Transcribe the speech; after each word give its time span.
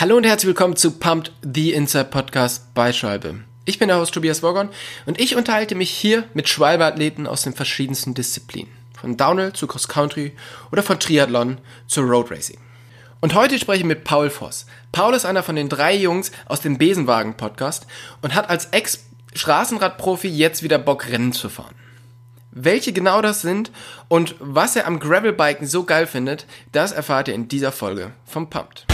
Hallo 0.00 0.16
und 0.16 0.22
herzlich 0.22 0.46
willkommen 0.46 0.76
zu 0.76 0.92
Pumped, 0.92 1.32
the 1.42 1.72
Inside 1.72 2.04
Podcast 2.04 2.72
bei 2.72 2.92
Schwalbe. 2.92 3.40
Ich 3.64 3.80
bin 3.80 3.88
der 3.88 3.98
Host 3.98 4.14
Tobias 4.14 4.44
Wogon 4.44 4.68
und 5.06 5.20
ich 5.20 5.34
unterhalte 5.34 5.74
mich 5.74 5.90
hier 5.90 6.22
mit 6.34 6.48
Schwalbe-Athleten 6.48 7.26
aus 7.26 7.42
den 7.42 7.52
verschiedensten 7.52 8.14
Disziplinen. 8.14 8.70
Von 9.00 9.16
Downhill 9.16 9.54
zu 9.54 9.66
Cross 9.66 9.88
Country 9.88 10.36
oder 10.70 10.84
von 10.84 11.00
Triathlon 11.00 11.58
zu 11.88 12.02
Road 12.02 12.30
Racing. 12.30 12.58
Und 13.20 13.34
heute 13.34 13.58
spreche 13.58 13.80
ich 13.80 13.86
mit 13.86 14.04
Paul 14.04 14.30
Voss. 14.30 14.66
Paul 14.92 15.14
ist 15.14 15.24
einer 15.24 15.42
von 15.42 15.56
den 15.56 15.68
drei 15.68 15.96
Jungs 15.96 16.30
aus 16.46 16.60
dem 16.60 16.78
Besenwagen 16.78 17.36
Podcast 17.36 17.88
und 18.22 18.36
hat 18.36 18.50
als 18.50 18.66
Ex-Straßenradprofi 18.66 20.28
jetzt 20.28 20.62
wieder 20.62 20.78
Bock, 20.78 21.08
Rennen 21.08 21.32
zu 21.32 21.48
fahren. 21.48 21.74
Welche 22.52 22.92
genau 22.92 23.20
das 23.20 23.42
sind 23.42 23.72
und 24.06 24.36
was 24.38 24.76
er 24.76 24.86
am 24.86 25.00
Gravelbiken 25.00 25.66
so 25.66 25.82
geil 25.82 26.06
findet, 26.06 26.46
das 26.70 26.92
erfahrt 26.92 27.26
ihr 27.26 27.34
in 27.34 27.48
dieser 27.48 27.72
Folge 27.72 28.12
vom 28.24 28.48
Pumped. 28.48 28.86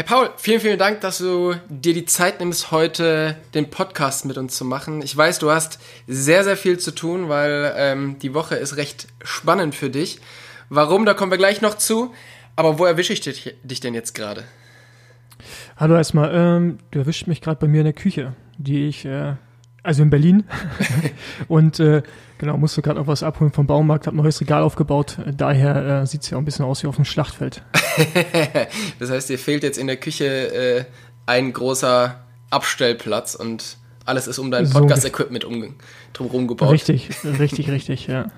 Herr 0.00 0.06
Paul, 0.06 0.30
vielen, 0.38 0.60
vielen 0.60 0.78
Dank, 0.78 1.02
dass 1.02 1.18
du 1.18 1.56
dir 1.68 1.92
die 1.92 2.06
Zeit 2.06 2.40
nimmst, 2.40 2.70
heute 2.70 3.36
den 3.52 3.68
Podcast 3.68 4.24
mit 4.24 4.38
uns 4.38 4.56
zu 4.56 4.64
machen. 4.64 5.02
Ich 5.02 5.14
weiß, 5.14 5.38
du 5.40 5.50
hast 5.50 5.78
sehr, 6.06 6.42
sehr 6.42 6.56
viel 6.56 6.78
zu 6.78 6.92
tun, 6.92 7.28
weil 7.28 7.74
ähm, 7.76 8.18
die 8.18 8.32
Woche 8.32 8.54
ist 8.54 8.78
recht 8.78 9.08
spannend 9.22 9.74
für 9.74 9.90
dich. 9.90 10.18
Warum, 10.70 11.04
da 11.04 11.12
kommen 11.12 11.30
wir 11.30 11.36
gleich 11.36 11.60
noch 11.60 11.74
zu. 11.74 12.14
Aber 12.56 12.78
wo 12.78 12.86
erwische 12.86 13.12
ich 13.12 13.20
dich, 13.20 13.54
dich 13.62 13.80
denn 13.80 13.92
jetzt 13.92 14.14
gerade? 14.14 14.44
Hallo 15.76 15.96
erstmal, 15.96 16.34
ähm, 16.34 16.78
du 16.92 17.00
erwischt 17.00 17.26
mich 17.26 17.42
gerade 17.42 17.60
bei 17.60 17.68
mir 17.68 17.80
in 17.80 17.84
der 17.84 17.92
Küche, 17.92 18.32
die 18.56 18.88
ich 18.88 19.04
äh, 19.04 19.34
also 19.82 20.02
in 20.02 20.10
Berlin. 20.10 20.44
und 21.48 21.80
äh, 21.80 22.02
genau, 22.38 22.56
musste 22.56 22.82
gerade 22.82 22.98
noch 22.98 23.06
was 23.06 23.22
abholen 23.22 23.52
vom 23.52 23.66
Baumarkt, 23.66 24.06
habe 24.06 24.16
ein 24.16 24.22
neues 24.22 24.40
Regal 24.40 24.62
aufgebaut. 24.62 25.18
Daher 25.36 26.02
äh, 26.02 26.06
sieht 26.06 26.22
es 26.22 26.30
ja 26.30 26.36
auch 26.36 26.42
ein 26.42 26.44
bisschen 26.44 26.64
aus 26.64 26.82
wie 26.82 26.86
auf 26.86 26.96
dem 26.96 27.04
Schlachtfeld. 27.04 27.62
das 28.98 29.10
heißt, 29.10 29.28
dir 29.28 29.38
fehlt 29.38 29.62
jetzt 29.62 29.78
in 29.78 29.86
der 29.86 29.96
Küche 29.96 30.26
äh, 30.26 30.84
ein 31.26 31.52
großer 31.52 32.20
Abstellplatz 32.50 33.34
und 33.34 33.76
alles 34.04 34.26
ist 34.26 34.38
um 34.38 34.50
dein 34.50 34.68
Podcast-Equipment 34.68 35.44
um, 35.44 35.74
drumherum 36.12 36.48
gebaut. 36.48 36.72
Richtig, 36.72 37.10
richtig, 37.38 37.70
richtig, 37.70 38.06
ja. 38.06 38.30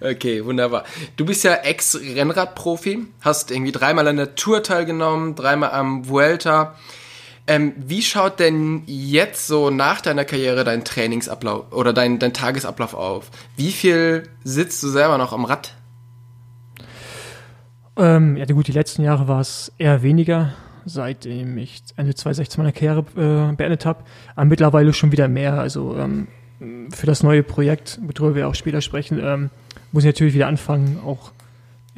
Okay, 0.00 0.44
wunderbar. 0.44 0.84
Du 1.16 1.24
bist 1.24 1.42
ja 1.42 1.54
Ex-Rennradprofi, 1.54 3.06
hast 3.20 3.50
irgendwie 3.50 3.72
dreimal 3.72 4.06
an 4.08 4.16
der 4.16 4.34
Tour 4.34 4.62
teilgenommen, 4.62 5.34
dreimal 5.34 5.72
am 5.72 6.08
Vuelta. 6.08 6.76
Ähm, 7.50 7.72
wie 7.76 8.00
schaut 8.00 8.38
denn 8.38 8.84
jetzt 8.86 9.48
so 9.48 9.70
nach 9.70 10.00
deiner 10.00 10.24
Karriere 10.24 10.62
dein 10.62 10.84
Trainingsablauf 10.84 11.72
oder 11.72 11.92
dein, 11.92 12.20
dein 12.20 12.32
Tagesablauf 12.32 12.94
auf? 12.94 13.28
Wie 13.56 13.72
viel 13.72 14.28
sitzt 14.44 14.80
du 14.84 14.88
selber 14.88 15.18
noch 15.18 15.32
am 15.32 15.44
Rad? 15.44 15.74
Ähm, 17.96 18.36
ja, 18.36 18.44
gut, 18.44 18.68
die 18.68 18.72
letzten 18.72 19.02
Jahre 19.02 19.26
war 19.26 19.40
es 19.40 19.72
eher 19.78 20.04
weniger, 20.04 20.52
seitdem 20.84 21.58
ich 21.58 21.82
Ende 21.96 22.14
2016 22.14 22.62
meine 22.62 22.72
Karriere 22.72 23.00
äh, 23.16 23.56
beendet 23.56 23.84
habe. 23.84 24.04
Aber 24.36 24.44
mittlerweile 24.44 24.92
schon 24.92 25.10
wieder 25.10 25.26
mehr. 25.26 25.54
Also 25.54 25.96
ähm, 25.96 26.28
für 26.92 27.06
das 27.06 27.24
neue 27.24 27.42
Projekt, 27.42 27.98
worüber 28.00 28.36
wir 28.36 28.46
auch 28.46 28.54
später 28.54 28.80
sprechen, 28.80 29.18
ähm, 29.20 29.50
muss 29.90 30.04
ich 30.04 30.08
natürlich 30.08 30.34
wieder 30.34 30.46
anfangen, 30.46 31.00
auch 31.04 31.32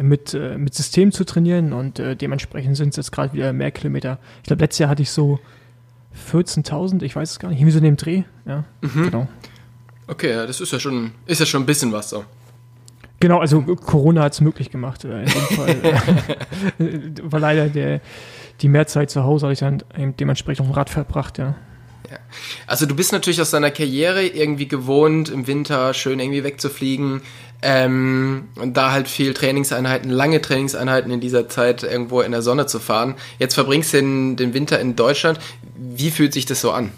mit, 0.03 0.35
äh, 0.35 0.57
mit 0.59 0.75
System 0.75 1.13
zu 1.13 1.25
trainieren 1.25 1.73
und 1.73 1.99
äh, 1.99 2.17
dementsprechend 2.17 2.77
sind 2.77 2.91
es 2.91 2.97
jetzt 2.97 3.13
gerade 3.13 3.33
wieder 3.33 3.53
mehr 3.53 3.71
Kilometer. 3.71 4.19
Ich 4.39 4.49
glaube, 4.49 4.63
letztes 4.63 4.81
Jahr 4.81 4.91
hatte 4.91 5.03
ich 5.03 5.11
so 5.11 5.39
14.000, 6.31 7.03
ich 7.03 7.17
weiß 7.17 7.31
es 7.31 7.39
gar 7.39 7.49
nicht, 7.49 7.59
irgendwie 7.59 7.73
so 7.73 7.79
in 7.79 7.85
dem 7.85 7.97
Dreh. 7.97 8.23
Ja, 8.47 8.65
mhm. 8.81 9.05
genau. 9.05 9.29
Okay, 10.07 10.33
das 10.47 10.61
ist 10.61 10.73
ja 10.73 10.79
schon, 10.79 11.13
ist 11.27 11.41
ja 11.41 11.47
schon 11.47 11.63
ein 11.63 11.67
bisschen 11.67 11.93
was 11.93 12.11
so. 12.11 12.25
Genau, 13.21 13.39
also 13.39 13.63
Corona 13.63 14.23
hat 14.23 14.33
es 14.33 14.41
möglich 14.41 14.71
gemacht. 14.71 15.05
Äh, 15.05 15.23
in 15.23 15.27
dem 15.27 15.57
Fall 15.57 17.23
war 17.23 17.41
leider 17.41 17.69
der, 17.69 18.01
die 18.61 18.69
Mehrzeit 18.69 19.11
zu 19.11 19.23
Hause, 19.25 19.47
habe 19.47 19.53
ich 19.53 19.61
dann 19.61 19.83
dementsprechend 20.19 20.63
auf 20.63 20.67
dem 20.67 20.75
Rad 20.75 20.91
verbracht, 20.91 21.39
ja. 21.39 21.55
Ja. 22.11 22.19
Also 22.67 22.87
du 22.87 22.95
bist 22.95 23.13
natürlich 23.13 23.41
aus 23.41 23.51
deiner 23.51 23.71
Karriere 23.71 24.27
irgendwie 24.27 24.69
gewohnt, 24.69 25.29
im 25.29 25.47
Winter 25.47 25.95
schön 25.95 26.21
irgendwie 26.21 26.45
wegzufliegen. 26.45 27.23
Ähm, 27.65 28.49
und 28.57 28.77
da 28.77 28.91
halt 28.91 29.07
viel 29.07 29.35
Trainingseinheiten, 29.35 30.11
lange 30.11 30.43
Trainingseinheiten 30.43 31.13
in 31.13 31.21
dieser 31.21 31.49
Zeit 31.49 31.85
irgendwo 31.85 32.21
in 32.21 32.33
der 32.33 32.43
Sonne 32.43 32.67
zu 32.67 32.81
fahren. 32.81 33.15
Jetzt 33.39 33.55
verbringst 33.55 33.93
du 33.93 33.99
den, 33.99 34.37
den 34.37 34.53
Winter 34.53 34.81
in 34.81 34.97
Deutschland. 34.97 35.39
Wie 35.77 36.11
fühlt 36.11 36.33
sich 36.33 36.45
das 36.45 36.61
so 36.61 36.73
an? 36.73 36.91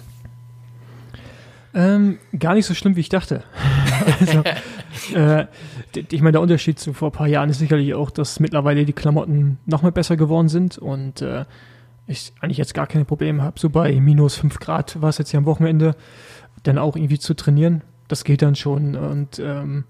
Ähm, 1.74 2.18
gar 2.38 2.54
nicht 2.54 2.66
so 2.66 2.72
schlimm, 2.72 2.96
wie 2.96 3.00
ich 3.00 3.08
dachte. 3.08 3.42
also, 4.20 4.42
äh, 5.14 5.46
ich 5.94 6.20
meine, 6.20 6.32
der 6.32 6.40
Unterschied 6.40 6.78
zu 6.78 6.92
vor 6.94 7.08
ein 7.08 7.12
paar 7.12 7.26
Jahren 7.26 7.50
ist 7.50 7.58
sicherlich 7.58 7.94
auch, 7.94 8.10
dass 8.10 8.40
mittlerweile 8.40 8.84
die 8.84 8.92
Klamotten 8.92 9.58
noch 9.66 9.82
mal 9.82 9.92
besser 9.92 10.16
geworden 10.16 10.48
sind 10.48 10.78
und 10.78 11.20
äh, 11.20 11.44
ich 12.06 12.32
eigentlich 12.40 12.58
jetzt 12.58 12.74
gar 12.74 12.86
keine 12.86 13.04
Probleme 13.04 13.42
habe. 13.42 13.58
So 13.58 13.70
bei 13.70 13.98
minus 14.00 14.36
5 14.36 14.58
Grad 14.60 15.00
war 15.00 15.08
es 15.08 15.18
jetzt 15.18 15.32
ja 15.32 15.38
am 15.38 15.46
Wochenende, 15.46 15.96
dann 16.62 16.78
auch 16.78 16.96
irgendwie 16.96 17.18
zu 17.18 17.34
trainieren. 17.34 17.82
Das 18.08 18.24
geht 18.24 18.42
dann 18.42 18.54
schon. 18.54 18.96
Und 18.96 19.38
ähm, 19.38 19.84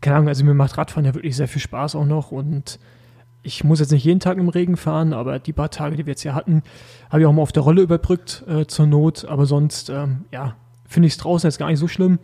keine 0.00 0.16
Ahnung, 0.16 0.28
also 0.28 0.44
mir 0.44 0.54
macht 0.54 0.78
Radfahren 0.78 1.04
ja 1.04 1.14
wirklich 1.14 1.36
sehr 1.36 1.48
viel 1.48 1.60
Spaß 1.60 1.96
auch 1.96 2.06
noch. 2.06 2.30
Und 2.30 2.78
ich 3.42 3.64
muss 3.64 3.80
jetzt 3.80 3.92
nicht 3.92 4.04
jeden 4.04 4.20
Tag 4.20 4.38
im 4.38 4.48
Regen 4.48 4.76
fahren, 4.76 5.12
aber 5.12 5.38
die 5.38 5.52
paar 5.52 5.70
Tage, 5.70 5.96
die 5.96 6.06
wir 6.06 6.12
jetzt 6.12 6.22
hier 6.22 6.34
hatten, 6.34 6.62
habe 7.10 7.20
ich 7.20 7.26
auch 7.26 7.32
mal 7.32 7.42
auf 7.42 7.52
der 7.52 7.62
Rolle 7.62 7.82
überbrückt 7.82 8.44
äh, 8.48 8.66
zur 8.66 8.86
Not. 8.86 9.24
Aber 9.24 9.46
sonst, 9.46 9.90
ähm, 9.90 10.26
ja, 10.32 10.54
finde 10.86 11.08
ich 11.08 11.14
es 11.14 11.18
draußen 11.18 11.48
jetzt 11.48 11.58
gar 11.58 11.68
nicht 11.68 11.80
so 11.80 11.88
schlimm. 11.88 12.18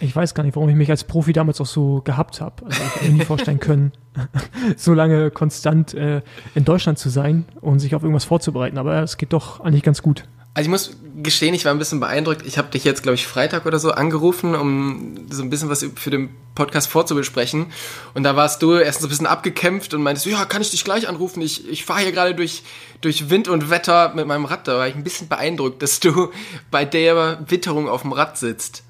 Ich 0.00 0.14
weiß 0.14 0.34
gar 0.34 0.44
nicht, 0.44 0.54
warum 0.54 0.68
ich 0.68 0.76
mich 0.76 0.90
als 0.90 1.04
Profi 1.04 1.32
damals 1.32 1.60
auch 1.60 1.66
so 1.66 2.02
gehabt 2.02 2.40
habe. 2.40 2.66
Also 2.66 2.82
ich 2.82 2.94
hätte 2.94 3.04
mir 3.06 3.18
nie 3.18 3.24
vorstellen 3.24 3.58
können, 3.58 3.92
so 4.76 4.94
lange 4.94 5.30
konstant 5.30 5.94
äh, 5.94 6.22
in 6.54 6.64
Deutschland 6.64 6.98
zu 6.98 7.08
sein 7.08 7.46
und 7.60 7.80
sich 7.80 7.94
auf 7.94 8.02
irgendwas 8.02 8.24
vorzubereiten. 8.24 8.78
Aber 8.78 9.02
es 9.02 9.16
geht 9.16 9.32
doch 9.32 9.60
eigentlich 9.60 9.82
ganz 9.82 10.02
gut. 10.02 10.24
Also 10.54 10.66
ich 10.66 10.70
muss 10.70 10.90
gestehen, 11.22 11.54
ich 11.54 11.64
war 11.64 11.72
ein 11.72 11.78
bisschen 11.78 12.00
beeindruckt. 12.00 12.44
Ich 12.44 12.58
habe 12.58 12.68
dich 12.68 12.82
jetzt, 12.82 13.04
glaube 13.04 13.14
ich, 13.14 13.28
Freitag 13.28 13.64
oder 13.64 13.78
so 13.78 13.92
angerufen, 13.92 14.56
um 14.56 15.26
so 15.30 15.42
ein 15.42 15.50
bisschen 15.50 15.68
was 15.68 15.86
für 15.94 16.10
den 16.10 16.30
Podcast 16.56 16.88
vorzubesprechen. 16.88 17.66
Und 18.14 18.24
da 18.24 18.34
warst 18.34 18.62
du 18.62 18.74
erst 18.74 19.00
so 19.00 19.06
ein 19.06 19.10
bisschen 19.10 19.26
abgekämpft 19.26 19.94
und 19.94 20.02
meintest, 20.02 20.26
ja, 20.26 20.44
kann 20.46 20.60
ich 20.60 20.70
dich 20.70 20.82
gleich 20.82 21.08
anrufen? 21.08 21.42
Ich, 21.42 21.68
ich 21.68 21.84
fahre 21.84 22.00
hier 22.00 22.12
gerade 22.12 22.34
durch, 22.34 22.64
durch 23.00 23.30
Wind 23.30 23.46
und 23.46 23.70
Wetter 23.70 24.14
mit 24.14 24.26
meinem 24.26 24.46
Rad. 24.46 24.66
Da 24.66 24.78
war 24.78 24.88
ich 24.88 24.96
ein 24.96 25.04
bisschen 25.04 25.28
beeindruckt, 25.28 25.80
dass 25.80 26.00
du 26.00 26.32
bei 26.72 26.84
der 26.84 27.38
Witterung 27.48 27.88
auf 27.88 28.02
dem 28.02 28.12
Rad 28.12 28.36
sitzt. 28.36 28.82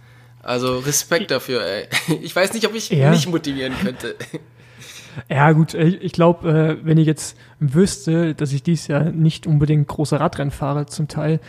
Also 0.49 0.79
Respekt 0.79 1.31
dafür, 1.31 1.63
ey. 1.63 1.89
Ich 2.23 2.35
weiß 2.35 2.55
nicht, 2.55 2.67
ob 2.67 2.75
ich 2.75 2.89
ja. 2.89 3.11
mich 3.11 3.29
motivieren 3.29 3.75
könnte. 3.81 4.17
Ja, 5.29 5.51
gut, 5.51 5.75
ich 5.75 6.13
glaube, 6.13 6.49
äh, 6.49 6.87
wenn 6.87 6.97
ich 6.97 7.07
jetzt 7.07 7.37
wüsste, 7.59 8.37
dass 8.37 8.53
ich 8.53 8.63
dies 8.63 8.87
Jahr 8.87 9.11
nicht 9.11 9.49
unbedingt 9.49 9.89
große 9.89 10.21
Radrennen 10.21 10.53
fahre, 10.53 10.87
zum 10.87 11.09
Teil, 11.09 11.41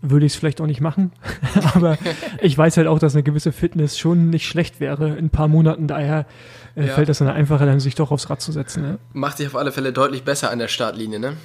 würde 0.00 0.26
ich 0.26 0.32
es 0.32 0.38
vielleicht 0.38 0.60
auch 0.60 0.66
nicht 0.66 0.80
machen. 0.80 1.12
Aber 1.74 1.98
ich 2.40 2.58
weiß 2.58 2.78
halt 2.78 2.88
auch, 2.88 2.98
dass 2.98 3.14
eine 3.14 3.22
gewisse 3.22 3.52
Fitness 3.52 3.96
schon 3.96 4.30
nicht 4.30 4.48
schlecht 4.48 4.80
wäre 4.80 5.10
in 5.10 5.26
ein 5.26 5.30
paar 5.30 5.46
Monaten. 5.46 5.86
Daher 5.86 6.26
äh, 6.74 6.88
ja. 6.88 6.94
fällt 6.94 7.08
das 7.08 7.18
dann 7.18 7.28
einfacher, 7.28 7.64
dann 7.64 7.78
sich 7.78 7.94
doch 7.94 8.10
aufs 8.10 8.28
Rad 8.28 8.40
zu 8.40 8.50
setzen. 8.50 8.82
Ne? 8.82 8.98
Macht 9.12 9.36
sich 9.36 9.46
auf 9.46 9.54
alle 9.54 9.70
Fälle 9.70 9.92
deutlich 9.92 10.24
besser 10.24 10.50
an 10.50 10.58
der 10.58 10.68
Startlinie, 10.68 11.20
ne? 11.20 11.36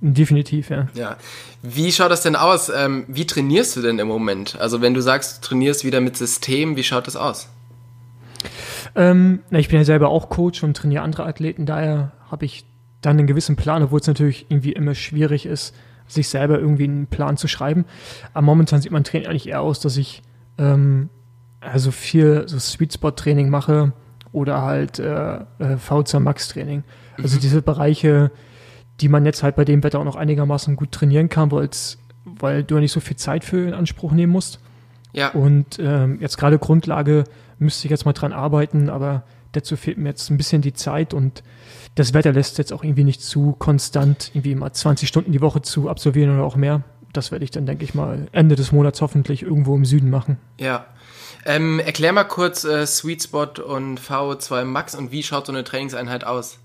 Definitiv, 0.00 0.70
ja. 0.70 0.88
Ja. 0.94 1.16
Wie 1.62 1.92
schaut 1.92 2.10
das 2.10 2.22
denn 2.22 2.36
aus? 2.36 2.70
Ähm, 2.74 3.04
wie 3.08 3.26
trainierst 3.26 3.76
du 3.76 3.82
denn 3.82 3.98
im 3.98 4.08
Moment? 4.08 4.58
Also 4.58 4.80
wenn 4.80 4.94
du 4.94 5.02
sagst, 5.02 5.38
du 5.38 5.48
trainierst 5.48 5.84
wieder 5.84 6.00
mit 6.00 6.16
System, 6.16 6.76
wie 6.76 6.82
schaut 6.82 7.06
das 7.06 7.16
aus? 7.16 7.48
Ähm, 8.94 9.40
na, 9.50 9.58
ich 9.58 9.68
bin 9.68 9.78
ja 9.78 9.84
selber 9.84 10.08
auch 10.08 10.30
Coach 10.30 10.62
und 10.62 10.76
trainiere 10.76 11.02
andere 11.02 11.26
Athleten, 11.26 11.66
daher 11.66 12.12
habe 12.30 12.46
ich 12.46 12.64
dann 13.02 13.18
einen 13.18 13.26
gewissen 13.26 13.56
Plan, 13.56 13.82
obwohl 13.82 14.00
es 14.00 14.06
natürlich 14.06 14.46
irgendwie 14.48 14.72
immer 14.72 14.94
schwierig 14.94 15.46
ist, 15.46 15.74
sich 16.06 16.28
selber 16.28 16.58
irgendwie 16.58 16.84
einen 16.84 17.06
Plan 17.06 17.36
zu 17.36 17.48
schreiben. 17.48 17.84
Aber 18.32 18.42
momentan 18.42 18.80
sieht 18.80 18.92
mein 18.92 19.04
Training 19.04 19.28
eigentlich 19.28 19.48
eher 19.48 19.60
aus, 19.60 19.80
dass 19.80 19.96
ich 19.96 20.22
ähm, 20.58 21.08
also 21.60 21.90
viel 21.90 22.44
so 22.46 22.58
Sweet 22.58 22.94
Spot 22.94 23.10
Training 23.10 23.48
mache 23.48 23.92
oder 24.32 24.62
halt 24.62 24.98
äh, 24.98 25.36
äh, 25.58 25.76
VZ 25.76 26.14
Max 26.20 26.48
Training. 26.48 26.84
Also 27.18 27.36
mhm. 27.36 27.40
diese 27.40 27.62
Bereiche, 27.62 28.30
die 29.00 29.08
man 29.08 29.24
jetzt 29.24 29.42
halt 29.42 29.56
bei 29.56 29.64
dem 29.64 29.82
Wetter 29.82 29.98
auch 29.98 30.04
noch 30.04 30.16
einigermaßen 30.16 30.76
gut 30.76 30.92
trainieren 30.92 31.28
kann, 31.28 31.50
weil 31.50 32.62
du 32.62 32.74
ja 32.74 32.80
nicht 32.80 32.92
so 32.92 33.00
viel 33.00 33.16
Zeit 33.16 33.44
für 33.44 33.66
in 33.66 33.74
Anspruch 33.74 34.12
nehmen 34.12 34.32
musst. 34.32 34.60
Ja. 35.12 35.30
Und 35.30 35.78
ähm, 35.78 36.18
jetzt 36.20 36.36
gerade 36.38 36.58
Grundlage 36.58 37.24
müsste 37.58 37.86
ich 37.86 37.90
jetzt 37.90 38.04
mal 38.04 38.12
dran 38.12 38.32
arbeiten, 38.32 38.88
aber 38.88 39.24
dazu 39.52 39.76
fehlt 39.76 39.98
mir 39.98 40.10
jetzt 40.10 40.30
ein 40.30 40.36
bisschen 40.36 40.62
die 40.62 40.72
Zeit 40.72 41.14
und 41.14 41.42
das 41.94 42.14
Wetter 42.14 42.32
lässt 42.32 42.58
jetzt 42.58 42.72
auch 42.72 42.84
irgendwie 42.84 43.04
nicht 43.04 43.22
zu 43.22 43.52
konstant 43.58 44.30
irgendwie 44.32 44.54
mal 44.54 44.72
20 44.72 45.08
Stunden 45.08 45.32
die 45.32 45.40
Woche 45.40 45.62
zu 45.62 45.88
absolvieren 45.88 46.34
oder 46.34 46.44
auch 46.44 46.56
mehr. 46.56 46.82
Das 47.12 47.32
werde 47.32 47.44
ich 47.44 47.50
dann, 47.50 47.66
denke 47.66 47.82
ich 47.82 47.94
mal, 47.94 48.28
Ende 48.30 48.54
des 48.54 48.70
Monats 48.70 49.00
hoffentlich 49.00 49.42
irgendwo 49.42 49.74
im 49.74 49.84
Süden 49.84 50.10
machen. 50.10 50.38
Ja. 50.60 50.86
Ähm, 51.44 51.80
erklär 51.80 52.12
mal 52.12 52.24
kurz 52.24 52.64
äh, 52.64 52.86
Sweet 52.86 53.24
Spot 53.24 53.62
und 53.66 54.00
VO2 54.00 54.64
Max 54.64 54.94
und 54.94 55.10
wie 55.10 55.22
schaut 55.22 55.46
so 55.46 55.52
eine 55.52 55.64
Trainingseinheit 55.64 56.24
aus? 56.24 56.58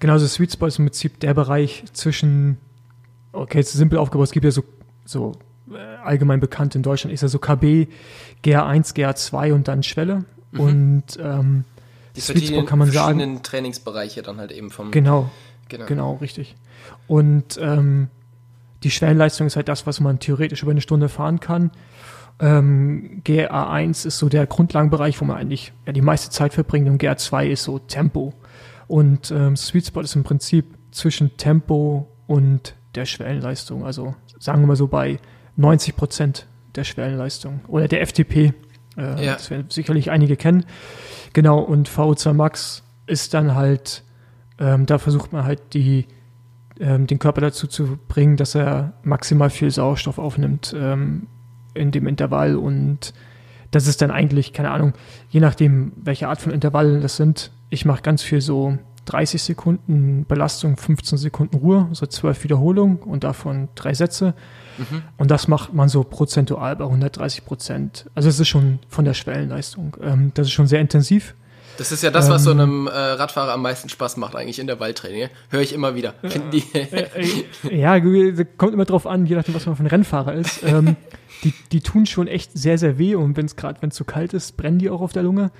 Genau, 0.00 0.12
also 0.14 0.26
Sweet 0.26 0.52
Spot 0.52 0.66
ist 0.66 0.78
im 0.78 0.86
Prinzip 0.86 1.20
der 1.20 1.34
Bereich 1.34 1.84
zwischen 1.92 2.58
okay, 3.32 3.58
jetzt 3.58 3.70
ist 3.70 3.78
simpel 3.78 3.98
aufgebaut, 3.98 4.26
es 4.26 4.32
gibt 4.32 4.44
ja 4.44 4.50
so, 4.50 4.64
so 5.04 5.32
äh, 5.70 5.78
allgemein 6.02 6.40
bekannt 6.40 6.74
in 6.74 6.82
Deutschland, 6.82 7.12
ist 7.12 7.22
ja 7.22 7.28
so 7.28 7.38
KB, 7.38 7.88
GR1, 8.44 8.94
GR2 8.94 9.52
und 9.52 9.68
dann 9.68 9.82
Schwelle. 9.82 10.24
Mhm. 10.52 10.60
Und 10.60 11.04
ähm, 11.20 11.64
die 12.16 12.20
Sweet 12.20 12.48
Spot 12.48 12.64
kann 12.64 12.78
man 12.78 12.90
sagen. 12.90 13.42
Trainingsbereiche 13.42 14.22
dann 14.22 14.38
halt 14.38 14.52
eben 14.52 14.70
vom. 14.70 14.90
Genau, 14.90 15.30
genau, 15.68 15.86
genau 15.86 16.14
richtig. 16.16 16.56
Und 17.06 17.58
ähm, 17.60 18.08
die 18.82 18.90
Schwellenleistung 18.90 19.46
ist 19.46 19.56
halt 19.56 19.68
das, 19.68 19.86
was 19.86 20.00
man 20.00 20.18
theoretisch 20.18 20.62
über 20.62 20.70
eine 20.70 20.80
Stunde 20.80 21.08
fahren 21.08 21.40
kann. 21.40 21.70
Ähm, 22.40 23.22
GA1 23.24 24.06
ist 24.06 24.18
so 24.18 24.28
der 24.28 24.46
Grundlagenbereich, 24.46 25.20
wo 25.20 25.24
man 25.24 25.36
eigentlich 25.36 25.72
ja, 25.86 25.92
die 25.92 26.00
meiste 26.00 26.30
Zeit 26.30 26.54
verbringt 26.54 26.88
und 26.88 27.02
GA2 27.02 27.48
ist 27.48 27.64
so 27.64 27.80
Tempo. 27.80 28.32
Und 28.88 29.30
ähm, 29.30 29.56
Sweet 29.56 29.86
Spot 29.86 30.00
ist 30.00 30.16
im 30.16 30.24
Prinzip 30.24 30.66
zwischen 30.90 31.36
Tempo 31.36 32.10
und 32.26 32.74
der 32.94 33.04
Schwellenleistung. 33.04 33.84
Also 33.84 34.14
sagen 34.38 34.62
wir 34.62 34.66
mal 34.66 34.76
so 34.76 34.88
bei 34.88 35.18
90 35.56 35.94
Prozent 35.94 36.46
der 36.74 36.84
Schwellenleistung 36.84 37.60
oder 37.68 37.86
der 37.86 38.06
FTP. 38.06 38.54
Äh, 38.96 39.24
ja. 39.24 39.34
Das 39.34 39.50
werden 39.50 39.66
sicherlich 39.68 40.10
einige 40.10 40.36
kennen. 40.36 40.64
Genau, 41.32 41.60
und 41.60 41.88
VO2 41.88 42.32
Max 42.32 42.82
ist 43.06 43.34
dann 43.34 43.54
halt, 43.54 44.02
ähm, 44.58 44.86
da 44.86 44.98
versucht 44.98 45.32
man 45.32 45.44
halt 45.44 45.74
die, 45.74 46.06
ähm, 46.80 47.06
den 47.06 47.18
Körper 47.18 47.40
dazu 47.40 47.66
zu 47.66 47.98
bringen, 48.08 48.36
dass 48.36 48.54
er 48.54 48.94
maximal 49.02 49.50
viel 49.50 49.70
Sauerstoff 49.70 50.18
aufnimmt 50.18 50.74
ähm, 50.76 51.26
in 51.74 51.90
dem 51.90 52.06
Intervall 52.06 52.56
und 52.56 53.12
das 53.70 53.86
ist 53.86 54.00
dann 54.00 54.10
eigentlich, 54.10 54.52
keine 54.52 54.70
Ahnung, 54.70 54.94
je 55.28 55.40
nachdem, 55.40 55.92
welche 55.96 56.28
Art 56.28 56.40
von 56.40 56.52
Intervallen 56.52 57.02
das 57.02 57.16
sind. 57.16 57.50
Ich 57.70 57.84
mache 57.84 58.02
ganz 58.02 58.22
viel 58.22 58.40
so 58.40 58.78
30 59.06 59.42
Sekunden 59.42 60.26
Belastung, 60.26 60.76
15 60.76 61.18
Sekunden 61.18 61.56
Ruhe, 61.56 61.88
so 61.92 62.06
zwölf 62.06 62.44
Wiederholungen 62.44 62.98
und 62.98 63.24
davon 63.24 63.68
drei 63.74 63.94
Sätze. 63.94 64.34
Mhm. 64.76 65.02
Und 65.16 65.30
das 65.30 65.48
macht 65.48 65.72
man 65.72 65.88
so 65.88 66.04
prozentual 66.04 66.76
bei 66.76 66.84
130 66.84 67.44
Prozent. 67.44 68.06
Also 68.14 68.28
es 68.28 68.38
ist 68.38 68.48
schon 68.48 68.78
von 68.88 69.04
der 69.04 69.14
Schwellenleistung. 69.14 69.96
Ähm, 70.02 70.32
das 70.34 70.48
ist 70.48 70.52
schon 70.52 70.66
sehr 70.66 70.80
intensiv. 70.80 71.34
Das 71.78 71.92
ist 71.92 72.02
ja 72.02 72.10
das, 72.10 72.28
was 72.28 72.42
ähm, 72.42 72.44
so 72.44 72.50
einem 72.50 72.86
äh, 72.88 72.90
Radfahrer 72.90 73.52
am 73.52 73.62
meisten 73.62 73.88
Spaß 73.88 74.16
macht, 74.16 74.34
eigentlich 74.34 74.58
in 74.58 74.66
der 74.66 74.80
Waldtraining. 74.80 75.28
Höre 75.48 75.60
ich 75.60 75.72
immer 75.72 75.94
wieder. 75.94 76.14
Äh, 76.22 76.40
die 76.52 76.64
äh, 76.74 77.76
ja, 77.76 77.98
kommt 78.56 78.74
immer 78.74 78.84
drauf 78.84 79.06
an, 79.06 79.26
je 79.26 79.36
nachdem, 79.36 79.54
was 79.54 79.64
man 79.64 79.76
für 79.76 79.84
ein 79.84 79.86
Rennfahrer 79.86 80.34
ist. 80.34 80.62
Ähm, 80.68 80.96
die, 81.44 81.54
die 81.72 81.80
tun 81.80 82.06
schon 82.06 82.26
echt 82.26 82.56
sehr, 82.56 82.78
sehr 82.78 82.98
weh 82.98 83.14
und 83.14 83.36
wenn 83.36 83.46
es 83.46 83.56
gerade, 83.56 83.80
wenn 83.80 83.90
es 83.90 83.94
zu 83.94 84.04
kalt 84.04 84.34
ist, 84.34 84.56
brennen 84.56 84.78
die 84.78 84.90
auch 84.90 85.00
auf 85.00 85.12
der 85.12 85.22
Lunge. 85.22 85.50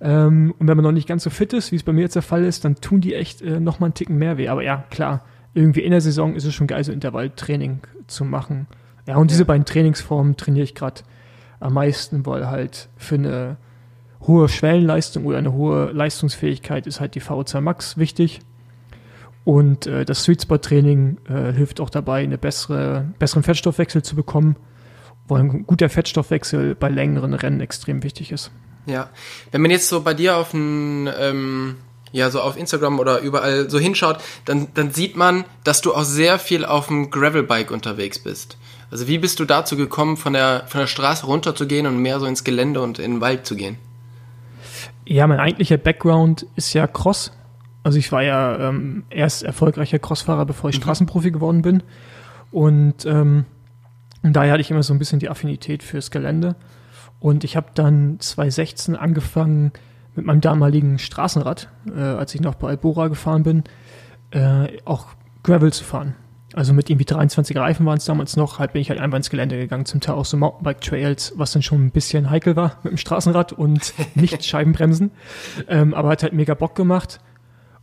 Ähm, 0.00 0.54
und 0.58 0.68
wenn 0.68 0.76
man 0.76 0.84
noch 0.84 0.92
nicht 0.92 1.08
ganz 1.08 1.24
so 1.24 1.30
fit 1.30 1.52
ist, 1.52 1.72
wie 1.72 1.76
es 1.76 1.82
bei 1.82 1.92
mir 1.92 2.02
jetzt 2.02 2.14
der 2.14 2.22
Fall 2.22 2.44
ist, 2.44 2.64
dann 2.64 2.76
tun 2.76 3.00
die 3.00 3.14
echt 3.14 3.42
äh, 3.42 3.60
noch 3.60 3.80
mal 3.80 3.86
einen 3.86 3.94
Ticken 3.94 4.16
mehr 4.16 4.38
weh. 4.38 4.48
Aber 4.48 4.62
ja, 4.62 4.84
klar, 4.90 5.24
irgendwie 5.54 5.80
in 5.80 5.90
der 5.90 6.00
Saison 6.00 6.34
ist 6.34 6.44
es 6.44 6.54
schon 6.54 6.66
geil, 6.66 6.84
so 6.84 6.92
Intervalltraining 6.92 7.80
zu 8.06 8.24
machen. 8.24 8.66
Ja, 9.06 9.16
und 9.16 9.30
diese 9.30 9.44
beiden 9.44 9.64
Trainingsformen 9.64 10.36
trainiere 10.36 10.64
ich 10.64 10.74
gerade 10.74 11.02
am 11.60 11.74
meisten, 11.74 12.26
weil 12.26 12.48
halt 12.48 12.88
für 12.96 13.16
eine 13.16 13.56
hohe 14.26 14.48
Schwellenleistung 14.48 15.26
oder 15.26 15.38
eine 15.38 15.52
hohe 15.52 15.90
Leistungsfähigkeit 15.92 16.86
ist 16.86 17.00
halt 17.00 17.14
die 17.14 17.22
VO2 17.22 17.60
Max 17.60 17.98
wichtig. 17.98 18.40
Und 19.44 19.86
äh, 19.86 20.04
das 20.04 20.24
Sweet 20.24 20.42
Spot 20.42 20.58
Training 20.58 21.18
äh, 21.28 21.52
hilft 21.52 21.80
auch 21.80 21.90
dabei, 21.90 22.22
einen 22.22 22.38
bessere, 22.38 23.12
besseren 23.18 23.42
Fettstoffwechsel 23.42 24.02
zu 24.02 24.16
bekommen, 24.16 24.56
weil 25.28 25.40
ein 25.40 25.66
guter 25.66 25.88
Fettstoffwechsel 25.88 26.74
bei 26.74 26.88
längeren 26.88 27.34
Rennen 27.34 27.60
extrem 27.60 28.02
wichtig 28.02 28.32
ist. 28.32 28.50
Ja, 28.86 29.08
wenn 29.50 29.62
man 29.62 29.70
jetzt 29.70 29.88
so 29.88 30.02
bei 30.02 30.14
dir 30.14 30.36
auf 30.36 30.52
ein, 30.52 31.08
ähm, 31.18 31.76
ja, 32.12 32.30
so 32.30 32.40
auf 32.40 32.56
Instagram 32.56 32.98
oder 32.98 33.20
überall 33.20 33.70
so 33.70 33.78
hinschaut, 33.78 34.18
dann, 34.44 34.68
dann 34.74 34.92
sieht 34.92 35.16
man, 35.16 35.44
dass 35.64 35.80
du 35.80 35.94
auch 35.94 36.04
sehr 36.04 36.38
viel 36.38 36.64
auf 36.64 36.88
dem 36.88 37.10
Gravelbike 37.10 37.70
unterwegs 37.70 38.18
bist. 38.18 38.58
Also 38.90 39.08
wie 39.08 39.18
bist 39.18 39.40
du 39.40 39.44
dazu 39.44 39.76
gekommen, 39.76 40.16
von 40.16 40.34
der, 40.34 40.64
von 40.66 40.80
der 40.80 40.86
Straße 40.86 41.26
runterzugehen 41.26 41.86
und 41.86 41.98
mehr 41.98 42.20
so 42.20 42.26
ins 42.26 42.44
Gelände 42.44 42.80
und 42.80 42.98
in 42.98 43.14
den 43.14 43.20
Wald 43.20 43.46
zu 43.46 43.56
gehen? 43.56 43.76
Ja, 45.06 45.26
mein 45.26 45.40
eigentlicher 45.40 45.78
Background 45.78 46.46
ist 46.56 46.72
ja 46.74 46.86
Cross. 46.86 47.32
Also 47.82 47.98
ich 47.98 48.12
war 48.12 48.22
ja 48.22 48.68
ähm, 48.68 49.04
erst 49.10 49.42
erfolgreicher 49.42 49.98
Crossfahrer, 49.98 50.46
bevor 50.46 50.70
ich 50.70 50.76
mhm. 50.76 50.82
Straßenprofi 50.82 51.30
geworden 51.30 51.62
bin. 51.62 51.82
Und 52.50 53.04
ähm, 53.04 53.46
daher 54.32 54.52
hatte 54.52 54.60
ich 54.60 54.70
immer 54.70 54.82
so 54.82 54.94
ein 54.94 54.98
bisschen 54.98 55.18
die 55.18 55.28
Affinität 55.28 55.82
fürs 55.82 56.10
Gelände. 56.10 56.56
Und 57.20 57.44
ich 57.44 57.56
habe 57.56 57.68
dann 57.74 58.18
2016 58.20 58.96
angefangen 58.96 59.72
mit 60.14 60.26
meinem 60.26 60.40
damaligen 60.40 60.98
Straßenrad, 60.98 61.68
äh, 61.94 62.00
als 62.00 62.34
ich 62.34 62.40
noch 62.40 62.54
bei 62.54 62.68
Albora 62.68 63.08
gefahren 63.08 63.42
bin, 63.42 63.64
äh, 64.30 64.78
auch 64.84 65.06
Gravel 65.42 65.72
zu 65.72 65.84
fahren. 65.84 66.14
Also 66.54 66.72
mit 66.72 66.88
irgendwie 66.88 67.04
23 67.04 67.56
Reifen 67.56 67.84
waren 67.84 67.98
es 67.98 68.04
damals 68.04 68.36
noch, 68.36 68.60
halt 68.60 68.72
bin 68.74 68.82
ich 68.82 68.88
halt 68.88 69.00
einfach 69.00 69.16
ins 69.16 69.28
Gelände 69.28 69.58
gegangen, 69.58 69.86
zum 69.86 70.00
Teil 70.00 70.14
auch 70.14 70.24
so 70.24 70.36
Mountainbike-Trails, 70.36 71.32
was 71.36 71.52
dann 71.52 71.62
schon 71.62 71.84
ein 71.84 71.90
bisschen 71.90 72.30
heikel 72.30 72.54
war 72.54 72.78
mit 72.84 72.92
dem 72.92 72.96
Straßenrad 72.96 73.52
und 73.52 73.92
nicht 74.14 74.44
Scheibenbremsen. 74.44 75.10
Ähm, 75.68 75.94
aber 75.94 76.10
hat 76.10 76.22
halt 76.22 76.32
mega 76.32 76.54
Bock 76.54 76.76
gemacht. 76.76 77.20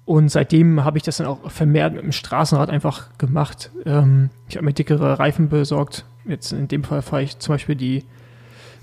Und 0.05 0.29
seitdem 0.29 0.83
habe 0.83 0.97
ich 0.97 1.03
das 1.03 1.17
dann 1.17 1.27
auch 1.27 1.51
vermehrt 1.51 1.93
mit 1.93 2.03
dem 2.03 2.11
Straßenrad 2.11 2.69
einfach 2.69 3.17
gemacht. 3.17 3.71
Ähm, 3.85 4.29
ich 4.47 4.55
habe 4.55 4.65
mir 4.65 4.73
dickere 4.73 5.19
Reifen 5.19 5.49
besorgt. 5.49 6.05
Jetzt 6.25 6.51
in 6.51 6.67
dem 6.67 6.83
Fall 6.83 7.01
fahre 7.01 7.23
ich 7.23 7.39
zum 7.39 7.55
Beispiel 7.55 7.75
die, 7.75 8.05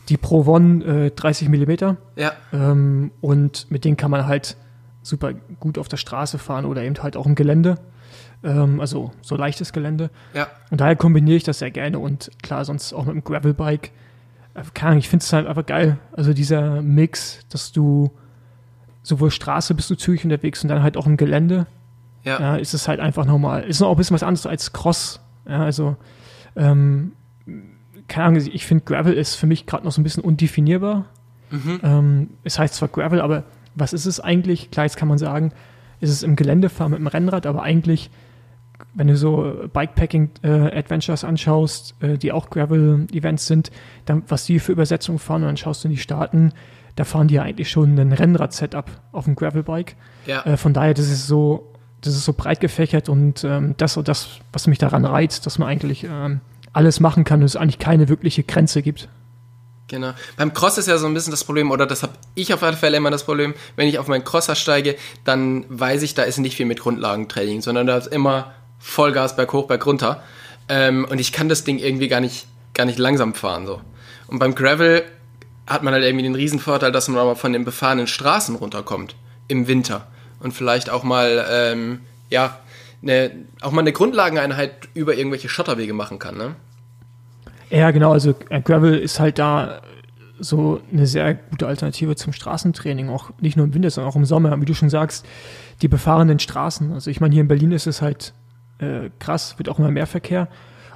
die 0.08 0.16
Pro 0.16 0.44
One 0.46 0.84
äh, 0.84 1.10
30 1.10 1.48
Millimeter. 1.48 1.96
Ja. 2.16 2.32
Ähm, 2.52 3.12
und 3.20 3.70
mit 3.70 3.84
denen 3.84 3.96
kann 3.96 4.10
man 4.10 4.26
halt 4.26 4.56
super 5.02 5.32
gut 5.60 5.78
auf 5.78 5.88
der 5.88 5.96
Straße 5.96 6.38
fahren 6.38 6.64
oder 6.64 6.82
eben 6.82 6.96
halt 7.02 7.16
auch 7.16 7.26
im 7.26 7.34
Gelände. 7.34 7.78
Ähm, 8.42 8.80
also 8.80 9.12
so 9.20 9.36
leichtes 9.36 9.72
Gelände. 9.72 10.10
Ja. 10.34 10.48
Und 10.70 10.80
daher 10.80 10.96
kombiniere 10.96 11.36
ich 11.36 11.44
das 11.44 11.58
sehr 11.58 11.70
gerne 11.70 11.98
und 11.98 12.30
klar, 12.42 12.64
sonst 12.64 12.92
auch 12.92 13.04
mit 13.04 13.14
dem 13.14 13.24
Gravelbike. 13.24 13.90
Äh, 14.54 14.62
keine 14.74 14.90
Ahnung, 14.90 14.98
ich 14.98 15.08
finde 15.08 15.24
es 15.24 15.32
halt 15.32 15.46
einfach 15.46 15.66
geil. 15.66 15.98
Also 16.12 16.32
dieser 16.32 16.82
Mix, 16.82 17.40
dass 17.48 17.72
du 17.72 18.10
sowohl 19.02 19.30
Straße 19.30 19.74
bist 19.74 19.90
du 19.90 19.94
zügig 19.94 20.24
unterwegs 20.24 20.62
und 20.62 20.68
dann 20.68 20.82
halt 20.82 20.96
auch 20.96 21.06
im 21.06 21.16
Gelände. 21.16 21.66
Ja. 22.24 22.40
ja 22.40 22.56
ist 22.56 22.74
es 22.74 22.88
halt 22.88 23.00
einfach 23.00 23.24
nochmal, 23.24 23.64
ist 23.64 23.80
noch 23.80 23.88
auch 23.88 23.92
ein 23.92 23.96
bisschen 23.96 24.14
was 24.14 24.22
anderes 24.22 24.46
als 24.46 24.72
Cross. 24.72 25.20
Ja, 25.48 25.62
also, 25.62 25.96
ähm, 26.56 27.12
keine 28.08 28.26
Ahnung, 28.26 28.42
ich 28.52 28.66
finde 28.66 28.84
Gravel 28.84 29.12
ist 29.12 29.34
für 29.34 29.46
mich 29.46 29.66
gerade 29.66 29.84
noch 29.84 29.92
so 29.92 30.00
ein 30.00 30.04
bisschen 30.04 30.24
undefinierbar. 30.24 31.06
Mhm. 31.50 31.80
Ähm, 31.82 32.30
es 32.44 32.58
heißt 32.58 32.74
zwar 32.74 32.88
Gravel, 32.88 33.20
aber 33.20 33.44
was 33.74 33.92
ist 33.92 34.06
es 34.06 34.20
eigentlich? 34.20 34.70
Klar, 34.70 34.86
jetzt 34.86 34.96
kann 34.96 35.08
man 35.08 35.18
sagen, 35.18 35.52
ist 36.00 36.10
es 36.10 36.22
im 36.22 36.36
Gelände 36.36 36.68
fahren 36.68 36.90
mit 36.90 37.00
dem 37.00 37.06
Rennrad, 37.06 37.46
aber 37.46 37.62
eigentlich 37.62 38.10
wenn 38.94 39.08
du 39.08 39.16
so 39.16 39.68
Bikepacking-Adventures 39.72 41.22
äh, 41.22 41.26
anschaust, 41.26 41.94
äh, 42.00 42.16
die 42.16 42.32
auch 42.32 42.50
Gravel-Events 42.50 43.46
sind, 43.46 43.70
dann, 44.04 44.22
was 44.28 44.44
die 44.44 44.58
für 44.60 44.72
Übersetzungen 44.72 45.18
fahren, 45.18 45.42
und 45.42 45.48
dann 45.48 45.56
schaust 45.56 45.84
du 45.84 45.88
in 45.88 45.94
die 45.94 46.00
Staaten, 46.00 46.52
da 46.96 47.04
fahren 47.04 47.28
die 47.28 47.34
ja 47.34 47.42
eigentlich 47.42 47.70
schon 47.70 47.98
ein 47.98 48.12
Rennrad-Setup 48.12 48.90
auf 49.12 49.24
dem 49.24 49.36
Gravelbike. 49.36 49.96
Ja. 50.26 50.42
Äh, 50.44 50.56
von 50.56 50.72
daher, 50.72 50.94
das 50.94 51.10
ist 51.10 51.26
so, 51.26 51.72
das 52.00 52.14
ist 52.14 52.24
so 52.24 52.32
breit 52.32 52.60
gefächert 52.60 53.08
und 53.08 53.44
ähm, 53.44 53.74
das 53.76 53.94
so 53.94 54.02
das, 54.02 54.40
was 54.52 54.66
mich 54.66 54.78
daran 54.78 55.04
reizt, 55.04 55.46
dass 55.46 55.58
man 55.58 55.68
eigentlich 55.68 56.04
ähm, 56.04 56.40
alles 56.72 57.00
machen 57.00 57.24
kann 57.24 57.40
und 57.40 57.46
es 57.46 57.56
eigentlich 57.56 57.78
keine 57.78 58.08
wirkliche 58.08 58.42
Grenze 58.42 58.82
gibt. 58.82 59.08
Genau. 59.88 60.12
Beim 60.36 60.52
Cross 60.52 60.78
ist 60.78 60.86
ja 60.86 60.98
so 60.98 61.06
ein 61.06 61.14
bisschen 61.14 61.30
das 61.30 61.44
Problem, 61.44 61.70
oder 61.70 61.86
das 61.86 62.02
habe 62.02 62.12
ich 62.34 62.52
auf 62.52 62.62
alle 62.62 62.76
Fälle 62.76 62.98
immer 62.98 63.10
das 63.10 63.24
Problem, 63.24 63.54
wenn 63.74 63.88
ich 63.88 63.98
auf 63.98 64.06
meinen 64.06 64.22
Crosser 64.22 64.54
steige, 64.54 64.96
dann 65.24 65.64
weiß 65.68 66.02
ich, 66.02 66.14
da 66.14 66.24
ist 66.24 66.38
nicht 66.38 66.56
viel 66.56 66.66
mit 66.66 66.80
Grundlagentraining, 66.80 67.62
sondern 67.62 67.86
da 67.86 67.96
ist 67.96 68.06
immer 68.06 68.52
Vollgas 68.78 69.34
berghoch, 69.34 69.66
bergunter. 69.66 70.22
Ähm, 70.68 71.06
und 71.10 71.20
ich 71.20 71.32
kann 71.32 71.48
das 71.48 71.64
Ding 71.64 71.78
irgendwie 71.78 72.08
gar 72.08 72.20
nicht, 72.20 72.46
gar 72.74 72.84
nicht 72.84 72.98
langsam 72.98 73.34
fahren. 73.34 73.66
So. 73.66 73.80
Und 74.26 74.38
beim 74.38 74.54
Gravel 74.54 75.04
hat 75.66 75.82
man 75.82 75.94
halt 75.94 76.04
irgendwie 76.04 76.24
den 76.24 76.34
Riesenvorteil, 76.34 76.92
dass 76.92 77.08
man 77.08 77.18
aber 77.18 77.34
von 77.34 77.54
den 77.54 77.64
befahrenen 77.64 78.06
Straßen 78.06 78.56
runterkommt 78.56 79.16
im 79.48 79.66
Winter. 79.66 80.06
Und 80.40 80.52
vielleicht 80.52 80.90
auch 80.90 81.02
mal, 81.02 81.46
ähm, 81.50 82.00
ja, 82.30 82.58
eine, 83.02 83.30
auch 83.60 83.72
mal 83.72 83.80
eine 83.80 83.92
Grundlageneinheit 83.92 84.88
über 84.94 85.16
irgendwelche 85.16 85.48
Schotterwege 85.48 85.92
machen 85.92 86.18
kann, 86.18 86.36
ne? 86.36 86.56
Ja, 87.70 87.90
genau, 87.90 88.12
also 88.12 88.34
äh, 88.48 88.60
Gravel 88.60 88.98
ist 88.98 89.20
halt 89.20 89.38
da 89.38 89.82
so 90.38 90.80
eine 90.92 91.06
sehr 91.06 91.34
gute 91.34 91.66
Alternative 91.66 92.16
zum 92.16 92.32
Straßentraining, 92.32 93.08
auch 93.08 93.30
nicht 93.40 93.56
nur 93.56 93.66
im 93.66 93.74
Winter, 93.74 93.90
sondern 93.90 94.10
auch 94.10 94.16
im 94.16 94.24
Sommer, 94.24 94.60
wie 94.60 94.64
du 94.64 94.74
schon 94.74 94.90
sagst, 94.90 95.26
die 95.82 95.88
befahrenen 95.88 96.38
Straßen. 96.38 96.92
Also 96.92 97.10
ich 97.10 97.20
meine, 97.20 97.32
hier 97.32 97.42
in 97.42 97.48
Berlin 97.48 97.72
ist 97.72 97.86
es 97.86 98.00
halt 98.00 98.34
äh, 98.78 99.10
krass, 99.18 99.58
wird 99.58 99.68
auch 99.68 99.78
immer 99.78 99.90
mehr 99.90 100.06
Verkehr. 100.06 100.48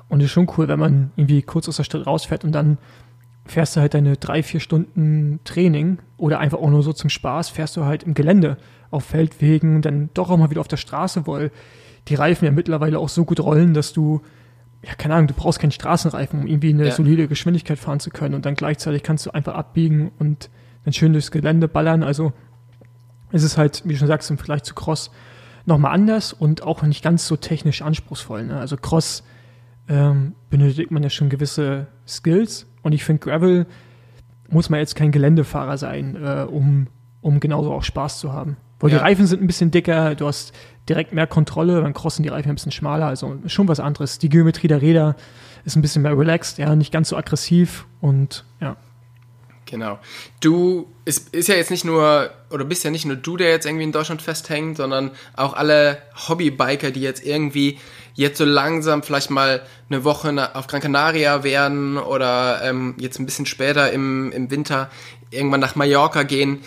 Und 0.09 0.21
es 0.21 0.27
ist 0.27 0.33
schon 0.33 0.51
cool, 0.57 0.69
wenn 0.69 0.79
man 0.79 1.11
irgendwie 1.17 1.43
kurz 1.43 1.69
aus 1.69 1.77
der 1.77 1.85
Stadt 1.85 2.07
rausfährt 2.07 2.45
und 2.45 2.53
dann 2.53 2.79
fährst 3.45 3.77
du 3.77 3.81
halt 3.81 3.95
deine 3.95 4.17
drei, 4.17 4.43
vier 4.43 4.61
Stunden 4.61 5.41
Training 5.45 5.99
oder 6.17 6.39
einfach 6.39 6.59
auch 6.59 6.71
nur 6.71 6.83
so 6.83 6.93
zum 6.93 7.11
Spaß, 7.11 7.49
fährst 7.49 7.77
du 7.77 7.85
halt 7.85 8.05
im 8.05 8.15
Gelände 8.15 8.57
auf 8.91 9.05
Feldwegen, 9.05 9.83
dann 9.83 10.11
doch 10.15 10.31
auch 10.31 10.37
mal 10.37 10.51
wieder 10.51 10.61
auf 10.61 10.69
der 10.69 10.77
Straße, 10.77 11.27
weil 11.27 11.51
die 12.09 12.15
Reifen 12.15 12.45
ja 12.45 12.51
mittlerweile 12.51 12.99
auch 12.99 13.09
so 13.09 13.25
gut 13.25 13.41
rollen, 13.41 13.75
dass 13.75 13.93
du, 13.93 14.23
ja, 14.85 14.95
keine 14.95 15.15
Ahnung, 15.15 15.29
du 15.29 15.35
brauchst 15.35 15.61
keinen 15.61 15.71
Straßenreifen, 15.71 16.41
um 16.41 16.47
irgendwie 16.47 16.71
eine 16.71 16.87
ja. 16.87 16.93
solide 16.93 17.29
Geschwindigkeit 17.29 17.79
fahren 17.79 18.01
zu 18.01 18.11
können 18.11 18.35
und 18.35 18.45
dann 18.45 18.55
gleichzeitig 18.55 19.03
kannst 19.03 19.27
du 19.27 19.31
einfach 19.31 19.55
abbiegen 19.55 20.11
und 20.19 20.51
dann 20.85 20.93
schön 20.93 21.13
durchs 21.13 21.31
Gelände 21.31 21.69
ballern. 21.69 22.03
Also 22.03 22.33
es 23.31 23.43
ist 23.43 23.57
halt, 23.57 23.83
wie 23.85 23.93
du 23.93 23.99
schon 23.99 24.09
sagst, 24.09 24.31
im 24.31 24.39
Vergleich 24.39 24.63
zu 24.63 24.75
Cross 24.75 25.11
nochmal 25.65 25.93
anders 25.93 26.33
und 26.33 26.63
auch 26.63 26.83
nicht 26.83 27.05
ganz 27.05 27.27
so 27.27 27.37
technisch 27.37 27.83
anspruchsvoll. 27.83 28.45
Ne? 28.45 28.59
Also 28.59 28.77
Cross 28.77 29.23
ähm, 29.89 30.35
benötigt 30.51 30.91
man 30.91 31.03
ja 31.03 31.11
schon 31.11 31.29
gewisse 31.29 31.87
Skills. 32.07 32.67
Und 32.83 32.93
ich 32.93 33.05
finde, 33.05 33.21
Gravel 33.21 33.67
muss 34.49 34.71
man 34.71 34.81
jetzt 34.81 34.97
kein 34.97 35.13
Geländefahrer 35.13 35.79
sein, 35.79 36.17
äh, 36.17 36.47
um, 36.49 36.89
um 37.21 37.41
genauso 37.41 37.73
auch 37.73 37.85
Spaß 37.85 38.19
zu 38.19 38.33
haben. 38.33 38.57
Weil 38.81 38.91
ja. 38.91 38.99
die 38.99 39.03
Reifen 39.03 39.27
sind 39.27 39.41
ein 39.41 39.47
bisschen 39.47 39.71
dicker, 39.71 40.15
du 40.15 40.27
hast 40.27 40.53
direkt 40.89 41.13
mehr 41.13 41.27
Kontrolle, 41.27 41.81
beim 41.81 41.95
Crossen 41.95 42.23
die 42.23 42.29
Reifen 42.29 42.51
ein 42.51 42.55
bisschen 42.55 42.73
schmaler, 42.73 43.07
also 43.07 43.39
schon 43.47 43.69
was 43.69 43.81
anderes. 43.81 44.19
Die 44.19 44.29
Geometrie 44.29 44.69
der 44.69 44.83
Räder 44.83 45.17
ist 45.65 45.77
ein 45.77 45.83
bisschen 45.83 46.03
mehr 46.03 46.17
relaxed, 46.19 46.59
ja, 46.59 46.75
nicht 46.75 46.93
ganz 46.93 47.09
so 47.09 47.17
aggressiv 47.17 47.87
und 48.01 48.45
ja. 48.61 48.77
Genau. 49.67 49.99
Du, 50.41 50.93
es 51.07 51.19
ist 51.19 51.49
ja 51.49 51.55
jetzt 51.55 51.71
nicht 51.71 51.87
nur, 51.87 52.31
oder 52.51 52.65
bist 52.65 52.85
ja 52.85 52.91
nicht 52.91 53.07
nur 53.07 53.17
du, 53.17 53.39
der 53.39 53.49
jetzt 53.49 53.65
irgendwie 53.65 53.85
in 53.85 53.93
Deutschland 53.93 54.21
festhängt, 54.21 54.77
sondern 54.77 55.13
auch 55.35 55.55
alle 55.55 55.97
Hobbybiker, 56.29 56.91
die 56.91 57.01
jetzt 57.01 57.25
irgendwie 57.25 57.79
jetzt 58.15 58.37
so 58.37 58.45
langsam 58.45 59.03
vielleicht 59.03 59.31
mal 59.31 59.63
eine 59.89 60.05
Woche 60.05 60.55
auf 60.55 60.67
Gran 60.67 60.83
Canaria 60.83 61.43
werden 61.43 61.97
oder 61.97 62.61
ähm, 62.63 62.97
jetzt 62.99 63.19
ein 63.19 63.25
bisschen 63.25 63.47
später 63.47 63.91
im, 63.93 64.31
im 64.33 64.51
Winter 64.51 64.91
irgendwann 65.31 65.61
nach 65.61 65.75
Mallorca 65.75 66.25
gehen. 66.25 66.61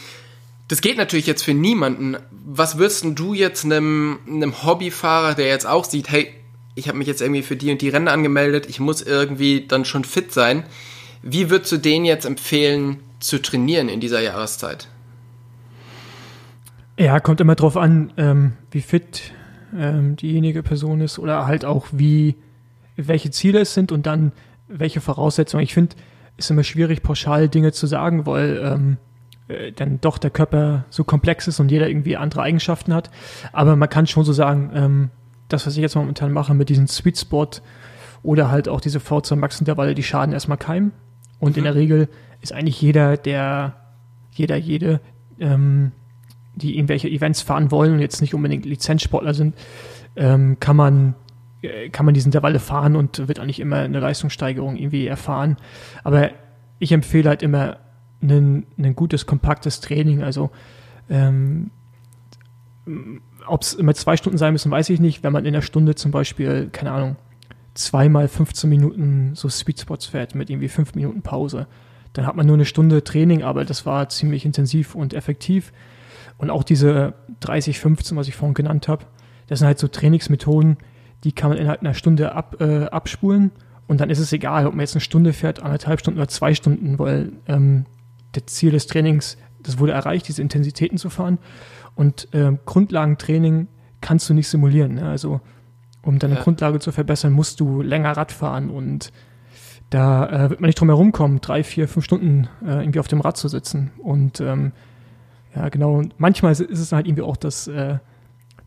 Das 0.67 0.81
geht 0.81 0.98
natürlich 0.98 1.27
jetzt 1.27 1.43
für 1.43 1.53
niemanden. 1.53 2.17
Was 2.31 2.77
würdest 2.77 3.05
du 3.13 3.34
jetzt 3.34 3.65
einem, 3.65 4.19
einem 4.27 4.63
Hobbyfahrer, 4.63 5.36
der 5.36 5.48
jetzt 5.48 5.67
auch 5.67 5.86
sieht, 5.86 6.10
hey, 6.10 6.34
ich 6.74 6.88
habe 6.88 6.98
mich 6.98 7.07
jetzt 7.07 7.22
irgendwie 7.22 7.43
für 7.43 7.55
die 7.55 7.72
und 7.72 7.81
die 7.81 7.89
Rennen 7.89 8.07
angemeldet, 8.07 8.67
ich 8.67 8.79
muss 8.79 9.01
irgendwie 9.01 9.65
dann 9.67 9.86
schon 9.86 10.03
fit 10.03 10.31
sein. 10.31 10.63
Wie 11.22 11.50
würdest 11.50 11.72
du 11.72 11.77
den 11.77 12.05
jetzt 12.05 12.25
empfehlen, 12.25 13.00
zu 13.19 13.41
trainieren 13.41 13.89
in 13.89 14.00
dieser 14.00 14.22
Jahreszeit? 14.22 14.88
Ja, 16.98 17.19
kommt 17.19 17.41
immer 17.41 17.55
drauf 17.55 17.77
an, 17.77 18.13
ähm, 18.17 18.53
wie 18.72 18.81
fit 18.81 19.34
ähm, 19.75 20.15
diejenige 20.15 20.63
Person 20.63 21.01
ist 21.01 21.19
oder 21.19 21.45
halt 21.45 21.65
auch 21.65 21.88
wie, 21.91 22.36
welche 22.95 23.31
Ziele 23.31 23.60
es 23.60 23.74
sind 23.74 23.91
und 23.91 24.05
dann 24.05 24.31
welche 24.67 25.01
Voraussetzungen. 25.01 25.63
Ich 25.63 25.74
finde, 25.74 25.95
es 26.38 26.45
ist 26.45 26.51
immer 26.51 26.63
schwierig, 26.63 27.03
pauschal 27.03 27.50
Dinge 27.50 27.72
zu 27.72 27.88
sagen, 27.88 28.25
weil 28.25 28.62
ähm, 28.63 28.98
äh, 29.47 29.71
dann 29.71 30.01
doch 30.01 30.17
der 30.17 30.31
Körper 30.31 30.85
so 30.89 31.03
komplex 31.03 31.47
ist 31.47 31.59
und 31.59 31.71
jeder 31.71 31.87
irgendwie 31.87 32.17
andere 32.17 32.41
Eigenschaften 32.41 32.93
hat. 32.93 33.11
Aber 33.51 33.75
man 33.75 33.89
kann 33.89 34.07
schon 34.07 34.25
so 34.25 34.33
sagen, 34.33 34.71
ähm, 34.73 35.09
das, 35.49 35.67
was 35.67 35.75
ich 35.75 35.81
jetzt 35.81 35.95
momentan 35.95 36.31
mache 36.31 36.53
mit 36.53 36.69
diesem 36.69 36.87
Sweet 36.87 37.17
Spot 37.17 37.49
oder 38.23 38.49
halt 38.49 38.67
auch 38.67 38.81
diese 38.81 38.99
V2 38.99 39.35
Max 39.35 39.59
Intervalle, 39.59 39.93
die 39.93 40.03
schaden 40.03 40.33
erstmal 40.33 40.57
keinem. 40.57 40.91
Und 41.39 41.51
mhm. 41.51 41.57
in 41.59 41.63
der 41.65 41.75
Regel 41.75 42.09
ist 42.41 42.53
eigentlich 42.53 42.81
jeder, 42.81 43.17
der, 43.17 43.75
jeder, 44.31 44.55
jede, 44.55 44.99
ähm, 45.39 45.91
die 46.55 46.77
irgendwelche 46.77 47.09
Events 47.09 47.41
fahren 47.41 47.69
wollen 47.69 47.93
und 47.93 47.99
jetzt 47.99 48.21
nicht 48.21 48.33
unbedingt 48.33 48.65
Lizenzsportler 48.65 49.33
sind, 49.33 49.55
ähm, 50.15 50.57
kann 50.59 50.75
man 50.75 51.15
äh, 51.61 51.89
kann 51.89 52.05
man 52.05 52.13
diese 52.13 52.27
Intervalle 52.27 52.59
fahren 52.59 52.95
und 52.95 53.27
wird 53.27 53.39
eigentlich 53.39 53.59
immer 53.59 53.77
eine 53.77 53.99
Leistungssteigerung 53.99 54.75
irgendwie 54.75 55.07
erfahren. 55.07 55.57
Aber 56.03 56.31
ich 56.79 56.91
empfehle 56.91 57.29
halt 57.29 57.43
immer 57.43 57.77
ein, 58.29 58.65
ein 58.77 58.96
gutes, 58.96 59.25
kompaktes 59.25 59.79
Training. 59.82 60.24
Also 60.24 60.51
ähm, 61.10 61.72
ob 63.48 63.62
es 63.62 63.74
immer 63.74 63.94
zwei 63.94 64.17
Stunden 64.17 64.38
sein 64.38 64.53
müssen, 64.53 64.72
weiß 64.72 64.89
ich 64.89 65.00
nicht. 65.00 65.24
Wenn 65.24 65.34
man 65.34 65.46
in 65.46 65.53
der 65.53 65.62
Stunde 65.62 65.96
zum 65.96 66.12
Beispiel, 66.12 66.70
keine 66.72 66.91
Ahnung, 66.91 67.15
zweimal 67.74 68.27
15 68.27 68.70
Minuten 68.70 69.32
so 69.36 69.50
Sweet 69.50 69.82
Spots 69.82 70.05
fährt 70.08 70.36
mit 70.36 70.50
irgendwie 70.50 70.70
fünf 70.70 70.96
Minuten 70.96 71.22
Pause, 71.22 71.67
dann 72.13 72.25
hat 72.25 72.36
man 72.36 72.46
nur 72.46 72.55
eine 72.55 72.65
Stunde 72.65 73.03
Training, 73.03 73.44
aber 73.44 73.65
das 73.65 73.86
war 73.86 74.08
ziemlich 74.10 74.46
intensiv 74.46 74.96
und 74.96 75.13
effektiv. 75.13 75.74
Und 76.38 76.50
auch 76.50 76.63
diese 76.63 77.13
30, 77.41 77.79
15, 77.79 78.17
was 78.17 78.27
ich 78.27 78.36
vorhin 78.36 78.53
genannt 78.53 78.88
habe, 78.88 79.05
das 79.48 79.60
sind 79.60 79.67
halt 79.67 79.79
so 79.79 79.88
Trainingsmethoden, 79.88 80.77
die 81.24 81.34
kann 81.34 81.50
man 81.50 81.58
innerhalb 81.58 81.82
einer 81.82 81.94
Stunde 81.94 82.34
ab, 82.34 82.62
äh, 82.62 82.86
abspulen 82.86 83.51
und 83.88 84.01
dann 84.01 84.10
ist 84.10 84.20
es 84.20 84.34
egal, 84.34 84.65
ob 84.65 84.74
man 84.74 84.82
jetzt 84.82 84.96
eine 84.96 85.01
Stunde 85.01 85.34
fährt, 85.34 85.62
anderthalb 85.62 86.00
Stunden 86.00 86.20
oder 86.20 86.27
zwei 86.27 86.53
Stunden, 86.53 86.98
weil 86.98 87.34
ähm, 87.48 87.86
das 88.36 88.46
Ziel 88.48 88.72
des 88.72 88.88
Trainings, 88.88 89.38
das 89.62 89.80
wurde 89.80 89.94
erreicht, 89.94 90.27
diese 90.27 90.42
Intensitäten 90.42 90.98
zu 90.98 91.10
fahren. 91.10 91.39
Und 91.96 92.34
äh, 92.34 92.58
Grundlagentraining 92.65 93.68
kannst 94.01 94.30
du 94.30 94.34
nicht 94.34 94.48
simulieren. 94.48 94.96
Ne? 94.96 95.08
Also 95.08 95.42
um 96.04 96.20
deine 96.20 96.36
ja. 96.36 96.42
Grundlage 96.42 96.80
zu 96.80 96.92
verbessern, 96.92 97.34
musst 97.34 97.60
du 97.60 97.82
länger 97.82 98.12
Rad 98.15 98.32
fahren 98.32 98.70
und 98.70 99.12
da 99.89 100.27
äh, 100.27 100.50
wird 100.50 100.62
man 100.62 100.68
nicht 100.68 100.80
drum 100.80 100.89
herum 100.89 101.12
kommen, 101.12 101.42
drei, 101.42 101.63
vier, 101.63 101.88
fünf 101.88 102.06
Stunden 102.06 102.48
äh, 102.63 102.82
irgendwie 102.82 103.00
auf 103.00 103.08
dem 103.08 103.22
Rad 103.22 103.38
zu 103.38 103.48
sitzen. 103.48 103.92
Und 104.00 104.42
ähm, 104.42 104.72
ja, 105.56 105.70
genau. 105.70 105.96
Und 105.96 106.20
manchmal 106.20 106.51
ist 106.51 106.62
es 106.62 106.92
halt 106.92 107.08
irgendwie 107.08 107.24
auch 107.24 107.38
das, 107.38 107.68
äh, 107.68 108.00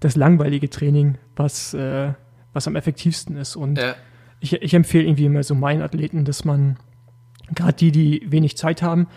das 0.00 0.16
langweilige 0.16 0.70
Training, 0.70 1.18
was, 1.36 1.74
äh, 1.74 2.12
was 2.52 2.66
am 2.66 2.76
effektivsten 2.76 3.36
ist. 3.36 3.56
Und 3.56 3.78
ja. 3.78 3.94
ich, 4.40 4.54
ich 4.54 4.74
empfehle 4.74 5.04
irgendwie 5.04 5.26
immer 5.26 5.42
so 5.42 5.54
meinen 5.54 5.82
Athleten, 5.82 6.24
dass 6.24 6.44
man, 6.44 6.76
gerade 7.54 7.74
die, 7.74 7.92
die 7.92 8.22
wenig 8.30 8.56
Zeit 8.56 8.82
haben, 8.82 9.08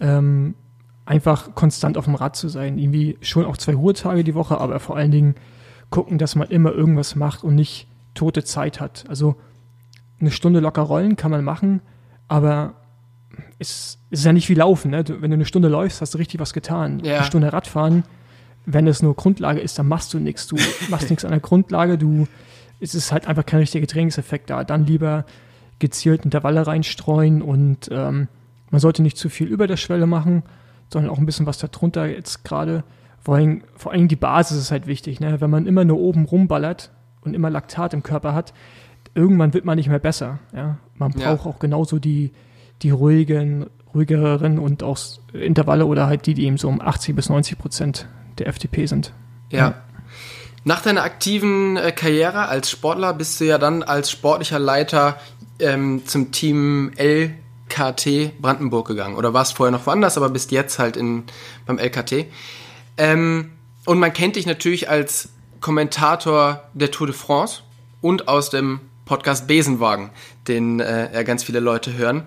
ähm, 0.00 0.54
einfach 1.06 1.54
konstant 1.54 1.98
auf 1.98 2.04
dem 2.04 2.14
Rad 2.14 2.36
zu 2.36 2.48
sein. 2.48 2.78
Irgendwie 2.78 3.18
schon 3.20 3.44
auch 3.44 3.56
zwei 3.56 3.74
Ruhetage 3.74 4.24
die 4.24 4.34
Woche, 4.34 4.58
aber 4.58 4.80
vor 4.80 4.96
allen 4.96 5.10
Dingen 5.10 5.34
gucken, 5.90 6.18
dass 6.18 6.34
man 6.34 6.48
immer 6.48 6.72
irgendwas 6.72 7.14
macht 7.14 7.44
und 7.44 7.54
nicht 7.54 7.88
tote 8.14 8.44
Zeit 8.44 8.80
hat. 8.80 9.04
Also 9.08 9.36
eine 10.20 10.30
Stunde 10.30 10.60
locker 10.60 10.82
rollen 10.82 11.16
kann 11.16 11.30
man 11.30 11.44
machen, 11.44 11.80
aber 12.28 12.74
es 13.58 13.98
ist 14.10 14.24
ja 14.24 14.32
nicht 14.32 14.48
wie 14.48 14.54
Laufen. 14.54 14.90
Ne? 14.92 15.04
wenn 15.06 15.30
du 15.30 15.34
eine 15.34 15.44
Stunde 15.44 15.68
läufst, 15.68 16.00
hast 16.00 16.14
du 16.14 16.18
richtig 16.18 16.40
was 16.40 16.52
getan. 16.52 17.00
Ja. 17.04 17.16
Eine 17.16 17.24
Stunde 17.24 17.52
Radfahren, 17.52 18.04
wenn 18.66 18.86
es 18.86 19.02
nur 19.02 19.14
Grundlage 19.14 19.60
ist, 19.60 19.78
dann 19.78 19.88
machst 19.88 20.14
du 20.14 20.18
nichts. 20.18 20.46
Du 20.46 20.56
machst 20.88 21.10
nichts 21.10 21.24
an 21.24 21.30
der 21.30 21.40
Grundlage. 21.40 21.98
Du, 21.98 22.26
es 22.80 22.94
ist 22.94 23.12
halt 23.12 23.26
einfach 23.26 23.44
kein 23.44 23.60
richtiger 23.60 23.86
Trainingseffekt 23.86 24.50
da. 24.50 24.64
Dann 24.64 24.86
lieber 24.86 25.24
gezielt 25.78 26.24
Intervalle 26.24 26.66
reinstreuen 26.66 27.42
und 27.42 27.88
ähm, 27.90 28.28
man 28.74 28.80
sollte 28.80 29.02
nicht 29.02 29.16
zu 29.16 29.28
viel 29.28 29.46
über 29.46 29.68
der 29.68 29.76
Schwelle 29.76 30.04
machen, 30.04 30.42
sondern 30.92 31.08
auch 31.08 31.18
ein 31.18 31.26
bisschen 31.26 31.46
was 31.46 31.58
darunter 31.58 32.06
jetzt 32.06 32.42
gerade. 32.42 32.82
Vor 33.20 33.36
allem, 33.36 33.62
vor 33.76 33.92
allem 33.92 34.08
die 34.08 34.16
Basis 34.16 34.58
ist 34.58 34.72
halt 34.72 34.88
wichtig. 34.88 35.20
Ne? 35.20 35.40
Wenn 35.40 35.48
man 35.48 35.66
immer 35.66 35.84
nur 35.84 36.00
oben 36.00 36.24
rumballert 36.24 36.90
und 37.20 37.34
immer 37.34 37.50
Laktat 37.50 37.94
im 37.94 38.02
Körper 38.02 38.34
hat, 38.34 38.52
irgendwann 39.14 39.54
wird 39.54 39.64
man 39.64 39.76
nicht 39.76 39.88
mehr 39.88 40.00
besser. 40.00 40.40
Ja? 40.52 40.78
Man 40.96 41.12
braucht 41.12 41.44
ja. 41.44 41.50
auch 41.52 41.60
genauso 41.60 42.00
die, 42.00 42.32
die 42.82 42.90
ruhigen, 42.90 43.66
ruhigeren 43.94 44.58
und 44.58 44.82
auch 44.82 44.98
Intervalle 45.32 45.86
oder 45.86 46.08
halt 46.08 46.26
die, 46.26 46.34
die 46.34 46.44
eben 46.44 46.58
so 46.58 46.66
um 46.66 46.80
80 46.80 47.14
bis 47.14 47.28
90 47.28 47.56
Prozent 47.56 48.08
der 48.38 48.52
FTP 48.52 48.86
sind. 48.86 49.12
Ja. 49.50 49.58
ja. 49.58 49.74
Nach 50.64 50.82
deiner 50.82 51.04
aktiven 51.04 51.76
äh, 51.76 51.92
Karriere 51.92 52.48
als 52.48 52.72
Sportler 52.72 53.14
bist 53.14 53.40
du 53.40 53.44
ja 53.44 53.58
dann 53.58 53.84
als 53.84 54.10
sportlicher 54.10 54.58
Leiter 54.58 55.16
ähm, 55.60 56.02
zum 56.06 56.32
Team 56.32 56.90
LKT 57.74 58.40
Brandenburg 58.40 58.86
gegangen. 58.86 59.16
Oder 59.16 59.32
warst 59.32 59.54
vorher 59.54 59.72
noch 59.72 59.86
woanders, 59.86 60.16
aber 60.16 60.28
bist 60.28 60.52
jetzt 60.52 60.78
halt 60.78 60.96
in, 60.96 61.24
beim 61.66 61.78
LKT. 61.78 62.26
Ähm, 62.96 63.52
und 63.86 63.98
man 63.98 64.12
kennt 64.12 64.36
dich 64.36 64.46
natürlich 64.46 64.88
als 64.88 65.30
Kommentator 65.60 66.62
der 66.74 66.90
Tour 66.90 67.06
de 67.06 67.16
France 67.16 67.62
und 68.00 68.28
aus 68.28 68.50
dem 68.50 68.80
Podcast 69.04 69.46
Besenwagen, 69.46 70.10
den 70.48 70.80
äh, 70.80 71.12
ja 71.12 71.22
ganz 71.22 71.44
viele 71.44 71.60
Leute 71.60 71.94
hören. 71.94 72.24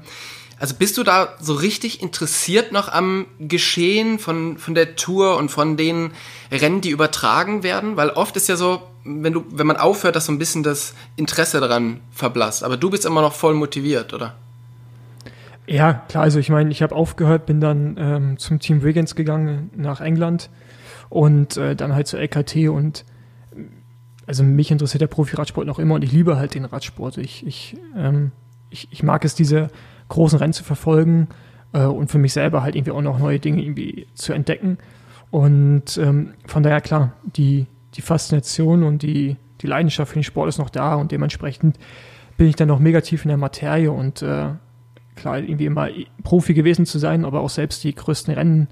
Also 0.60 0.74
bist 0.76 0.98
du 0.98 1.04
da 1.04 1.36
so 1.40 1.54
richtig 1.54 2.02
interessiert 2.02 2.72
noch 2.72 2.90
am 2.90 3.28
Geschehen 3.40 4.18
von, 4.18 4.58
von 4.58 4.74
der 4.74 4.96
Tour 4.96 5.38
und 5.38 5.50
von 5.50 5.78
den 5.78 6.12
Rennen, 6.52 6.82
die 6.82 6.90
übertragen 6.90 7.62
werden? 7.62 7.96
Weil 7.96 8.10
oft 8.10 8.36
ist 8.36 8.50
ja 8.50 8.56
so, 8.56 8.82
wenn 9.04 9.34
du, 9.34 9.46
wenn 9.52 9.68
man 9.68 9.78
aufhört, 9.78 10.16
dass 10.16 10.26
so 10.26 10.32
ein 10.32 10.40
bisschen 10.40 10.64
das 10.64 10.94
Interesse 11.16 11.60
daran 11.60 12.00
verblasst. 12.12 12.64
Aber 12.64 12.76
du 12.76 12.90
bist 12.90 13.06
immer 13.06 13.22
noch 13.22 13.34
voll 13.34 13.54
motiviert, 13.54 14.14
oder? 14.14 14.36
Ja, 15.68 15.94
klar, 15.94 16.24
also 16.24 16.40
ich 16.40 16.50
meine, 16.50 16.72
ich 16.72 16.82
habe 16.82 16.96
aufgehört, 16.96 17.46
bin 17.46 17.60
dann 17.60 17.98
ähm, 18.00 18.38
zum 18.38 18.60
Team 18.60 18.84
Wiggins 18.84 19.16
gegangen 19.16 19.70
nach 19.76 20.00
England 20.00 20.50
und 21.10 21.58
äh, 21.58 21.76
dann 21.76 21.94
halt 21.94 22.08
zur 22.08 22.20
LKT 22.22 22.70
und 22.70 23.04
also 24.26 24.44
mich 24.44 24.72
interessiert 24.72 25.02
der 25.02 25.08
Profi-Radsport 25.08 25.68
noch 25.68 25.80
immer 25.80 25.96
und 25.96 26.04
ich 26.04 26.12
liebe 26.12 26.38
halt 26.38 26.56
den 26.56 26.66
Radsport. 26.66 27.18
Ich, 27.18 27.46
ich, 27.46 27.76
ähm, 27.98 28.32
ich, 28.70 28.88
ich 28.92 29.04
mag 29.04 29.26
es, 29.26 29.36
diese 29.36 29.68
großen 30.08 30.40
Rennen 30.40 30.54
zu 30.54 30.64
verfolgen 30.64 31.28
äh, 31.74 31.84
und 31.84 32.10
für 32.10 32.18
mich 32.18 32.32
selber 32.32 32.64
halt 32.64 32.76
irgendwie 32.76 32.92
auch 32.92 33.02
noch 33.02 33.20
neue 33.20 33.40
Dinge 33.40 33.62
irgendwie 33.62 34.08
zu 34.16 34.32
entdecken. 34.32 34.78
Und 35.32 35.98
ähm, 35.98 36.34
von 36.46 36.64
daher 36.64 36.80
klar, 36.80 37.14
die, 37.24 37.68
die 37.96 38.02
Faszination 38.02 38.84
und 38.84 39.02
die, 39.02 39.36
die 39.62 39.68
Leidenschaft 39.68 40.12
für 40.12 40.20
den 40.20 40.24
Sport 40.24 40.48
ist 40.48 40.60
noch 40.60 40.70
da 40.70 40.96
und 40.96 41.12
dementsprechend 41.12 41.78
bin 42.38 42.48
ich 42.48 42.56
dann 42.56 42.70
noch 42.70 42.80
negativ 42.80 43.26
in 43.26 43.30
der 43.30 43.38
Materie 43.38 43.92
und 43.92 44.22
äh, 44.22 44.50
klar, 45.18 45.40
irgendwie 45.40 45.66
immer 45.66 45.90
Profi 46.24 46.54
gewesen 46.54 46.86
zu 46.86 47.00
sein, 47.00 47.26
aber 47.26 47.42
auch 47.42 47.50
selbst 47.50 47.84
die 47.84 47.94
größten 47.94 48.34
Rennen 48.34 48.68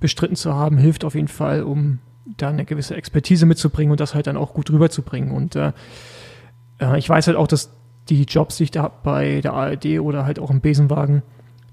bestritten 0.00 0.36
zu 0.36 0.54
haben, 0.54 0.76
hilft 0.76 1.04
auf 1.04 1.14
jeden 1.14 1.28
Fall, 1.28 1.62
um 1.62 1.98
da 2.36 2.50
eine 2.50 2.64
gewisse 2.64 2.94
Expertise 2.94 3.46
mitzubringen 3.46 3.90
und 3.90 4.00
das 4.00 4.14
halt 4.14 4.26
dann 4.26 4.36
auch 4.36 4.52
gut 4.52 4.70
rüberzubringen. 4.70 5.30
Und 5.30 5.56
äh, 5.56 5.72
äh 6.80 6.98
ich 6.98 7.08
weiß 7.08 7.26
halt 7.26 7.36
auch, 7.36 7.46
dass 7.46 7.70
die 8.08 8.24
Jobs, 8.24 8.58
die 8.58 8.64
ich 8.64 8.70
da 8.70 8.82
habe 8.82 8.94
bei 9.02 9.40
der 9.40 9.54
ARD 9.54 10.00
oder 10.00 10.24
halt 10.24 10.38
auch 10.38 10.50
im 10.50 10.60
Besenwagen, 10.60 11.22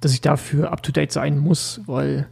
dass 0.02 0.14
ich 0.14 0.22
dafür 0.22 0.72
up-to-date 0.72 1.12
sein 1.12 1.38
muss, 1.38 1.82
weil 1.86 2.28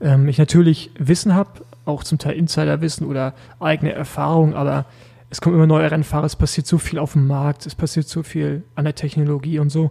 ähm, 0.00 0.28
ich 0.28 0.38
natürlich 0.38 0.90
Wissen 0.98 1.34
habe, 1.34 1.62
auch 1.84 2.04
zum 2.04 2.18
Teil 2.18 2.36
Insiderwissen 2.36 3.06
oder 3.06 3.34
eigene 3.60 3.92
Erfahrung, 3.92 4.54
aber 4.54 4.86
es 5.30 5.40
kommen 5.40 5.56
immer 5.56 5.66
neue 5.66 5.90
Rennfahrer, 5.90 6.26
es 6.26 6.36
passiert 6.36 6.66
so 6.66 6.78
viel 6.78 6.98
auf 6.98 7.12
dem 7.12 7.26
Markt, 7.26 7.66
es 7.66 7.74
passiert 7.74 8.08
so 8.08 8.22
viel 8.22 8.64
an 8.74 8.84
der 8.84 8.94
Technologie 8.94 9.58
und 9.58 9.70
so. 9.70 9.90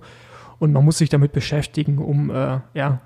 Und 0.63 0.71
man 0.71 0.85
muss 0.85 0.97
sich 0.97 1.09
damit 1.09 1.33
beschäftigen, 1.33 1.97
um 1.97 2.29
äh, 2.29 2.61
ja, 2.73 3.01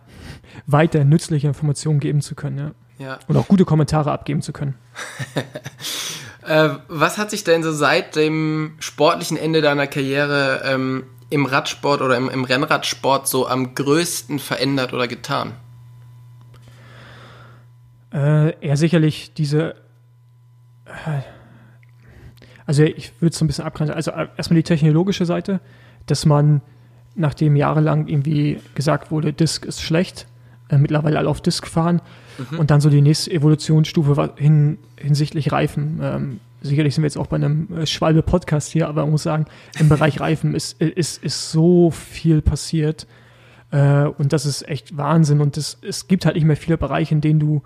weiter 0.67 1.03
nützliche 1.03 1.47
Informationen 1.47 1.99
geben 1.99 2.21
zu 2.21 2.35
können. 2.35 2.75
Ja. 2.99 3.03
Ja. 3.03 3.19
Und 3.27 3.35
auch 3.35 3.47
gute 3.47 3.65
Kommentare 3.65 4.11
abgeben 4.11 4.43
zu 4.43 4.53
können. 4.53 4.75
äh, 6.45 6.69
was 6.87 7.17
hat 7.17 7.31
sich 7.31 7.43
denn 7.43 7.63
so 7.63 7.71
seit 7.71 8.15
dem 8.15 8.75
sportlichen 8.77 9.37
Ende 9.37 9.61
deiner 9.61 9.87
Karriere 9.87 10.61
ähm, 10.65 11.05
im 11.31 11.47
Radsport 11.47 12.01
oder 12.01 12.15
im, 12.15 12.29
im 12.29 12.43
Rennradsport 12.43 13.27
so 13.27 13.47
am 13.47 13.73
größten 13.73 14.37
verändert 14.37 14.93
oder 14.93 15.07
getan? 15.07 15.53
Äh, 18.13 18.53
eher 18.63 18.77
sicherlich 18.77 19.33
diese. 19.33 19.73
Äh, 20.85 21.21
also, 22.67 22.83
ich 22.83 23.19
würde 23.19 23.31
es 23.31 23.39
so 23.39 23.45
ein 23.45 23.47
bisschen 23.47 23.65
abgrenzen. 23.65 23.95
Also, 23.95 24.11
äh, 24.11 24.27
erstmal 24.37 24.57
die 24.57 24.63
technologische 24.63 25.25
Seite, 25.25 25.59
dass 26.05 26.27
man, 26.27 26.61
nachdem 27.17 27.55
jahrelang 27.55 28.07
irgendwie 28.07 28.59
gesagt 28.75 29.11
wurde, 29.11 29.33
Disk 29.33 29.65
ist 29.65 29.81
schlecht, 29.81 30.27
äh, 30.69 30.77
mittlerweile 30.77 31.17
alle 31.17 31.29
auf 31.29 31.41
Disk 31.41 31.67
fahren. 31.67 32.01
Mhm. 32.51 32.59
Und 32.59 32.71
dann 32.71 32.81
so 32.81 32.89
die 32.89 33.01
nächste 33.01 33.31
Evolutionsstufe 33.31 34.33
hin, 34.37 34.77
hinsichtlich 34.97 35.51
Reifen. 35.51 35.99
Ähm, 36.01 36.39
sicherlich 36.61 36.95
sind 36.95 37.03
wir 37.03 37.07
jetzt 37.07 37.17
auch 37.17 37.27
bei 37.27 37.35
einem 37.35 37.67
äh, 37.75 37.85
Schwalbe-Podcast 37.85 38.71
hier, 38.71 38.87
aber 38.87 39.01
man 39.01 39.11
muss 39.11 39.23
sagen, 39.23 39.45
im 39.79 39.89
Bereich 39.89 40.19
Reifen 40.19 40.55
ist, 40.55 40.81
ist, 40.81 41.23
ist 41.23 41.51
so 41.51 41.91
viel 41.91 42.41
passiert. 42.41 43.07
Äh, 43.71 44.05
und 44.05 44.33
das 44.33 44.45
ist 44.45 44.67
echt 44.67 44.95
Wahnsinn. 44.95 45.41
Und 45.41 45.57
das, 45.57 45.79
es 45.81 46.07
gibt 46.07 46.25
halt 46.25 46.35
nicht 46.35 46.45
mehr 46.45 46.57
viele 46.57 46.77
Bereiche, 46.77 47.15
in 47.15 47.21
denen 47.21 47.39
du 47.39 47.61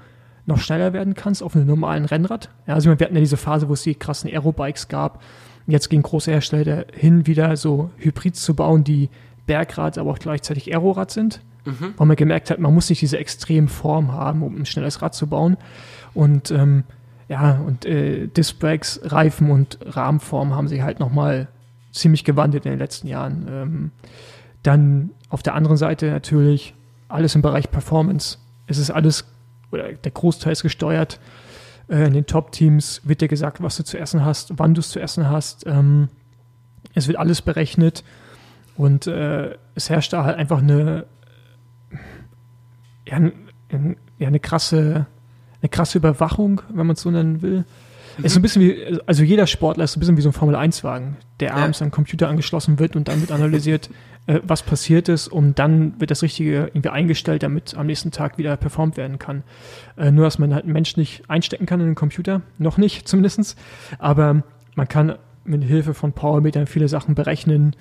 noch 0.46 0.60
schneller 0.60 0.94
werden 0.94 1.14
kannst 1.14 1.44
auf 1.44 1.56
einem 1.56 1.68
normalen 1.68 2.06
Rennrad. 2.06 2.50
Ja, 2.68 2.74
also 2.74 2.90
wir 2.90 3.06
hatten 3.06 3.16
ja 3.16 3.22
diese 3.22 3.38
Phase, 3.38 3.70
wo 3.70 3.74
es 3.74 3.84
die 3.84 3.96
krassen 3.96 4.30
Aerobikes 4.30 4.88
gab. 4.88 5.22
Jetzt 5.68 5.90
gehen 5.90 6.02
große 6.02 6.32
Hersteller 6.32 6.86
hin, 6.94 7.28
wieder 7.28 7.56
so 7.56 7.92
Hybrids 7.98 8.42
zu 8.42 8.56
bauen, 8.56 8.84
die 8.84 9.10
Bergrad, 9.46 9.98
aber 9.98 10.12
auch 10.12 10.20
gleichzeitig 10.20 10.72
Aerorad 10.72 11.12
sind. 11.12 11.42
Mhm. 11.66 11.94
Weil 11.98 12.08
man 12.08 12.16
gemerkt 12.16 12.50
hat, 12.50 12.60
man 12.60 12.74
muss 12.74 12.90
nicht 12.90 13.02
diese 13.02 13.18
extremen 13.18 13.68
Form 13.68 14.12
haben, 14.12 14.42
um 14.44 14.56
ein 14.56 14.66
schnelles 14.66 15.02
Rad 15.02 15.14
zu 15.14 15.28
bauen. 15.28 15.58
Und 16.14 16.52
ähm, 16.52 16.84
ja, 17.28 17.62
und 17.66 17.86
äh, 17.86 18.28
Disc-Brakes, 18.28 19.02
Reifen 19.04 19.52
und 19.52 19.78
Rahmenform 19.86 20.56
haben 20.56 20.68
sich 20.68 20.82
halt 20.82 21.00
nochmal 21.00 21.48
ziemlich 21.92 22.24
gewandelt 22.24 22.66
in 22.66 22.72
den 22.72 22.80
letzten 22.80 23.08
Jahren. 23.08 23.48
Ähm, 23.50 23.92
dann 24.64 25.12
auf 25.30 25.44
der 25.44 25.56
anderen 25.56 25.78
Seite 25.78 26.10
natürlich 26.10 26.74
alles 27.08 27.36
im 27.36 27.42
Bereich 27.42 27.72
Performance. 27.72 28.38
Es 28.68 28.78
ist 28.78 28.92
alles 28.92 29.26
oder 29.72 29.94
der 29.94 30.12
Großteil 30.12 30.54
ist 30.54 30.64
gesteuert. 30.64 31.20
Äh, 31.88 32.08
in 32.08 32.14
den 32.14 32.26
Top-Teams 32.26 33.02
wird 33.04 33.22
dir 33.22 33.28
gesagt, 33.28 33.62
was 33.62 33.78
du 33.78 33.84
zu 33.84 33.98
essen 33.98 34.26
hast, 34.26 34.54
wann 34.58 34.74
du 34.74 34.80
es 34.80 34.90
zu 34.90 35.00
essen 35.00 35.30
hast. 35.30 35.66
Ähm, 35.66 36.10
es 36.94 37.08
wird 37.08 37.18
alles 37.18 37.42
berechnet 37.42 38.04
und 38.76 39.08
äh, 39.08 39.56
es 39.76 39.90
herrscht 39.90 40.14
da 40.14 40.24
halt 40.24 40.38
einfach 40.38 40.60
eine, 40.60 41.06
ja, 43.08 43.20
ja, 44.18 44.28
eine 44.28 44.40
krasse, 44.40 45.08
eine 45.62 45.70
krasse 45.70 45.98
Überwachung, 45.98 46.62
wenn 46.70 46.88
man 46.88 46.96
es 46.96 47.02
so 47.02 47.12
nennen 47.12 47.42
will. 47.42 47.66
Mhm. 48.18 48.26
Es 48.26 48.34
ist 48.34 48.38
ein 48.38 48.42
bisschen 48.42 48.62
wie, 48.62 49.00
also 49.06 49.24
jeder 49.24 49.48
Sportler 49.48 49.84
ist 49.84 49.96
ein 49.96 50.00
bisschen 50.00 50.18
wie 50.18 50.22
so 50.22 50.30
ein 50.30 50.34
Formel-1-Wagen, 50.34 51.18
der 51.40 51.50
ja. 51.50 51.56
abends 51.56 51.82
an 51.82 51.88
den 51.88 51.94
Computer 51.94 52.28
angeschlossen 52.28 52.80
wird 52.80 52.96
und 52.96 53.08
dann 53.08 53.22
wird 53.22 53.32
analysiert, 53.32 53.90
äh, 54.28 54.40
was 54.44 54.64
passiert 54.64 55.10
ist 55.10 55.28
und 55.28 55.60
dann 55.60 56.00
wird 56.00 56.12
das 56.12 56.22
Richtige 56.22 56.68
irgendwie 56.68 56.90
eingestellt, 56.90 57.44
damit 57.44 57.76
am 57.76 57.88
nächsten 57.88 58.12
Tag 58.12 58.38
wieder 58.38 58.56
performt 58.58 58.98
werden 58.98 59.20
kann. 59.20 59.44
Äh, 59.98 60.12
nur, 60.12 60.26
dass 60.26 60.40
man 60.40 60.54
halt 60.54 60.64
einen 60.64 60.74
Mensch 60.74 60.98
nicht 60.98 61.30
einstecken 61.30 61.66
kann 61.66 61.80
in 61.80 61.88
den 61.88 61.96
Computer, 61.96 62.42
noch 62.58 62.78
nicht 62.78 63.08
zumindest, 63.08 63.58
aber 64.00 64.44
man 64.76 64.88
kann 64.88 65.16
mit 65.44 65.64
Hilfe 65.64 65.94
von 65.94 66.14
Powermetern 66.14 66.68
viele 66.68 66.88
Sachen 66.88 67.16
berechnen, 67.16 67.76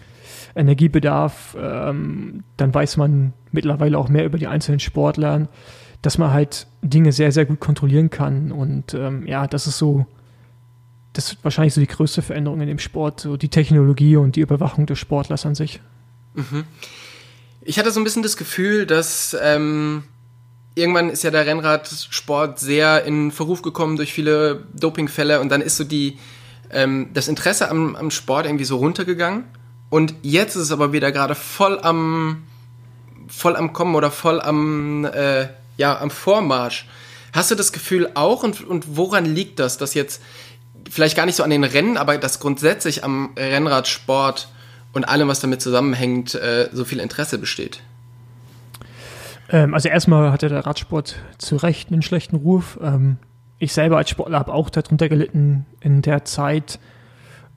Energiebedarf, 0.54 1.56
ähm, 1.60 2.44
dann 2.56 2.74
weiß 2.74 2.96
man 2.96 3.32
mittlerweile 3.52 3.98
auch 3.98 4.08
mehr 4.08 4.24
über 4.24 4.38
die 4.38 4.46
einzelnen 4.46 4.80
Sportler, 4.80 5.48
dass 6.02 6.18
man 6.18 6.32
halt 6.32 6.66
Dinge 6.82 7.12
sehr, 7.12 7.32
sehr 7.32 7.44
gut 7.44 7.60
kontrollieren 7.60 8.10
kann 8.10 8.52
und 8.52 8.94
ähm, 8.94 9.26
ja, 9.26 9.46
das 9.46 9.66
ist 9.66 9.78
so 9.78 10.06
das 11.12 11.32
ist 11.32 11.38
wahrscheinlich 11.42 11.74
so 11.74 11.80
die 11.80 11.86
größte 11.86 12.22
Veränderung 12.22 12.60
in 12.60 12.68
dem 12.68 12.78
Sport, 12.78 13.20
so 13.20 13.36
die 13.36 13.48
Technologie 13.48 14.16
und 14.16 14.36
die 14.36 14.40
Überwachung 14.40 14.86
des 14.86 14.98
Sportlers 14.98 15.44
an 15.44 15.54
sich. 15.54 15.80
Mhm. 16.34 16.64
Ich 17.62 17.78
hatte 17.78 17.90
so 17.90 18.00
ein 18.00 18.04
bisschen 18.04 18.22
das 18.22 18.36
Gefühl, 18.36 18.86
dass 18.86 19.36
ähm, 19.42 20.04
irgendwann 20.74 21.10
ist 21.10 21.24
ja 21.24 21.30
der 21.30 21.46
Rennradsport 21.46 22.58
sehr 22.58 23.04
in 23.04 23.32
Verruf 23.32 23.62
gekommen 23.62 23.96
durch 23.96 24.12
viele 24.12 24.64
Dopingfälle 24.72 25.40
und 25.40 25.50
dann 25.50 25.60
ist 25.60 25.76
so 25.76 25.84
die 25.84 26.18
ähm, 26.72 27.10
das 27.12 27.28
Interesse 27.28 27.70
am, 27.70 27.96
am 27.96 28.10
Sport 28.10 28.46
irgendwie 28.46 28.64
so 28.64 28.76
runtergegangen 28.76 29.44
und 29.90 30.14
jetzt 30.22 30.56
ist 30.56 30.62
es 30.62 30.72
aber 30.72 30.92
wieder 30.92 31.12
gerade 31.12 31.34
voll 31.34 31.78
am 31.82 32.42
voll 33.28 33.56
am 33.56 33.72
Kommen 33.72 33.94
oder 33.94 34.10
voll 34.10 34.40
am 34.40 35.04
äh, 35.04 35.48
ja 35.76 35.98
am 36.00 36.10
Vormarsch. 36.10 36.86
Hast 37.32 37.50
du 37.50 37.54
das 37.54 37.72
Gefühl 37.72 38.10
auch 38.14 38.42
und, 38.42 38.66
und 38.66 38.96
woran 38.96 39.24
liegt 39.24 39.60
das, 39.60 39.78
dass 39.78 39.94
jetzt 39.94 40.20
vielleicht 40.90 41.16
gar 41.16 41.26
nicht 41.26 41.36
so 41.36 41.42
an 41.42 41.50
den 41.50 41.64
Rennen, 41.64 41.96
aber 41.96 42.18
dass 42.18 42.40
grundsätzlich 42.40 43.04
am 43.04 43.30
Rennradsport 43.36 44.48
und 44.92 45.04
allem, 45.04 45.28
was 45.28 45.40
damit 45.40 45.62
zusammenhängt, 45.62 46.34
äh, 46.34 46.68
so 46.72 46.84
viel 46.84 46.98
Interesse 46.98 47.38
besteht? 47.38 47.80
Ähm, 49.48 49.74
also 49.74 49.88
erstmal 49.88 50.32
hatte 50.32 50.48
der 50.48 50.66
Radsport 50.66 51.16
zu 51.38 51.56
Recht 51.56 51.92
einen 51.92 52.02
schlechten 52.02 52.36
Ruf. 52.36 52.78
Ähm, 52.82 53.18
ich 53.60 53.72
selber 53.72 53.98
als 53.98 54.10
Sportler 54.10 54.38
habe 54.38 54.52
auch 54.52 54.70
darunter 54.70 55.08
gelitten 55.08 55.66
in 55.80 56.02
der 56.02 56.24
Zeit, 56.24 56.80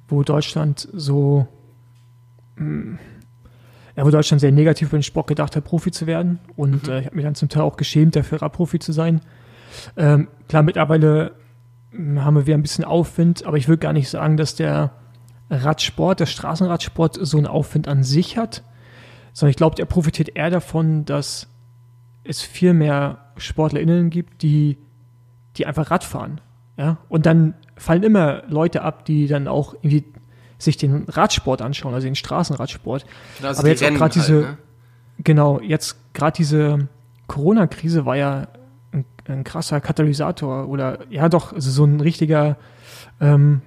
wo 0.09 0.21
Deutschland 0.21 0.87
so, 0.91 1.47
mm, 2.57 2.95
ja, 3.95 4.05
wo 4.05 4.11
Deutschland 4.11 4.41
sehr 4.41 4.51
negativ 4.51 4.89
über 4.89 4.97
den 4.97 5.03
Sport 5.03 5.27
gedacht 5.27 5.55
hat, 5.55 5.63
Profi 5.63 5.91
zu 5.91 6.05
werden. 6.05 6.39
Und 6.57 6.87
mhm. 6.87 6.93
äh, 6.93 6.99
ich 6.99 7.05
habe 7.05 7.15
mich 7.15 7.25
dann 7.25 7.35
zum 7.35 7.49
Teil 7.49 7.63
auch 7.63 7.77
geschämt, 7.77 8.15
dafür 8.17 8.41
Radprofi 8.41 8.79
zu 8.79 8.91
sein. 8.91 9.21
Ähm, 9.95 10.27
klar, 10.49 10.61
mittlerweile 10.61 11.31
mm, 11.93 12.19
haben 12.19 12.35
wir 12.35 12.45
wieder 12.45 12.57
ein 12.57 12.61
bisschen 12.61 12.83
Aufwind, 12.83 13.45
aber 13.45 13.55
ich 13.55 13.69
würde 13.69 13.79
gar 13.79 13.93
nicht 13.93 14.09
sagen, 14.09 14.35
dass 14.35 14.55
der 14.55 14.91
Radsport, 15.49 16.19
der 16.19 16.25
Straßenradsport 16.25 17.17
so 17.21 17.37
einen 17.37 17.47
Aufwind 17.47 17.87
an 17.87 18.03
sich 18.03 18.37
hat, 18.37 18.63
sondern 19.31 19.51
ich 19.51 19.57
glaube, 19.57 19.79
er 19.79 19.85
profitiert 19.85 20.35
eher 20.35 20.49
davon, 20.49 21.05
dass 21.05 21.47
es 22.25 22.41
viel 22.41 22.73
mehr 22.73 23.31
SportlerInnen 23.37 24.09
gibt, 24.09 24.41
die, 24.41 24.77
die 25.57 25.65
einfach 25.65 25.91
Rad 25.91 26.03
fahren. 26.03 26.41
Ja? 26.77 26.97
Und 27.09 27.25
dann 27.25 27.53
fallen 27.75 28.03
immer 28.03 28.43
Leute 28.47 28.81
ab, 28.81 29.05
die 29.05 29.27
dann 29.27 29.47
auch 29.47 29.73
irgendwie 29.75 30.05
sich 30.57 30.77
den 30.77 31.03
Radsport 31.09 31.61
anschauen, 31.61 31.93
also 31.93 32.05
den 32.05 32.15
Straßenradsport. 32.15 33.05
Genau, 33.37 33.49
also 33.49 33.59
Aber 33.59 33.69
jetzt 33.69 33.83
auch 33.83 33.89
gerade 33.89 33.99
halt, 33.99 34.15
diese, 34.15 34.33
ne? 34.33 34.57
genau, 35.19 35.59
jetzt 35.59 35.97
gerade 36.13 36.35
diese 36.37 36.87
Corona-Krise 37.27 38.05
war 38.05 38.15
ja 38.15 38.47
ein, 38.91 39.05
ein, 39.27 39.43
krasser 39.43 39.81
Katalysator 39.81 40.69
oder 40.69 40.99
ja 41.09 41.27
doch, 41.27 41.51
also 41.51 41.69
so 41.69 41.83
ein 41.83 41.99
richtiger 41.99 42.57
ähm, 43.19 43.61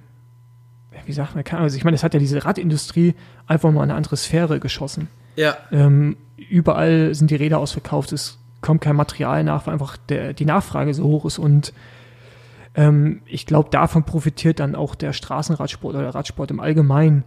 wie 1.05 1.13
sagt 1.13 1.35
man, 1.35 1.43
also 1.61 1.77
ich 1.77 1.83
meine, 1.83 1.95
es 1.95 2.03
hat 2.03 2.13
ja 2.13 2.19
diese 2.19 2.43
Radindustrie 2.43 3.15
einfach 3.47 3.71
mal 3.71 3.83
eine 3.83 3.95
andere 3.95 4.17
Sphäre 4.17 4.59
geschossen. 4.59 5.07
Ja. 5.35 5.55
Ähm, 5.71 6.17
überall 6.49 7.13
sind 7.15 7.31
die 7.31 7.35
Räder 7.35 7.59
ausverkauft, 7.59 8.11
es 8.11 8.39
kommt 8.67 8.81
kein 8.81 8.95
Material 8.95 9.43
nach, 9.43 9.65
weil 9.65 9.73
einfach 9.73 9.97
der, 9.97 10.33
die 10.33 10.45
Nachfrage 10.45 10.93
so 10.93 11.05
hoch 11.05 11.25
ist 11.25 11.39
und 11.39 11.73
ähm, 12.75 13.21
ich 13.25 13.45
glaube, 13.45 13.69
davon 13.71 14.03
profitiert 14.03 14.59
dann 14.59 14.75
auch 14.75 14.93
der 14.93 15.13
Straßenradsport 15.13 15.95
oder 15.95 16.03
der 16.03 16.15
Radsport 16.15 16.51
im 16.51 16.59
Allgemeinen, 16.59 17.23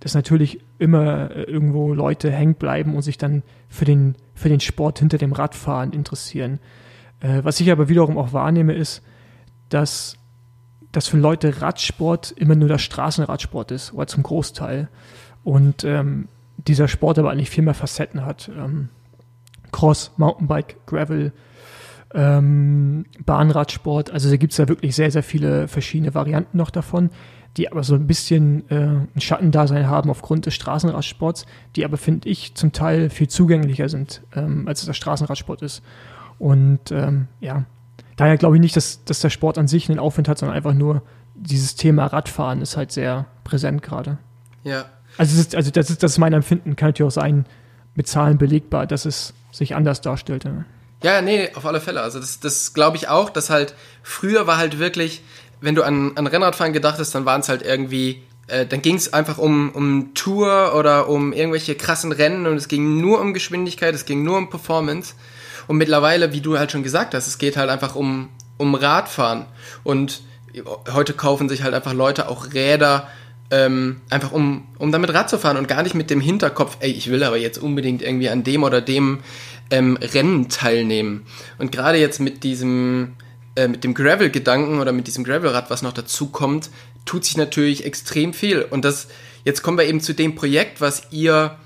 dass 0.00 0.14
natürlich 0.14 0.60
immer 0.78 1.30
äh, 1.30 1.42
irgendwo 1.44 1.94
Leute 1.94 2.30
hängen 2.30 2.54
bleiben 2.54 2.94
und 2.94 3.02
sich 3.02 3.18
dann 3.18 3.42
für 3.68 3.84
den, 3.84 4.14
für 4.34 4.48
den 4.48 4.60
Sport 4.60 4.98
hinter 4.98 5.18
dem 5.18 5.32
Radfahren 5.32 5.92
interessieren. 5.92 6.60
Äh, 7.20 7.42
was 7.42 7.58
ich 7.60 7.72
aber 7.72 7.88
wiederum 7.88 8.18
auch 8.18 8.32
wahrnehme, 8.32 8.74
ist, 8.74 9.02
dass 9.70 10.16
dass 10.92 11.08
für 11.08 11.16
Leute 11.16 11.60
Radsport 11.60 12.30
immer 12.30 12.54
nur 12.54 12.68
der 12.68 12.78
Straßenradsport 12.78 13.72
ist, 13.72 13.92
oder 13.94 14.06
zum 14.06 14.22
Großteil. 14.22 14.88
Und 15.42 15.82
ähm, 15.82 16.28
dieser 16.56 16.86
Sport 16.86 17.18
aber 17.18 17.32
eigentlich 17.32 17.50
viel 17.50 17.64
mehr 17.64 17.74
Facetten 17.74 18.24
hat. 18.24 18.48
Ähm, 18.56 18.90
Cross, 19.74 20.12
Mountainbike, 20.18 20.76
Gravel, 20.86 21.32
ähm, 22.14 23.06
Bahnradsport. 23.26 24.12
Also 24.12 24.30
da 24.30 24.36
gibt 24.36 24.52
es 24.52 24.58
ja 24.58 24.68
wirklich 24.68 24.94
sehr, 24.94 25.10
sehr 25.10 25.24
viele 25.24 25.66
verschiedene 25.66 26.14
Varianten 26.14 26.56
noch 26.56 26.70
davon, 26.70 27.10
die 27.56 27.70
aber 27.72 27.82
so 27.82 27.96
ein 27.96 28.06
bisschen 28.06 28.70
äh, 28.70 28.76
ein 28.76 29.20
Schattendasein 29.20 29.88
haben 29.88 30.10
aufgrund 30.10 30.46
des 30.46 30.54
Straßenradsports, 30.54 31.44
die 31.74 31.84
aber, 31.84 31.96
finde 31.96 32.28
ich, 32.28 32.54
zum 32.54 32.70
Teil 32.70 33.10
viel 33.10 33.26
zugänglicher 33.26 33.88
sind, 33.88 34.22
ähm, 34.36 34.68
als 34.68 34.78
es 34.80 34.86
der 34.86 34.92
Straßenradsport 34.92 35.62
ist. 35.62 35.82
Und 36.38 36.92
ähm, 36.92 37.26
ja, 37.40 37.64
daher 38.14 38.36
glaube 38.36 38.54
ich 38.54 38.60
nicht, 38.60 38.76
dass, 38.76 39.02
dass 39.04 39.18
der 39.18 39.30
Sport 39.30 39.58
an 39.58 39.66
sich 39.66 39.90
einen 39.90 39.98
Aufwind 39.98 40.28
hat, 40.28 40.38
sondern 40.38 40.56
einfach 40.56 40.74
nur 40.74 41.02
dieses 41.34 41.74
Thema 41.74 42.06
Radfahren 42.06 42.62
ist 42.62 42.76
halt 42.76 42.92
sehr 42.92 43.26
präsent 43.42 43.82
gerade. 43.82 44.18
Ja. 44.62 44.84
Also, 45.18 45.40
ist, 45.40 45.56
also 45.56 45.72
das, 45.72 45.90
ist, 45.90 46.04
das 46.04 46.12
ist 46.12 46.18
mein 46.18 46.32
Empfinden, 46.32 46.76
kann 46.76 46.90
natürlich 46.90 47.08
auch 47.08 47.20
sein, 47.20 47.44
mit 47.96 48.06
Zahlen 48.06 48.38
belegbar, 48.38 48.86
dass 48.86 49.04
es 49.04 49.34
sich 49.54 49.74
anders 49.74 50.00
darstellte. 50.00 50.64
Ja, 51.02 51.20
nee, 51.20 51.50
auf 51.54 51.66
alle 51.66 51.80
Fälle. 51.80 52.00
Also 52.00 52.18
das, 52.18 52.40
das 52.40 52.72
glaube 52.72 52.96
ich 52.96 53.08
auch, 53.08 53.30
dass 53.30 53.50
halt 53.50 53.74
früher 54.02 54.46
war 54.46 54.56
halt 54.56 54.78
wirklich, 54.78 55.22
wenn 55.60 55.74
du 55.74 55.82
an, 55.82 56.12
an 56.16 56.26
Rennradfahren 56.26 56.72
gedacht 56.72 56.98
hast, 56.98 57.14
dann 57.14 57.24
waren 57.24 57.40
es 57.40 57.48
halt 57.48 57.62
irgendwie, 57.62 58.22
äh, 58.46 58.66
dann 58.66 58.82
ging 58.82 58.96
es 58.96 59.12
einfach 59.12 59.38
um, 59.38 59.70
um 59.70 60.14
Tour 60.14 60.74
oder 60.74 61.08
um 61.08 61.32
irgendwelche 61.32 61.74
krassen 61.74 62.12
Rennen 62.12 62.46
und 62.46 62.56
es 62.56 62.68
ging 62.68 63.00
nur 63.00 63.20
um 63.20 63.34
Geschwindigkeit, 63.34 63.94
es 63.94 64.06
ging 64.06 64.22
nur 64.22 64.38
um 64.38 64.50
Performance. 64.50 65.14
Und 65.66 65.76
mittlerweile, 65.76 66.32
wie 66.32 66.40
du 66.40 66.58
halt 66.58 66.72
schon 66.72 66.82
gesagt 66.82 67.14
hast, 67.14 67.26
es 67.26 67.38
geht 67.38 67.56
halt 67.56 67.70
einfach 67.70 67.94
um, 67.94 68.30
um 68.58 68.74
Radfahren. 68.74 69.46
Und 69.82 70.22
heute 70.92 71.14
kaufen 71.14 71.48
sich 71.48 71.62
halt 71.62 71.74
einfach 71.74 71.92
Leute 71.94 72.28
auch 72.28 72.52
Räder, 72.52 73.08
ähm, 73.50 74.00
einfach 74.10 74.32
um, 74.32 74.66
um 74.78 74.90
damit 74.90 75.12
Rad 75.12 75.30
zu 75.30 75.38
fahren 75.38 75.56
und 75.56 75.68
gar 75.68 75.82
nicht 75.82 75.94
mit 75.94 76.10
dem 76.10 76.20
Hinterkopf, 76.20 76.78
ey, 76.80 76.90
ich 76.90 77.10
will 77.10 77.22
aber 77.22 77.36
jetzt 77.36 77.58
unbedingt 77.58 78.02
irgendwie 78.02 78.28
an 78.28 78.42
dem 78.42 78.62
oder 78.62 78.80
dem 78.80 79.20
ähm, 79.70 79.96
Rennen 79.96 80.48
teilnehmen. 80.48 81.26
Und 81.58 81.72
gerade 81.72 81.98
jetzt 81.98 82.20
mit 82.20 82.42
diesem, 82.42 83.14
äh, 83.56 83.68
mit 83.68 83.84
dem 83.84 83.94
Gravel-Gedanken 83.94 84.80
oder 84.80 84.92
mit 84.92 85.06
diesem 85.06 85.24
Gravelrad, 85.24 85.70
was 85.70 85.82
noch 85.82 85.92
dazu 85.92 86.28
kommt, 86.28 86.70
tut 87.04 87.24
sich 87.24 87.36
natürlich 87.36 87.84
extrem 87.84 88.32
viel. 88.32 88.62
Und 88.62 88.84
das, 88.84 89.08
jetzt 89.44 89.62
kommen 89.62 89.78
wir 89.78 89.84
eben 89.84 90.00
zu 90.00 90.14
dem 90.14 90.34
Projekt, 90.34 90.80
was 90.80 91.08
ihr 91.10 91.56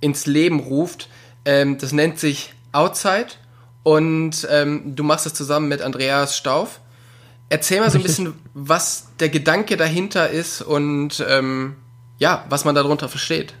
ins 0.00 0.26
Leben 0.26 0.60
ruft. 0.60 1.08
Ähm, 1.44 1.78
das 1.78 1.92
nennt 1.92 2.18
sich 2.18 2.52
Outside 2.72 3.28
und 3.82 4.46
ähm, 4.50 4.94
du 4.94 5.02
machst 5.02 5.24
es 5.24 5.34
zusammen 5.34 5.68
mit 5.68 5.82
Andreas 5.82 6.36
Stauf. 6.36 6.80
Erzähl 7.50 7.80
mal 7.80 7.90
so 7.90 7.98
ein 7.98 8.02
bisschen, 8.02 8.34
was 8.54 9.08
der 9.20 9.30
Gedanke 9.30 9.76
dahinter 9.76 10.28
ist 10.28 10.60
und 10.60 11.24
ähm, 11.28 11.76
ja, 12.18 12.44
was 12.48 12.64
man 12.64 12.74
darunter 12.74 13.08
versteht. 13.08 13.54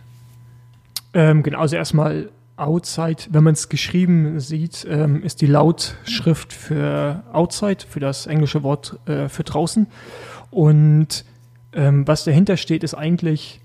Ähm, 1.14 1.42
genau, 1.42 1.60
also 1.60 1.76
erstmal 1.76 2.30
Outside, 2.56 3.24
wenn 3.30 3.44
man 3.44 3.54
es 3.54 3.68
geschrieben 3.68 4.40
sieht, 4.40 4.84
ähm, 4.90 5.22
ist 5.22 5.40
die 5.40 5.46
Lautschrift 5.46 6.52
für 6.52 7.22
Outside, 7.32 7.84
für 7.88 8.00
das 8.00 8.26
englische 8.26 8.62
Wort 8.62 8.98
äh, 9.06 9.28
für 9.28 9.44
draußen. 9.44 9.86
Und 10.50 11.24
ähm, 11.72 12.06
was 12.06 12.24
dahinter 12.24 12.56
steht, 12.56 12.82
ist 12.82 12.94
eigentlich, 12.94 13.60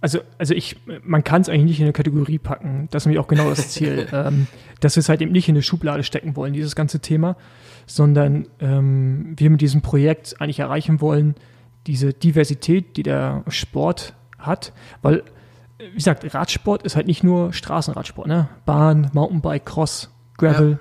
also, 0.00 0.20
also 0.38 0.54
ich, 0.54 0.76
man 1.02 1.24
kann 1.24 1.42
es 1.42 1.48
eigentlich 1.48 1.64
nicht 1.64 1.80
in 1.80 1.84
eine 1.84 1.92
Kategorie 1.92 2.38
packen. 2.38 2.88
Das 2.90 3.02
ist 3.02 3.06
nämlich 3.06 3.20
auch 3.20 3.28
genau 3.28 3.50
das 3.50 3.70
Ziel, 3.70 4.08
ähm, 4.12 4.46
dass 4.80 4.96
wir 4.96 5.00
es 5.00 5.08
halt 5.08 5.20
eben 5.20 5.32
nicht 5.32 5.48
in 5.48 5.54
eine 5.54 5.62
Schublade 5.62 6.02
stecken 6.04 6.36
wollen, 6.36 6.52
dieses 6.52 6.74
ganze 6.74 7.00
Thema, 7.00 7.36
sondern 7.86 8.46
ähm, 8.60 9.34
wir 9.36 9.50
mit 9.50 9.60
diesem 9.60 9.82
Projekt 9.82 10.40
eigentlich 10.40 10.60
erreichen 10.60 11.00
wollen, 11.00 11.34
diese 11.86 12.12
Diversität, 12.12 12.96
die 12.96 13.02
der 13.02 13.44
Sport 13.48 14.14
hat, 14.38 14.72
weil 15.02 15.22
wie 15.80 15.94
gesagt, 15.94 16.34
Radsport 16.34 16.82
ist 16.82 16.96
halt 16.96 17.06
nicht 17.06 17.24
nur 17.24 17.52
Straßenradsport, 17.52 18.28
ne? 18.28 18.48
Bahn, 18.66 19.10
Mountainbike, 19.12 19.64
Cross, 19.64 20.10
Gravel, 20.36 20.78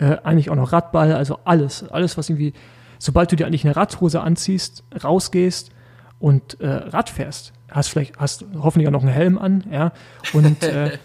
ja. 0.00 0.12
äh, 0.14 0.18
eigentlich 0.24 0.50
auch 0.50 0.56
noch 0.56 0.72
Radball, 0.72 1.12
also 1.12 1.38
alles, 1.44 1.88
alles, 1.88 2.18
was 2.18 2.28
irgendwie, 2.28 2.52
sobald 2.98 3.30
du 3.30 3.36
dir 3.36 3.46
eigentlich 3.46 3.64
eine 3.64 3.76
Radhose 3.76 4.20
anziehst, 4.20 4.84
rausgehst 5.02 5.70
und 6.18 6.60
äh, 6.60 6.68
Rad 6.68 7.10
fährst, 7.10 7.52
hast 7.70 7.88
vielleicht, 7.88 8.18
hast 8.18 8.44
hoffentlich 8.58 8.88
auch 8.88 8.92
noch 8.92 9.02
einen 9.02 9.12
Helm 9.12 9.38
an, 9.38 9.64
ja, 9.70 9.92
und 10.32 10.62
äh, 10.62 10.98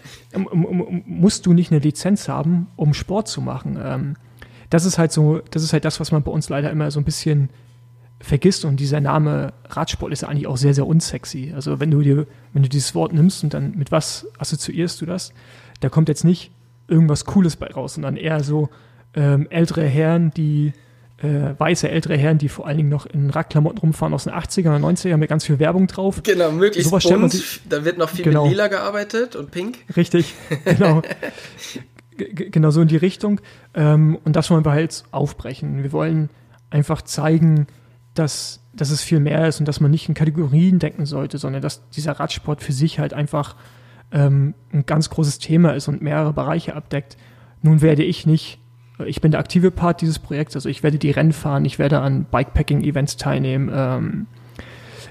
musst 1.06 1.46
du 1.46 1.52
nicht 1.52 1.70
eine 1.70 1.80
Lizenz 1.80 2.28
haben, 2.28 2.68
um 2.76 2.94
Sport 2.94 3.28
zu 3.28 3.40
machen. 3.40 3.78
Ähm, 3.82 4.16
das 4.70 4.84
ist 4.84 4.98
halt 4.98 5.12
so, 5.12 5.40
das 5.50 5.62
ist 5.62 5.72
halt 5.72 5.84
das, 5.84 6.00
was 6.00 6.12
man 6.12 6.22
bei 6.22 6.32
uns 6.32 6.48
leider 6.48 6.70
immer 6.70 6.90
so 6.90 7.00
ein 7.00 7.04
bisschen 7.04 7.50
vergisst 8.20 8.64
und 8.64 8.80
dieser 8.80 9.00
Name 9.00 9.52
Radsport 9.68 10.12
ist 10.12 10.22
ja 10.22 10.28
eigentlich 10.28 10.46
auch 10.46 10.56
sehr, 10.56 10.74
sehr 10.74 10.86
unsexy. 10.86 11.52
Also 11.54 11.80
wenn 11.80 11.90
du 11.90 12.00
dir, 12.00 12.26
wenn 12.52 12.62
du 12.62 12.68
dieses 12.68 12.94
Wort 12.94 13.12
nimmst 13.12 13.44
und 13.44 13.54
dann 13.54 13.72
mit 13.76 13.92
was 13.92 14.26
assoziierst 14.38 15.00
du 15.00 15.06
das, 15.06 15.32
da 15.80 15.88
kommt 15.88 16.08
jetzt 16.08 16.24
nicht 16.24 16.50
irgendwas 16.88 17.24
Cooles 17.24 17.56
bei 17.56 17.66
raus, 17.66 17.94
sondern 17.94 18.16
eher 18.16 18.42
so 18.42 18.70
ähm, 19.14 19.46
ältere 19.50 19.84
Herren, 19.86 20.30
die 20.30 20.72
äh, 21.18 21.58
weiße 21.58 21.88
ältere 21.88 22.16
Herren, 22.16 22.38
die 22.38 22.48
vor 22.48 22.66
allen 22.66 22.76
Dingen 22.76 22.88
noch 22.90 23.06
in 23.06 23.30
Radklamotten 23.30 23.78
rumfahren 23.78 24.12
aus 24.12 24.24
den 24.24 24.34
80er 24.34 24.76
oder 24.76 24.86
90er 24.86 25.16
mit 25.16 25.30
ganz 25.30 25.44
viel 25.44 25.58
Werbung 25.58 25.86
drauf. 25.86 26.22
Genau, 26.22 26.52
möglichst 26.52 26.90
Sowas 26.90 27.04
bunt. 27.04 27.32
Sich, 27.32 27.60
da 27.68 27.84
wird 27.84 27.96
noch 27.96 28.10
viel 28.10 28.24
genau. 28.24 28.42
mit 28.42 28.52
lila 28.52 28.68
gearbeitet 28.68 29.34
und 29.34 29.50
pink. 29.50 29.78
Richtig, 29.96 30.34
genau. 30.64 31.02
genau 32.16 32.70
so 32.70 32.82
in 32.82 32.88
die 32.88 32.96
Richtung. 32.96 33.40
Ähm, 33.74 34.18
und 34.24 34.36
das 34.36 34.50
wollen 34.50 34.64
wir 34.64 34.72
halt 34.72 35.04
aufbrechen. 35.10 35.82
Wir 35.82 35.92
wollen 35.92 36.28
einfach 36.68 37.00
zeigen, 37.00 37.66
dass, 38.12 38.60
dass 38.74 38.90
es 38.90 39.02
viel 39.02 39.20
mehr 39.20 39.48
ist 39.48 39.58
und 39.58 39.66
dass 39.66 39.80
man 39.80 39.90
nicht 39.90 40.08
in 40.08 40.14
Kategorien 40.14 40.78
denken 40.78 41.06
sollte, 41.06 41.38
sondern 41.38 41.62
dass 41.62 41.88
dieser 41.90 42.12
Radsport 42.12 42.62
für 42.62 42.72
sich 42.72 42.98
halt 42.98 43.14
einfach 43.14 43.56
ähm, 44.12 44.54
ein 44.72 44.84
ganz 44.84 45.08
großes 45.08 45.38
Thema 45.38 45.74
ist 45.74 45.88
und 45.88 46.02
mehrere 46.02 46.34
Bereiche 46.34 46.74
abdeckt. 46.74 47.16
Nun 47.62 47.80
werde 47.80 48.04
ich 48.04 48.26
nicht, 48.26 48.60
ich 49.04 49.20
bin 49.20 49.30
der 49.30 49.40
aktive 49.40 49.70
Part 49.70 50.00
dieses 50.00 50.18
Projekts, 50.18 50.54
also 50.54 50.68
ich 50.68 50.82
werde 50.82 50.98
die 50.98 51.10
Rennen 51.10 51.32
fahren, 51.32 51.64
ich 51.64 51.78
werde 51.78 52.00
an 52.00 52.24
Bikepacking-Events 52.30 53.16
teilnehmen, 53.16 53.70
ähm, 53.72 54.26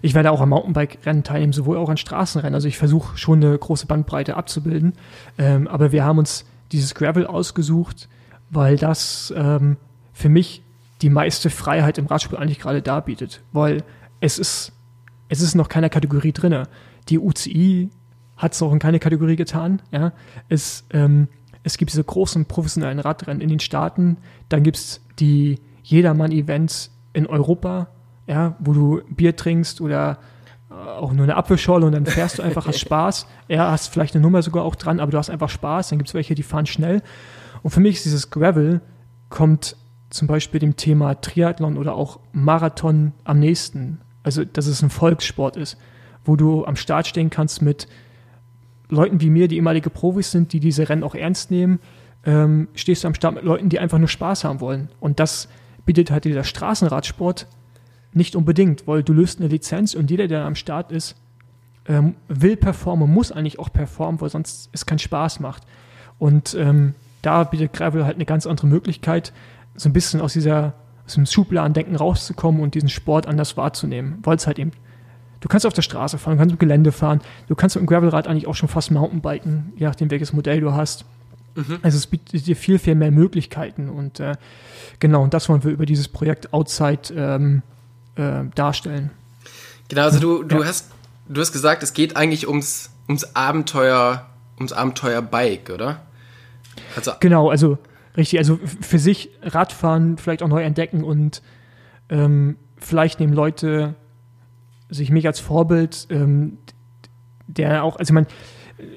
ich 0.01 0.13
werde 0.13 0.31
auch 0.31 0.41
an 0.41 0.49
Mountainbike-Rennen 0.49 1.23
teilnehmen, 1.23 1.53
sowohl 1.53 1.77
auch 1.77 1.89
an 1.89 1.97
Straßenrennen. 1.97 2.53
Also 2.53 2.67
ich 2.67 2.77
versuche 2.77 3.17
schon 3.17 3.43
eine 3.43 3.57
große 3.57 3.87
Bandbreite 3.87 4.37
abzubilden. 4.37 4.93
Ähm, 5.37 5.67
aber 5.67 5.91
wir 5.91 6.03
haben 6.03 6.19
uns 6.19 6.45
dieses 6.71 6.93
Gravel 6.93 7.25
ausgesucht, 7.25 8.07
weil 8.51 8.77
das 8.77 9.33
ähm, 9.35 9.77
für 10.13 10.29
mich 10.29 10.61
die 11.01 11.09
meiste 11.09 11.49
Freiheit 11.49 11.97
im 11.97 12.05
Radsport 12.05 12.41
eigentlich 12.41 12.59
gerade 12.59 12.81
darbietet, 12.81 13.41
weil 13.51 13.83
es 14.19 14.37
ist, 14.37 14.73
es 15.27 15.41
ist 15.41 15.55
noch 15.55 15.69
keine 15.69 15.89
Kategorie 15.89 16.31
drin. 16.31 16.67
Die 17.09 17.19
UCI 17.19 17.89
hat 18.37 18.53
es 18.53 18.61
auch 18.61 18.73
in 18.73 18.79
keine 18.79 18.99
Kategorie 18.99 19.35
getan. 19.35 19.81
Ja. 19.91 20.11
Es, 20.49 20.85
ähm, 20.91 21.29
es 21.65 21.77
gibt 21.77 21.91
diese 21.91 22.03
großen 22.03 22.45
professionellen 22.45 22.99
Radrennen 22.99 23.41
in 23.41 23.49
den 23.49 23.59
Staaten, 23.59 24.17
dann 24.49 24.61
gibt 24.61 24.77
es 24.77 25.01
die 25.17 25.59
Jedermann-Events 25.83 26.91
in 27.13 27.25
Europa, 27.25 27.87
ja, 28.27 28.55
wo 28.59 28.73
du 28.73 29.01
Bier 29.09 29.35
trinkst 29.35 29.81
oder 29.81 30.19
äh, 30.69 30.73
auch 30.73 31.11
nur 31.11 31.23
eine 31.23 31.35
Apfelschorle 31.35 31.87
und 31.87 31.93
dann 31.93 32.05
fährst 32.05 32.37
du 32.37 32.43
einfach, 32.43 32.67
hast 32.67 32.79
Spaß. 32.81 33.25
Ja, 33.47 33.71
hast 33.71 33.87
vielleicht 33.87 34.13
eine 34.13 34.21
Nummer 34.21 34.43
sogar 34.43 34.63
auch 34.63 34.75
dran, 34.75 34.99
aber 34.99 35.11
du 35.11 35.17
hast 35.17 35.31
einfach 35.31 35.49
Spaß. 35.49 35.89
Dann 35.89 35.97
gibt 35.97 36.09
es 36.09 36.13
welche, 36.13 36.35
die 36.35 36.43
fahren 36.43 36.67
schnell. 36.67 37.01
Und 37.63 37.71
für 37.71 37.79
mich 37.79 37.95
ist 37.95 38.05
dieses 38.05 38.29
Gravel 38.29 38.81
kommt 39.29 39.75
zum 40.11 40.27
Beispiel 40.27 40.59
dem 40.59 40.75
Thema 40.75 41.15
Triathlon 41.15 41.77
oder 41.77 41.95
auch 41.95 42.19
Marathon 42.31 43.13
am 43.23 43.39
nächsten. 43.39 44.01
Also, 44.21 44.45
dass 44.45 44.67
es 44.67 44.83
ein 44.83 44.91
Volkssport 44.91 45.57
ist, 45.57 45.77
wo 46.23 46.35
du 46.35 46.63
am 46.63 46.75
Start 46.75 47.07
stehen 47.07 47.31
kannst 47.31 47.63
mit 47.63 47.87
Leuten 48.89 49.21
wie 49.21 49.29
mir, 49.29 49.47
die 49.47 49.55
ehemalige 49.55 49.89
Profis 49.89 50.31
sind, 50.31 50.53
die 50.53 50.59
diese 50.59 50.87
Rennen 50.89 51.03
auch 51.03 51.15
ernst 51.15 51.51
nehmen. 51.51 51.79
Ähm, 52.25 52.67
stehst 52.75 53.03
du 53.03 53.07
am 53.07 53.13
Start 53.13 53.35
mit 53.35 53.43
Leuten, 53.43 53.69
die 53.69 53.79
einfach 53.79 53.97
nur 53.97 54.07
Spaß 54.07 54.43
haben 54.43 54.59
wollen. 54.59 54.89
Und 54.99 55.19
das 55.19 55.47
bietet 55.85 56.11
halt 56.11 56.25
dieser 56.25 56.43
Straßenradsport 56.43 57.47
nicht 58.13 58.35
unbedingt, 58.35 58.87
weil 58.87 59.03
du 59.03 59.13
löst 59.13 59.39
eine 59.39 59.49
Lizenz 59.49 59.93
und 59.93 60.09
jeder, 60.09 60.27
der 60.27 60.45
am 60.45 60.55
Start 60.55 60.91
ist, 60.91 61.15
ähm, 61.87 62.15
will 62.27 62.57
performen, 62.57 63.11
muss 63.11 63.31
eigentlich 63.31 63.59
auch 63.59 63.71
performen, 63.71 64.21
weil 64.21 64.29
sonst 64.29 64.69
es 64.71 64.85
keinen 64.85 64.99
Spaß 64.99 65.39
macht. 65.39 65.63
Und 66.17 66.55
ähm, 66.55 66.95
da 67.21 67.43
bietet 67.43 67.73
Gravel 67.73 68.05
halt 68.05 68.15
eine 68.15 68.25
ganz 68.25 68.47
andere 68.47 68.67
Möglichkeit, 68.67 69.33
so 69.75 69.89
ein 69.89 69.93
bisschen 69.93 70.21
aus 70.21 70.33
dieser 70.33 70.73
aus 71.05 71.13
dem 71.13 71.25
Schubladendenken 71.25 71.95
rauszukommen 71.95 72.61
und 72.61 72.73
diesen 72.73 72.89
Sport 72.89 73.27
anders 73.27 73.57
wahrzunehmen, 73.57 74.19
weil 74.23 74.37
es 74.37 74.47
halt 74.47 74.59
eben 74.59 74.71
Du 75.45 75.49
kannst 75.49 75.67
auf 75.67 75.73
der 75.73 75.83
Straße 75.83 76.17
fahren, 76.17 76.33
du 76.33 76.39
kannst 76.39 76.53
im 76.53 76.57
Gelände 76.59 76.91
fahren, 76.91 77.21
du 77.47 77.53
kannst 77.53 77.75
mit 77.75 77.83
dem 77.83 77.85
Gravelrad 77.85 78.27
eigentlich 78.27 78.47
auch 78.47 78.55
schon 78.55 78.67
fast 78.67 78.89
Mountainbiken, 78.89 79.73
je 79.75 79.85
nachdem 79.85 80.09
welches 80.09 80.33
Modell 80.33 80.59
du 80.59 80.73
hast. 80.73 81.05
Mhm. 81.53 81.77
Also 81.83 81.97
es 81.97 82.07
bietet 82.07 82.47
dir 82.47 82.55
viel, 82.55 82.79
viel 82.79 82.95
mehr 82.95 83.11
Möglichkeiten 83.11 83.89
und 83.89 84.19
äh, 84.19 84.33
genau, 84.99 85.21
und 85.21 85.35
das 85.35 85.47
wollen 85.47 85.63
wir 85.63 85.69
über 85.69 85.85
dieses 85.85 86.07
Projekt 86.07 86.51
Outside 86.51 87.13
ähm, 87.15 87.61
äh, 88.15 88.45
darstellen. 88.55 89.11
Genau, 89.87 90.01
also 90.01 90.19
du, 90.19 90.41
du 90.41 90.61
ja. 90.61 90.65
hast 90.65 90.89
du 91.29 91.39
hast 91.39 91.51
gesagt, 91.51 91.83
es 91.83 91.93
geht 91.93 92.17
eigentlich 92.17 92.47
ums, 92.47 92.89
ums 93.07 93.35
Abenteuer, 93.35 94.25
ums 94.57 94.73
Abenteuer 94.73 95.21
Bike, 95.21 95.69
oder? 95.69 96.01
Also, 96.95 97.11
genau, 97.19 97.51
also 97.51 97.77
Richtig, 98.17 98.39
also 98.39 98.59
für 98.81 98.99
sich 98.99 99.29
Radfahren 99.41 100.17
vielleicht 100.17 100.41
auch 100.41 100.47
neu 100.47 100.63
entdecken 100.63 101.03
und 101.03 101.41
ähm, 102.09 102.55
vielleicht 102.77 103.19
nehmen 103.19 103.33
Leute 103.33 103.95
sich 104.89 105.09
mich 105.09 105.27
als 105.27 105.39
Vorbild, 105.39 106.07
ähm, 106.09 106.57
der 107.47 107.83
auch, 107.83 107.97
also 107.97 108.11
ich 108.11 108.13
meine, 108.13 108.27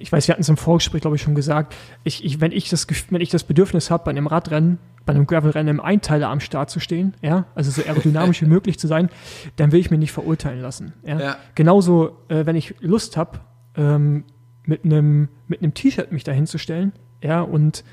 ich 0.00 0.10
weiß, 0.10 0.26
wir 0.26 0.32
hatten 0.32 0.42
es 0.42 0.48
im 0.48 0.56
Vorgespräch, 0.56 1.02
glaube 1.02 1.16
ich, 1.16 1.22
schon 1.22 1.34
gesagt, 1.34 1.74
ich, 2.04 2.24
ich, 2.24 2.40
wenn, 2.40 2.52
ich 2.52 2.68
das, 2.68 2.86
wenn 3.10 3.20
ich 3.20 3.30
das 3.30 3.44
Bedürfnis 3.44 3.90
habe, 3.90 4.04
bei 4.04 4.10
einem 4.10 4.26
Radrennen, 4.26 4.78
bei 5.06 5.14
einem 5.14 5.26
Gravelrennen 5.26 5.76
im 5.76 5.80
Einteiler 5.80 6.28
am 6.28 6.40
Start 6.40 6.68
zu 6.68 6.80
stehen, 6.80 7.14
ja, 7.22 7.46
also 7.54 7.70
so 7.70 7.82
aerodynamisch 7.82 8.42
wie 8.42 8.46
möglich 8.46 8.78
zu 8.78 8.86
sein, 8.86 9.08
dann 9.56 9.72
will 9.72 9.80
ich 9.80 9.90
mich 9.90 10.00
nicht 10.00 10.12
verurteilen 10.12 10.60
lassen. 10.60 10.94
Ja? 11.04 11.20
ja. 11.20 11.36
Genauso, 11.54 12.18
äh, 12.28 12.44
wenn 12.44 12.56
ich 12.56 12.74
Lust 12.80 13.16
habe, 13.16 13.40
ähm, 13.76 14.24
mit 14.64 14.84
einem 14.84 15.28
mit 15.46 15.62
einem 15.62 15.72
T-Shirt 15.72 16.12
mich 16.12 16.24
dahin 16.24 16.46
zu 16.46 16.58
stellen, 16.58 16.92
ja, 17.22 17.40
und 17.40 17.84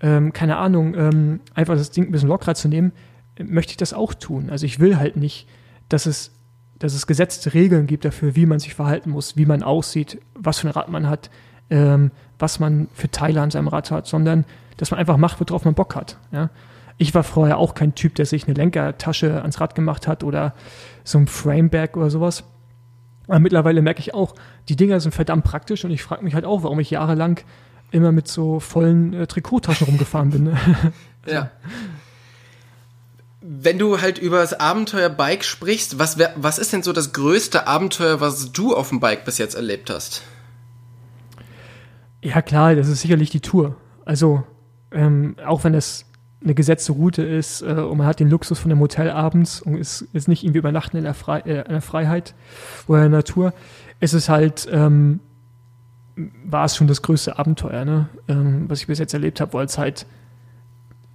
ähm, 0.00 0.32
keine 0.32 0.56
Ahnung, 0.56 0.94
ähm, 0.94 1.40
einfach 1.54 1.76
das 1.76 1.90
Ding 1.90 2.06
ein 2.06 2.12
bisschen 2.12 2.28
lockerer 2.28 2.54
zu 2.54 2.68
nehmen, 2.68 2.92
möchte 3.42 3.70
ich 3.72 3.76
das 3.76 3.92
auch 3.92 4.14
tun. 4.14 4.50
Also 4.50 4.66
ich 4.66 4.80
will 4.80 4.96
halt 4.96 5.16
nicht, 5.16 5.48
dass 5.88 6.06
es, 6.06 6.35
dass 6.78 6.94
es 6.94 7.06
gesetzte 7.06 7.54
Regeln 7.54 7.86
gibt 7.86 8.04
dafür, 8.04 8.36
wie 8.36 8.46
man 8.46 8.58
sich 8.58 8.74
verhalten 8.74 9.10
muss, 9.10 9.36
wie 9.36 9.46
man 9.46 9.62
aussieht, 9.62 10.20
was 10.34 10.58
für 10.58 10.68
ein 10.68 10.72
Rad 10.72 10.88
man 10.88 11.08
hat, 11.08 11.30
ähm, 11.70 12.10
was 12.38 12.60
man 12.60 12.88
für 12.92 13.10
Teile 13.10 13.40
an 13.40 13.50
seinem 13.50 13.68
Rad 13.68 13.90
hat, 13.90 14.06
sondern 14.06 14.44
dass 14.76 14.90
man 14.90 15.00
einfach 15.00 15.16
macht, 15.16 15.40
worauf 15.40 15.64
man 15.64 15.74
Bock 15.74 15.96
hat. 15.96 16.18
Ja? 16.32 16.50
ich 16.98 17.14
war 17.14 17.24
vorher 17.24 17.58
auch 17.58 17.74
kein 17.74 17.94
Typ, 17.94 18.14
der 18.14 18.26
sich 18.26 18.46
eine 18.46 18.54
Lenkertasche 18.54 19.40
ans 19.40 19.60
Rad 19.60 19.74
gemacht 19.74 20.08
hat 20.08 20.24
oder 20.24 20.54
so 21.04 21.18
ein 21.18 21.26
Framebag 21.26 21.96
oder 21.96 22.10
sowas. 22.10 22.44
Aber 23.28 23.38
mittlerweile 23.38 23.82
merke 23.82 24.00
ich 24.00 24.14
auch, 24.14 24.34
die 24.68 24.76
Dinger 24.76 25.00
sind 25.00 25.14
verdammt 25.14 25.44
praktisch 25.44 25.84
und 25.84 25.90
ich 25.90 26.02
frage 26.02 26.24
mich 26.24 26.34
halt 26.34 26.44
auch, 26.44 26.62
warum 26.62 26.80
ich 26.80 26.90
jahrelang 26.90 27.40
immer 27.90 28.12
mit 28.12 28.28
so 28.28 28.60
vollen 28.60 29.12
äh, 29.12 29.26
Trikottaschen 29.26 29.86
rumgefahren 29.86 30.30
bin. 30.30 30.44
Ne? 30.44 30.56
Ja. 31.26 31.50
Wenn 33.48 33.78
du 33.78 34.00
halt 34.00 34.18
über 34.18 34.38
das 34.38 34.58
Abenteuer 34.58 35.08
Bike 35.08 35.44
sprichst, 35.44 35.98
was, 35.98 36.18
was 36.36 36.58
ist 36.58 36.72
denn 36.72 36.82
so 36.82 36.92
das 36.92 37.12
größte 37.12 37.66
Abenteuer, 37.66 38.20
was 38.20 38.50
du 38.52 38.74
auf 38.74 38.88
dem 38.88 38.98
Bike 38.98 39.24
bis 39.24 39.38
jetzt 39.38 39.54
erlebt 39.54 39.88
hast? 39.88 40.22
Ja, 42.22 42.42
klar, 42.42 42.74
das 42.74 42.88
ist 42.88 43.02
sicherlich 43.02 43.30
die 43.30 43.40
Tour. 43.40 43.76
Also, 44.04 44.42
ähm, 44.90 45.36
auch 45.44 45.62
wenn 45.62 45.74
es 45.74 46.06
eine 46.42 46.54
gesetzte 46.54 46.92
Route 46.92 47.22
ist 47.22 47.62
äh, 47.62 47.66
und 47.66 47.98
man 47.98 48.06
hat 48.06 48.20
den 48.20 48.30
Luxus 48.30 48.58
von 48.58 48.68
dem 48.68 48.80
Hotel 48.80 49.10
abends 49.10 49.60
und 49.60 49.76
ist, 49.76 50.02
ist 50.12 50.28
nicht 50.28 50.44
irgendwie 50.44 50.58
übernachten 50.58 50.96
in 50.96 51.04
der, 51.04 51.14
Fre 51.14 51.44
äh, 51.44 51.62
in 51.62 51.72
der 51.72 51.80
Freiheit 51.80 52.34
oder 52.86 53.04
in 53.04 53.10
der 53.10 53.18
Natur, 53.18 53.52
ist 54.00 54.12
es 54.12 54.28
halt, 54.28 54.68
ähm, 54.70 55.20
war 56.16 56.64
es 56.64 56.76
schon 56.76 56.86
das 56.86 57.02
größte 57.02 57.38
Abenteuer, 57.38 57.84
ne? 57.84 58.08
ähm, 58.28 58.64
was 58.68 58.80
ich 58.80 58.86
bis 58.86 58.98
jetzt 58.98 59.14
erlebt 59.14 59.40
habe, 59.40 59.52
weil 59.54 59.66
es 59.66 59.76
halt 59.78 60.06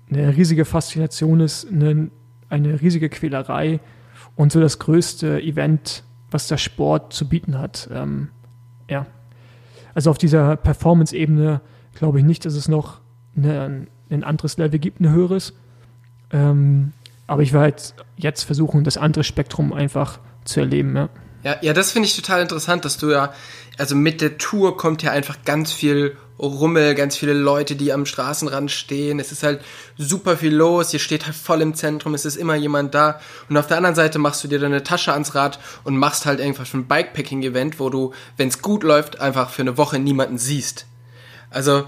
eine 0.09 0.35
riesige 0.35 0.65
Faszination 0.65 1.39
ist, 1.39 1.67
eine, 1.67 2.09
eine 2.51 2.81
riesige 2.81 3.09
Quälerei 3.09 3.79
und 4.35 4.51
so 4.51 4.59
das 4.59 4.79
größte 4.79 5.41
Event, 5.41 6.03
was 6.29 6.47
der 6.47 6.57
Sport 6.57 7.13
zu 7.13 7.27
bieten 7.27 7.57
hat. 7.57 7.89
Ähm, 7.91 8.29
ja. 8.89 9.05
Also 9.93 10.09
auf 10.11 10.17
dieser 10.17 10.55
Performance-Ebene 10.55 11.61
glaube 11.95 12.19
ich 12.19 12.25
nicht, 12.25 12.45
dass 12.45 12.53
es 12.53 12.67
noch 12.67 13.01
eine, 13.35 13.87
ein 14.09 14.23
anderes 14.23 14.57
Level 14.57 14.79
gibt, 14.79 14.99
ein 14.99 15.09
höheres. 15.09 15.53
Ähm, 16.31 16.93
aber 17.27 17.41
ich 17.41 17.53
werde 17.53 17.63
halt 17.63 17.93
jetzt 18.17 18.43
versuchen, 18.43 18.83
das 18.83 18.97
andere 18.97 19.23
Spektrum 19.23 19.73
einfach 19.73 20.19
zu 20.43 20.59
erleben. 20.59 20.95
Ja, 20.95 21.09
ja, 21.43 21.55
ja 21.61 21.73
das 21.73 21.91
finde 21.91 22.07
ich 22.07 22.15
total 22.15 22.41
interessant, 22.41 22.85
dass 22.85 22.97
du 22.97 23.11
ja, 23.11 23.33
also 23.77 23.95
mit 23.95 24.21
der 24.21 24.37
Tour 24.37 24.77
kommt 24.77 25.03
ja 25.03 25.11
einfach 25.11 25.37
ganz 25.45 25.71
viel 25.71 26.17
Rummel, 26.41 26.95
ganz 26.95 27.15
viele 27.15 27.33
Leute, 27.33 27.75
die 27.75 27.93
am 27.93 28.05
Straßenrand 28.05 28.71
stehen. 28.71 29.19
Es 29.19 29.31
ist 29.31 29.43
halt 29.43 29.61
super 29.97 30.37
viel 30.37 30.53
los. 30.53 30.91
Hier 30.91 30.99
steht 30.99 31.25
halt 31.25 31.35
voll 31.35 31.61
im 31.61 31.75
Zentrum. 31.75 32.13
Es 32.13 32.25
ist 32.25 32.35
immer 32.35 32.55
jemand 32.55 32.95
da. 32.95 33.19
Und 33.49 33.57
auf 33.57 33.67
der 33.67 33.77
anderen 33.77 33.95
Seite 33.95 34.19
machst 34.19 34.43
du 34.43 34.47
dir 34.47 34.59
deine 34.59 34.83
Tasche 34.83 35.13
ans 35.13 35.35
Rad 35.35 35.59
und 35.83 35.97
machst 35.97 36.25
halt 36.25 36.39
irgendwas 36.39 36.73
ein 36.73 36.87
Bikepacking-Event, 36.87 37.79
wo 37.79 37.89
du, 37.89 38.13
wenn 38.37 38.47
es 38.47 38.61
gut 38.61 38.83
läuft, 38.83 39.21
einfach 39.21 39.49
für 39.49 39.61
eine 39.61 39.77
Woche 39.77 39.99
niemanden 39.99 40.37
siehst. 40.37 40.85
Also, 41.49 41.85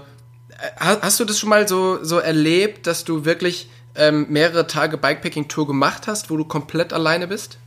Hast 0.78 1.20
du 1.20 1.24
das 1.24 1.38
schon 1.38 1.50
mal 1.50 1.66
so, 1.66 2.02
so 2.02 2.18
erlebt, 2.18 2.86
dass 2.86 3.04
du 3.04 3.24
wirklich 3.24 3.68
ähm, 3.96 4.26
mehrere 4.28 4.66
Tage 4.66 4.96
Bikepacking-Tour 4.98 5.66
gemacht 5.66 6.06
hast, 6.06 6.30
wo 6.30 6.36
du 6.36 6.44
komplett 6.44 6.92
alleine 6.92 7.26
bist? 7.26 7.58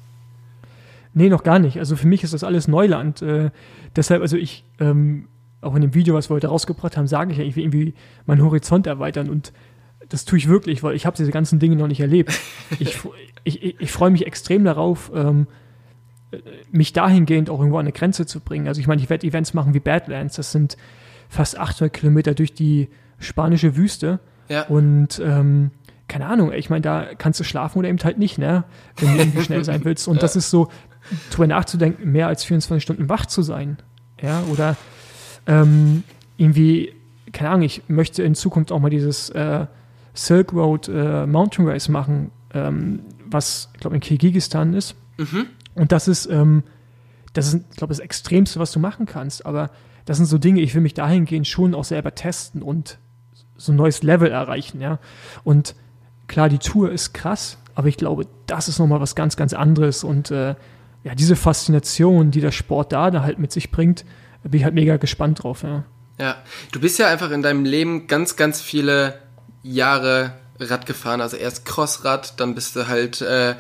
Nee, 1.13 1.29
noch 1.29 1.43
gar 1.43 1.59
nicht. 1.59 1.79
Also 1.79 1.95
für 1.95 2.07
mich 2.07 2.23
ist 2.23 2.33
das 2.33 2.43
alles 2.43 2.67
Neuland. 2.67 3.21
Äh, 3.21 3.49
deshalb, 3.95 4.21
also 4.21 4.37
ich, 4.37 4.63
ähm, 4.79 5.27
auch 5.61 5.75
in 5.75 5.81
dem 5.81 5.93
Video, 5.93 6.15
was 6.15 6.29
wir 6.29 6.35
heute 6.35 6.47
rausgebracht 6.47 6.97
haben, 6.97 7.07
sage 7.07 7.31
ich 7.31 7.37
ja, 7.37 7.43
ich 7.43 7.55
will 7.55 7.63
irgendwie 7.63 7.93
meinen 8.25 8.43
Horizont 8.43 8.87
erweitern 8.87 9.29
und 9.29 9.53
das 10.09 10.25
tue 10.25 10.37
ich 10.37 10.47
wirklich, 10.47 10.83
weil 10.83 10.95
ich 10.95 11.05
habe 11.05 11.17
diese 11.17 11.31
ganzen 11.31 11.59
Dinge 11.59 11.75
noch 11.75 11.87
nicht 11.87 11.99
erlebt. 11.99 12.31
ich, 12.79 12.99
ich, 13.43 13.63
ich, 13.63 13.81
ich 13.81 13.91
freue 13.91 14.11
mich 14.11 14.25
extrem 14.25 14.63
darauf, 14.63 15.11
ähm, 15.13 15.47
mich 16.71 16.93
dahingehend 16.93 17.49
auch 17.49 17.59
irgendwo 17.59 17.77
an 17.77 17.85
eine 17.85 17.93
Grenze 17.93 18.25
zu 18.25 18.39
bringen. 18.39 18.67
Also 18.67 18.79
ich 18.81 18.87
meine, 18.87 19.01
ich 19.01 19.09
werde 19.09 19.25
Events 19.25 19.53
machen 19.53 19.73
wie 19.73 19.79
Badlands, 19.79 20.35
das 20.35 20.51
sind 20.51 20.77
fast 21.29 21.57
800 21.57 21.91
Kilometer 21.91 22.33
durch 22.33 22.53
die 22.53 22.89
spanische 23.17 23.75
Wüste. 23.75 24.19
Ja. 24.49 24.63
Und 24.67 25.19
ähm, 25.23 25.71
keine 26.07 26.27
Ahnung, 26.27 26.53
ich 26.53 26.69
meine, 26.69 26.81
da 26.81 27.05
kannst 27.17 27.39
du 27.39 27.43
schlafen 27.43 27.79
oder 27.79 27.89
eben 27.89 27.99
halt 27.99 28.17
nicht, 28.17 28.37
ne? 28.37 28.63
Wenn 28.97 29.13
du 29.13 29.19
irgendwie 29.19 29.41
schnell 29.41 29.63
sein 29.65 29.83
willst. 29.83 30.07
Und 30.07 30.15
ja. 30.15 30.21
das 30.21 30.37
ist 30.37 30.49
so, 30.49 30.69
drüber 31.31 31.47
nachzudenken, 31.47 32.11
mehr 32.11 32.27
als 32.27 32.43
24 32.43 32.81
Stunden 32.81 33.09
wach 33.09 33.25
zu 33.25 33.41
sein. 33.41 33.77
Ja, 34.21 34.43
oder 34.51 34.75
ähm, 35.47 36.03
irgendwie, 36.37 36.93
keine 37.31 37.49
Ahnung, 37.49 37.63
ich 37.63 37.83
möchte 37.87 38.23
in 38.23 38.35
Zukunft 38.35 38.71
auch 38.71 38.79
mal 38.79 38.89
dieses 38.89 39.29
äh, 39.31 39.65
Silk 40.13 40.53
Road 40.53 40.89
äh, 40.89 41.25
Mountain 41.25 41.67
Race 41.67 41.89
machen, 41.89 42.31
ähm, 42.53 42.99
was, 43.25 43.69
ich 43.73 43.79
glaube, 43.79 43.95
in 43.95 44.01
Kirgisistan 44.01 44.73
ist. 44.73 44.95
Mhm. 45.17 45.47
Und 45.75 45.91
das 45.91 46.07
ist, 46.07 46.27
ähm, 46.27 46.63
das 47.33 47.47
ist, 47.47 47.65
ich 47.71 47.77
glaube, 47.77 47.91
das 47.91 47.99
Extremste, 47.99 48.59
was 48.59 48.71
du 48.71 48.79
machen 48.79 49.05
kannst. 49.05 49.45
Aber 49.45 49.69
das 50.05 50.17
sind 50.17 50.25
so 50.25 50.37
Dinge, 50.37 50.61
ich 50.61 50.73
will 50.73 50.81
mich 50.81 50.93
dahingehend 50.93 51.47
schon 51.47 51.75
auch 51.75 51.83
selber 51.83 52.15
testen 52.15 52.61
und 52.61 52.97
so 53.57 53.71
ein 53.71 53.75
neues 53.75 54.03
Level 54.03 54.29
erreichen, 54.29 54.81
ja. 54.81 54.99
Und 55.43 55.75
klar, 56.27 56.47
die 56.49 56.59
Tour 56.59 56.91
ist 56.91 57.13
krass, 57.13 57.57
aber 57.75 57.87
ich 57.87 57.97
glaube, 57.97 58.27
das 58.45 58.67
ist 58.67 58.79
nochmal 58.79 59.01
was 59.01 59.15
ganz, 59.15 59.35
ganz 59.35 59.53
anderes. 59.53 60.03
Und 60.03 60.31
äh, 60.31 60.55
ja, 61.03 61.15
diese 61.15 61.35
Faszination, 61.35 62.31
die 62.31 62.41
der 62.41 62.51
Sport 62.51 62.91
da, 62.91 63.11
da 63.11 63.23
halt 63.23 63.39
mit 63.39 63.51
sich 63.51 63.71
bringt, 63.71 64.05
bin 64.43 64.59
ich 64.59 64.63
halt 64.63 64.75
mega 64.75 64.97
gespannt 64.97 65.43
drauf, 65.43 65.63
ja. 65.63 65.83
Ja, 66.19 66.37
du 66.71 66.79
bist 66.79 66.97
ja 66.97 67.07
einfach 67.07 67.31
in 67.31 67.43
deinem 67.43 67.63
Leben 67.63 68.07
ganz, 68.07 68.35
ganz 68.35 68.61
viele 68.61 69.19
Jahre 69.61 70.33
Rad 70.59 70.85
gefahren. 70.85 71.21
Also 71.21 71.37
erst 71.37 71.65
Crossrad, 71.65 72.39
dann 72.39 72.55
bist 72.55 72.75
du 72.75 72.87
halt 72.87 73.21
äh, 73.21 73.55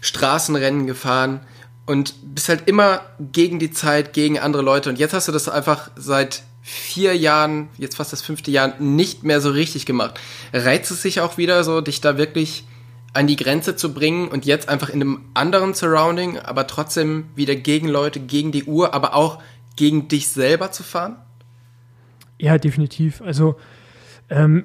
Straßenrennen 0.00 0.86
gefahren 0.86 1.40
und 1.86 2.14
bist 2.34 2.48
halt 2.48 2.68
immer 2.68 3.02
gegen 3.20 3.58
die 3.58 3.70
Zeit, 3.70 4.12
gegen 4.12 4.38
andere 4.38 4.62
Leute. 4.62 4.88
Und 4.88 4.98
jetzt 4.98 5.14
hast 5.14 5.28
du 5.28 5.32
das 5.32 5.48
einfach 5.48 5.90
seit 5.96 6.42
vier 6.62 7.16
Jahren, 7.16 7.68
jetzt 7.76 7.96
fast 7.96 8.12
das 8.12 8.22
fünfte 8.22 8.50
Jahr, 8.50 8.74
nicht 8.80 9.24
mehr 9.24 9.40
so 9.40 9.50
richtig 9.50 9.86
gemacht. 9.86 10.18
Reizt 10.52 10.90
es 10.90 11.02
sich 11.02 11.20
auch 11.20 11.38
wieder 11.38 11.64
so, 11.64 11.80
dich 11.80 12.00
da 12.00 12.16
wirklich 12.18 12.64
an 13.14 13.26
die 13.26 13.36
Grenze 13.36 13.76
zu 13.76 13.92
bringen 13.92 14.28
und 14.28 14.46
jetzt 14.46 14.68
einfach 14.68 14.88
in 14.88 15.02
einem 15.02 15.20
anderen 15.34 15.74
Surrounding, 15.74 16.38
aber 16.38 16.66
trotzdem 16.66 17.26
wieder 17.34 17.54
gegen 17.54 17.88
Leute, 17.88 18.20
gegen 18.20 18.52
die 18.52 18.64
Uhr, 18.64 18.94
aber 18.94 19.14
auch 19.14 19.42
gegen 19.76 20.08
dich 20.08 20.28
selber 20.28 20.70
zu 20.70 20.82
fahren? 20.82 21.16
Ja, 22.38 22.58
definitiv. 22.58 23.22
Also, 23.22 23.56
ähm, 24.28 24.64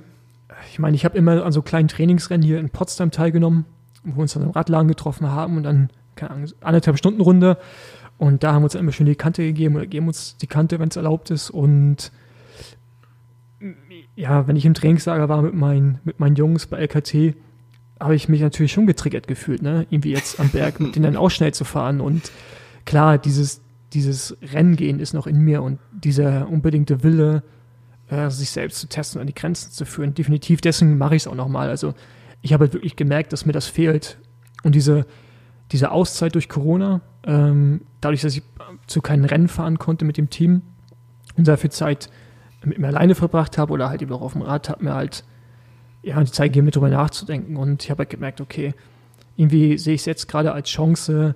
ich 0.72 0.80
meine, 0.80 0.96
ich 0.96 1.06
habe 1.06 1.18
immer 1.18 1.44
an 1.44 1.52
so 1.52 1.62
kleinen 1.62 1.88
Trainingsrennen 1.88 2.46
hier 2.46 2.60
in 2.60 2.70
Potsdam 2.70 3.12
teilgenommen, 3.12 3.66
wo 4.04 4.18
wir 4.18 4.22
uns 4.22 4.34
dann 4.34 4.44
im 4.44 4.50
Radladen 4.50 4.88
getroffen 4.88 5.30
haben 5.30 5.58
und 5.58 5.64
dann 5.64 5.90
keine 6.18 6.32
Ahnung, 6.32 6.50
anderthalb 6.62 6.98
Stunden 6.98 7.22
Runde. 7.22 7.58
Und 8.18 8.44
da 8.44 8.54
haben 8.54 8.62
wir 8.62 8.66
uns 8.66 8.76
immer 8.76 8.92
schön 8.92 9.06
die 9.06 9.16
Kante 9.16 9.44
gegeben 9.44 9.76
oder 9.76 9.86
geben 9.86 10.08
uns 10.08 10.38
die 10.38 10.48
Kante, 10.48 10.80
wenn 10.80 10.90
es 10.90 10.96
erlaubt 10.96 11.30
ist. 11.30 11.50
Und 11.50 12.12
ja, 14.16 14.48
wenn 14.48 14.56
ich 14.56 14.66
im 14.66 14.74
Trainingslager 14.74 15.30
war 15.30 15.42
mit 15.42 15.54
meinen, 15.54 16.00
mit 16.04 16.20
meinen 16.20 16.36
Jungs 16.36 16.66
bei 16.66 16.78
LKT, 16.80 17.36
habe 18.00 18.16
ich 18.16 18.28
mich 18.28 18.42
natürlich 18.42 18.72
schon 18.72 18.88
getriggert 18.88 19.28
gefühlt, 19.28 19.62
ne? 19.62 19.88
Irgendwie 19.90 20.12
jetzt 20.12 20.40
am 20.40 20.50
Berg 20.50 20.80
mit 20.80 20.96
denen 20.96 21.04
dann 21.04 21.16
auch 21.16 21.30
schnell 21.30 21.54
zu 21.54 21.64
fahren. 21.64 22.02
Und 22.02 22.32
klar, 22.86 23.18
dieses, 23.18 23.62
dieses 23.94 24.38
Rennen 24.42 24.76
gehen 24.76 25.00
ist 25.00 25.14
noch 25.14 25.28
in 25.28 25.40
mir 25.40 25.64
und 25.64 25.80
dieser 25.92 26.48
unbedingte 26.50 27.04
Wille, 27.04 27.44
äh, 28.10 28.30
sich 28.30 28.52
selbst 28.52 28.80
zu 28.80 28.88
testen 28.88 29.20
und 29.20 29.22
an 29.22 29.28
die 29.28 29.36
Grenzen 29.36 29.72
zu 29.72 29.86
führen. 29.86 30.14
Definitiv, 30.14 30.62
deswegen 30.62 30.98
mache 30.98 31.16
ich 31.16 31.24
es 31.24 31.28
auch 31.28 31.36
nochmal. 31.36 31.70
Also 31.70 31.94
ich 32.42 32.54
habe 32.54 32.66
halt 32.66 32.74
wirklich 32.74 32.96
gemerkt, 32.96 33.34
dass 33.34 33.46
mir 33.46 33.54
das 33.54 33.68
fehlt. 33.68 34.18
Und 34.64 34.76
diese, 34.76 35.06
diese 35.72 35.92
Auszeit 35.92 36.36
durch 36.36 36.50
Corona, 36.50 37.02
ähm, 37.24 37.82
dadurch, 38.02 38.22
dass 38.22 38.36
ich 38.36 38.44
zu 38.88 39.02
keinen 39.02 39.26
Rennen 39.26 39.48
fahren 39.48 39.80
konnte 39.80 40.06
mit 40.06 40.18
dem 40.18 40.30
Team 40.30 40.62
und 41.36 41.46
sehr 41.46 41.58
viel 41.58 41.72
Zeit 41.72 42.10
mit 42.64 42.80
mir 42.80 42.88
alleine 42.88 43.16
verbracht 43.16 43.58
habe 43.58 43.72
oder 43.72 43.90
halt 43.90 44.02
eben 44.02 44.12
auch 44.12 44.22
auf 44.22 44.34
dem 44.34 44.42
Rad, 44.42 44.70
hat 44.70 44.82
mir 44.82 44.94
halt 44.94 45.24
ja, 46.02 46.22
die 46.22 46.32
Zeit 46.32 46.54
gegeben, 46.54 46.70
darüber 46.72 46.90
nachzudenken. 46.90 47.58
Und 47.58 47.84
ich 47.84 47.92
habe 47.92 48.00
halt 48.00 48.10
gemerkt, 48.10 48.42
okay, 48.42 48.74
irgendwie 49.36 49.78
sehe 49.78 49.94
ich 49.94 50.02
es 50.02 50.06
jetzt 50.06 50.28
gerade 50.28 50.52
als 50.52 50.70
Chance, 50.70 51.36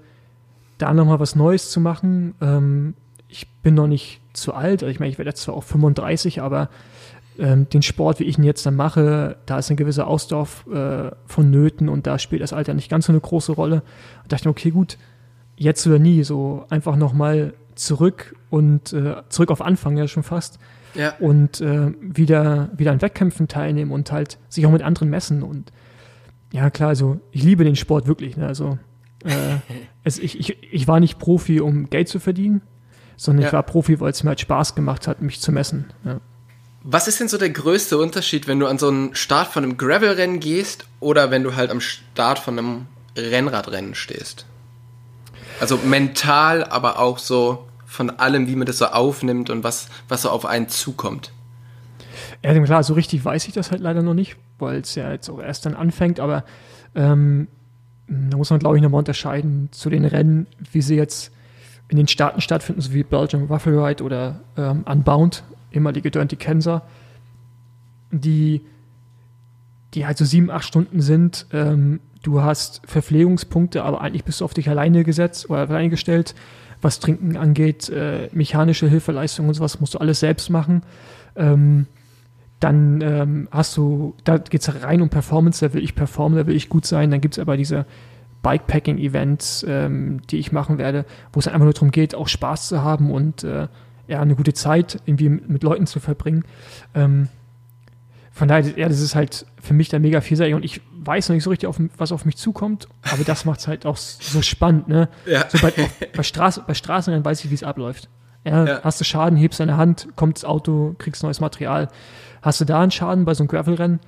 da 0.82 0.94
nochmal 0.94 1.20
was 1.20 1.36
Neues 1.36 1.70
zu 1.70 1.80
machen. 1.80 2.36
Ähm, 2.42 2.96
ich 3.28 3.48
bin 3.62 3.76
noch 3.76 3.88
nicht 3.88 4.22
zu 4.34 4.54
alt, 4.54 4.84
also 4.84 4.92
ich 4.92 5.00
meine, 5.00 5.12
ich 5.12 5.18
werde 5.18 5.30
jetzt 5.30 5.42
zwar 5.42 5.56
auch 5.56 5.64
35, 5.64 6.42
aber 6.42 6.70
ähm, 7.40 7.68
den 7.70 7.82
Sport, 7.82 8.20
wie 8.20 8.26
ich 8.26 8.38
ihn 8.38 8.44
jetzt 8.44 8.66
dann 8.66 8.76
mache, 8.76 9.38
da 9.46 9.58
ist 9.58 9.70
eine 9.70 9.78
gewisse 9.78 10.06
Ausdauer 10.06 10.48
äh, 10.72 11.12
vonnöten 11.26 11.90
und 11.90 12.08
da 12.08 12.20
spielt 12.20 12.42
das 12.42 12.54
Alter 12.54 12.74
nicht 12.74 12.90
ganz 12.90 13.06
so 13.06 13.14
eine 13.14 13.22
große 13.22 13.54
Rolle. 13.54 13.84
Da 14.24 14.30
dachte 14.30 14.44
ich, 14.44 14.48
okay, 14.48 14.72
gut, 14.72 14.98
jetzt 15.56 15.86
oder 15.88 16.00
nie, 16.00 16.24
so 16.24 16.66
einfach 16.70 16.96
nochmal 16.96 17.54
zurück 17.76 18.36
und 18.50 18.94
äh, 18.94 19.16
zurück 19.30 19.52
auf 19.52 19.62
Anfang 19.62 19.98
ja 19.98 20.08
schon 20.08 20.24
fast. 20.24 20.60
Ja. 20.94 21.14
Und 21.20 21.62
äh, 21.62 21.94
wieder, 22.02 22.70
wieder 22.76 22.92
an 22.92 23.02
Wettkämpfen 23.02 23.48
teilnehmen 23.48 23.92
und 23.92 24.12
halt 24.12 24.38
sich 24.50 24.66
auch 24.66 24.72
mit 24.72 24.82
anderen 24.82 25.10
messen. 25.10 25.42
Und 25.42 25.72
ja, 26.52 26.70
klar, 26.70 26.90
also 26.90 27.20
ich 27.32 27.44
liebe 27.44 27.64
den 27.64 27.78
Sport 27.78 28.08
wirklich. 28.08 28.36
Ne? 28.36 28.46
Also 28.46 28.78
äh, 29.24 29.58
es, 30.04 30.20
ich, 30.20 30.40
ich, 30.40 30.58
ich 30.72 30.88
war 30.88 31.00
nicht 31.00 31.20
Profi, 31.20 31.62
um 31.62 31.90
Geld 31.90 32.08
zu 32.08 32.20
verdienen, 32.20 32.62
sondern 33.18 33.44
ja. 33.44 33.48
ich 33.48 33.54
war 33.54 33.64
Profi, 33.64 34.00
weil 34.00 34.12
es 34.12 34.24
mir 34.24 34.30
halt 34.30 34.42
Spaß 34.42 34.76
gemacht 34.76 35.08
hat, 35.08 35.22
mich 35.22 35.42
zu 35.42 35.52
messen. 35.52 35.92
Ja. 36.04 36.20
Was 36.84 37.08
ist 37.08 37.20
denn 37.20 37.28
so 37.28 37.38
der 37.38 37.52
größte 37.52 37.98
Unterschied, 37.98 38.48
wenn 38.48 38.60
du 38.60 38.66
an 38.66 38.80
so 38.80 38.88
einen 38.88 39.14
Start 39.14 39.50
von 39.50 39.64
einem 39.64 39.78
Gravel-Rennen 39.78 40.40
gehst 40.40 40.86
oder 41.00 41.30
wenn 41.30 41.44
du 41.44 41.56
halt 41.56 41.70
am 41.70 41.80
Start 41.80 42.40
von 42.40 42.58
einem 42.58 42.88
Rennradrennen 43.16 43.94
stehst? 43.94 44.46
Also 45.60 45.78
mental, 45.78 46.64
aber 46.64 46.98
auch 46.98 47.20
so 47.20 47.68
von 47.86 48.10
allem, 48.10 48.48
wie 48.48 48.56
man 48.56 48.66
das 48.66 48.80
so 48.80 48.86
aufnimmt 48.86 49.52
und 49.52 49.64
was, 49.64 49.90
was 50.08 50.24
so 50.24 50.32
auf 50.32 50.46
einen 50.46 50.70
zukommt. 50.70 51.32
Ja, 52.44 52.60
klar, 52.64 52.84
so 52.84 52.96
richtig 52.96 53.24
weiß 53.24 53.48
ich 53.48 53.54
das 53.54 53.70
halt 53.70 53.82
leider 53.82 54.02
noch 54.02 54.16
nicht, 54.16 54.38
weil 54.58 54.80
es 54.80 54.96
ja 54.96 55.12
jetzt 55.12 55.30
auch 55.30 55.40
erst 55.40 55.68
dann 55.68 55.76
anfängt, 55.76 56.20
aber 56.20 56.44
ähm, 56.96 57.48
da 58.08 58.38
muss 58.38 58.50
man, 58.50 58.60
glaube 58.60 58.78
ich, 58.78 58.84
nochmal 58.84 59.00
unterscheiden 59.00 59.70
zu 59.72 59.90
den 59.90 60.06
Rennen, 60.06 60.48
wie 60.72 60.82
sie 60.82 60.96
jetzt 60.96 61.32
in 61.88 61.98
den 61.98 62.08
Staaten 62.08 62.42
stattfinden, 62.42 62.82
so 62.82 62.94
wie 62.94 63.04
Belgium 63.04 63.50
Waffle 63.50 63.86
Ride 63.86 64.04
oder 64.04 64.40
ähm, 64.58 64.84
Unbound, 64.86 65.44
ehemalige 65.72 66.10
Dirty 66.10 66.36
Kansas, 66.38 66.82
die, 68.12 68.62
die 69.94 70.06
halt 70.06 70.18
so 70.18 70.26
sieben, 70.26 70.50
acht 70.50 70.66
Stunden 70.66 71.02
sind. 71.02 71.46
Ähm, 71.52 72.00
du 72.24 72.42
hast 72.42 72.82
Verpflegungspunkte, 72.86 73.84
aber 73.84 74.02
eigentlich 74.02 74.24
bist 74.24 74.42
du 74.42 74.46
auf 74.46 74.54
dich 74.54 74.70
alleine 74.70 75.04
gesetzt 75.04 75.50
oder 75.50 75.62
alleine 75.62 75.90
gestellt. 75.90 76.36
Was 76.82 77.00
Trinken 77.00 77.38
angeht, 77.38 77.90
äh, 77.90 78.30
mechanische 78.32 78.88
Hilfeleistung 78.88 79.48
und 79.48 79.54
sowas 79.54 79.80
musst 79.80 79.94
du 79.94 80.00
alles 80.00 80.20
selbst 80.20 80.50
machen. 80.50 80.82
Ähm, 81.36 81.86
dann 82.62 83.02
ähm, 83.02 83.48
hast 83.52 83.76
du, 83.76 84.16
da 84.24 84.38
geht 84.38 84.62
es 84.62 84.84
rein 84.84 85.02
um 85.02 85.10
Performance, 85.10 85.68
da 85.68 85.74
will 85.74 85.84
ich 85.84 85.96
performen, 85.96 86.38
da 86.38 86.48
will 86.48 86.56
ich 86.56 86.70
gut 86.70 86.86
sein. 86.86 87.10
Dann 87.12 87.20
gibt 87.20 87.34
es 87.34 87.40
aber 87.40 87.58
diese 87.58 87.86
Bikepacking-Events, 88.44 89.66
ähm, 89.68 90.22
die 90.30 90.38
ich 90.38 90.52
machen 90.52 90.78
werde, 90.78 91.06
wo 91.34 91.40
es 91.40 91.48
einfach 91.48 91.64
nur 91.64 91.74
darum 91.74 91.92
geht, 91.92 92.16
auch 92.16 92.28
Spaß 92.28 92.68
zu 92.68 92.84
haben 92.84 93.12
und 93.12 93.44
äh, 93.44 93.68
ja, 94.08 94.22
eine 94.22 94.36
gute 94.36 94.54
Zeit 94.54 95.02
irgendwie 95.06 95.30
mit 95.30 95.64
Leuten 95.64 95.88
zu 95.88 96.00
verbringen. 96.00 96.44
Ähm, 96.94 97.30
von 98.32 98.48
daher, 98.48 98.78
ja, 98.78 98.88
das 98.88 99.02
ist 99.02 99.16
halt 99.16 99.46
für 99.60 99.74
mich 99.74 99.90
dann 99.90 100.04
mega 100.04 100.22
vielseitig 100.22 100.54
und 100.54 100.64
ich 100.64 100.82
weiß 100.94 101.30
noch 101.30 101.34
nicht 101.34 101.44
so 101.44 101.50
richtig, 101.50 101.68
auf, 101.68 101.80
was 101.98 102.12
auf 102.12 102.26
mich 102.26 102.38
zukommt, 102.38 102.88
aber 103.12 103.24
das 103.24 103.44
macht 103.46 103.60
es 103.60 103.68
halt 103.68 103.86
auch 103.86 103.98
so 103.98 104.42
spannend, 104.42 104.88
ne? 104.88 105.10
Ja. 105.26 105.46
So 105.50 105.58
bei, 105.60 105.74
bei, 106.16 106.24
Straße, 106.24 106.64
bei 106.66 106.74
Straßenrennen 106.76 107.26
weiß 107.26 107.44
ich, 107.44 107.50
wie 107.50 107.56
es 107.56 107.64
abläuft. 107.64 108.10
Ja, 108.44 108.66
ja. 108.66 108.80
Hast 108.84 109.00
du 109.00 109.04
Schaden, 109.04 109.38
hebst 109.38 109.60
deine 109.60 109.78
Hand, 109.78 110.10
kommt 110.16 110.38
das 110.38 110.46
Auto, 110.46 110.96
kriegst 110.98 111.24
neues 111.24 111.40
Material. 111.40 111.90
Hast 112.42 112.62
du 112.62 112.66
da 112.66 112.82
einen 112.82 112.92
Schaden 112.92 113.26
bei 113.26 113.34
so 113.34 113.44
einem 113.44 113.50
Gravelrennen, 113.50 114.00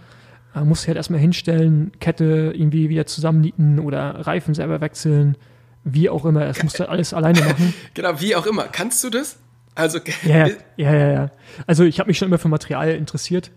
äh, 0.56 0.62
musst 0.62 0.84
du 0.84 0.88
halt 0.88 0.98
erstmal 0.98 1.20
hinstellen, 1.20 1.92
Kette 2.00 2.54
irgendwie 2.56 2.90
wieder 2.90 3.06
zusammennieten 3.06 3.80
oder 3.80 4.26
Reifen 4.28 4.54
selber 4.54 4.82
wechseln, 4.82 5.38
wie 5.84 6.10
auch 6.10 6.26
immer. 6.26 6.46
Das 6.46 6.64
musst 6.64 6.80
du 6.80 6.90
alles 6.90 7.14
alleine 7.14 7.42
machen. 7.42 7.74
Genau, 7.94 8.20
wie 8.20 8.36
auch 8.36 8.46
immer. 8.46 8.64
Kannst 8.64 9.04
du 9.04 9.10
das? 9.10 9.38
Also 9.76 10.00
ja, 10.24 10.48
ja, 10.78 10.94
ja, 10.94 11.12
ja. 11.12 11.32
Also 11.66 11.84
ich 11.84 12.00
habe 12.00 12.08
mich 12.08 12.18
schon 12.18 12.28
immer 12.28 12.38
für 12.38 12.48
Material 12.48 12.92
interessiert 12.92 13.52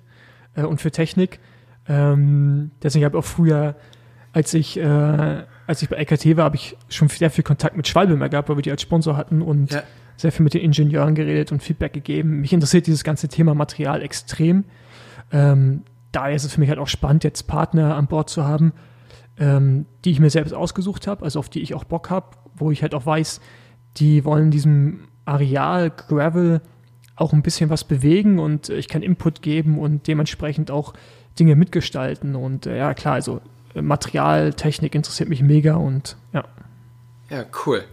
äh, 0.55 0.63
und 0.63 0.81
für 0.81 0.91
Technik. 0.91 1.41
Ähm, 1.89 2.71
deswegen 2.83 3.05
habe 3.05 3.17
ich 3.19 3.25
auch 3.25 3.29
früher, 3.29 3.77
als 4.33 4.55
ich 4.55 4.79
äh, 4.79 5.45
als 5.67 5.83
ich 5.83 5.89
bei 5.89 5.97
LKT 5.97 6.37
war, 6.37 6.45
habe 6.45 6.57
ich 6.57 6.77
schon 6.89 7.09
sehr 7.09 7.31
viel 7.31 7.45
Kontakt 7.45 7.77
mit 7.77 7.89
Schwalbe 7.89 8.17
gehabt, 8.31 8.49
weil 8.49 8.57
wir 8.57 8.63
die 8.63 8.71
als 8.71 8.83
Sponsor 8.83 9.17
hatten 9.17 9.43
und 9.43 9.73
ja 9.73 9.83
sehr 10.17 10.33
viel 10.33 10.45
mit 10.45 10.55
den 10.55 10.63
Ingenieuren 10.63 11.15
geredet 11.15 11.53
und 11.53 11.63
Feedback 11.63 11.93
gegeben. 11.93 12.41
Mich 12.41 12.53
interessiert 12.53 12.87
dieses 12.87 13.05
ganze 13.05 13.29
Thema 13.29 13.55
Material 13.55 14.03
extrem. 14.03 14.65
Ähm, 15.31 15.83
daher 16.13 16.35
ist 16.35 16.45
es 16.45 16.55
für 16.55 16.61
mich 16.61 16.69
halt 16.69 16.79
auch 16.79 16.89
spannend, 16.89 17.25
jetzt 17.25 17.47
Partner 17.47 17.97
an 17.97 18.07
Bord 18.07 18.31
zu 18.31 18.45
haben, 18.45 18.73
ähm, 19.39 19.87
die 20.05 20.11
ich 20.13 20.21
mir 20.21 20.31
selbst 20.31 20.55
ausgesucht 20.55 21.07
habe, 21.07 21.25
also 21.25 21.39
auf 21.39 21.49
die 21.49 21.61
ich 21.61 21.75
auch 21.75 21.85
Bock 21.85 22.11
habe, 22.11 22.37
wo 22.55 22.71
ich 22.71 22.83
halt 22.83 22.95
auch 22.95 23.05
weiß, 23.05 23.41
die 23.99 24.25
wollen 24.25 24.51
diesem 24.51 25.09
Areal 25.25 25.91
Gravel 25.91 26.61
auch 27.17 27.33
ein 27.33 27.43
bisschen 27.43 27.71
was 27.71 27.85
bewegen 27.85 28.39
und 28.39 28.69
ich 28.69 28.89
kann 28.89 29.03
Input 29.03 29.43
geben 29.43 29.79
und 29.79 30.07
dementsprechend 30.07 30.71
auch 30.71 30.93
Dinge 31.39 31.57
mitgestalten. 31.57 32.35
Und 32.35 32.67
äh, 32.67 32.77
ja, 32.77 32.95
klar, 32.95 33.15
also 33.15 33.41
Material, 33.75 34.53
Technik 34.53 34.95
interessiert 34.95 35.29
mich 35.29 35.43
mega 35.43 35.75
und 35.75 36.17
ja. 36.33 36.45
Ja, 37.31 37.45
cool. 37.67 37.85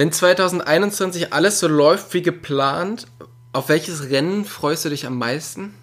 Wenn 0.00 0.12
2021 0.12 1.34
alles 1.34 1.60
so 1.60 1.68
läuft 1.68 2.14
wie 2.14 2.22
geplant, 2.22 3.06
auf 3.52 3.68
welches 3.68 4.08
Rennen 4.08 4.46
freust 4.46 4.86
du 4.86 4.88
dich 4.88 5.06
am 5.06 5.18
meisten? 5.18 5.74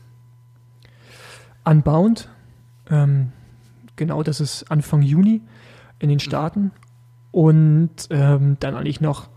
Unbound. 1.64 2.28
Ähm, 2.90 3.32
genau, 3.96 4.24
das 4.24 4.40
ist 4.40 4.72
Anfang 4.72 5.04
Juni 5.04 5.42
in 6.00 6.10
den 6.10 6.20
Staaten. 6.20 6.72
Und 7.30 8.08
ähm, 8.10 8.58
dann 8.60 8.74
eigentlich 8.74 9.02
noch 9.02 9.30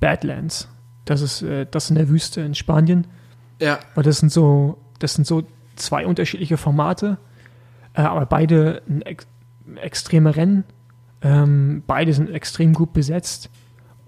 Badlands. 0.00 0.66
Das 1.04 1.20
ist 1.20 1.42
äh, 1.42 1.64
das 1.70 1.88
in 1.88 1.94
der 1.94 2.08
Wüste 2.08 2.40
in 2.40 2.56
Spanien. 2.56 3.06
Ja. 3.60 3.78
Aber 3.92 4.02
das 4.02 4.18
sind 4.18 4.32
so, 4.32 4.78
das 4.98 5.14
sind 5.14 5.24
so 5.24 5.44
zwei 5.76 6.04
unterschiedliche 6.04 6.56
Formate, 6.56 7.18
äh, 7.94 8.02
aber 8.02 8.26
beide 8.26 8.82
ein 8.88 9.02
ex 9.02 9.28
extreme 9.76 10.34
Rennen. 10.34 10.64
Ähm, 11.22 11.84
beide 11.86 12.12
sind 12.12 12.28
extrem 12.28 12.72
gut 12.72 12.92
besetzt. 12.92 13.50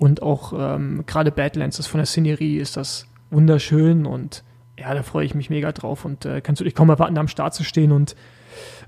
Und 0.02 0.20
auch 0.20 0.52
ähm, 0.58 1.04
gerade 1.06 1.30
Badlands, 1.30 1.76
das 1.76 1.86
von 1.86 1.98
der 1.98 2.06
Szenerie 2.06 2.56
ist 2.56 2.76
das 2.76 3.06
wunderschön 3.30 4.04
und 4.04 4.42
ja, 4.76 4.92
da 4.94 5.04
freue 5.04 5.24
ich 5.24 5.36
mich 5.36 5.48
mega 5.48 5.70
drauf 5.70 6.04
und 6.04 6.24
äh, 6.24 6.40
kannst 6.40 6.58
du 6.58 6.64
dich 6.64 6.74
kaum 6.74 6.90
erwarten, 6.90 7.16
am 7.18 7.28
Start 7.28 7.54
zu 7.54 7.62
stehen 7.62 7.92
und 7.92 8.16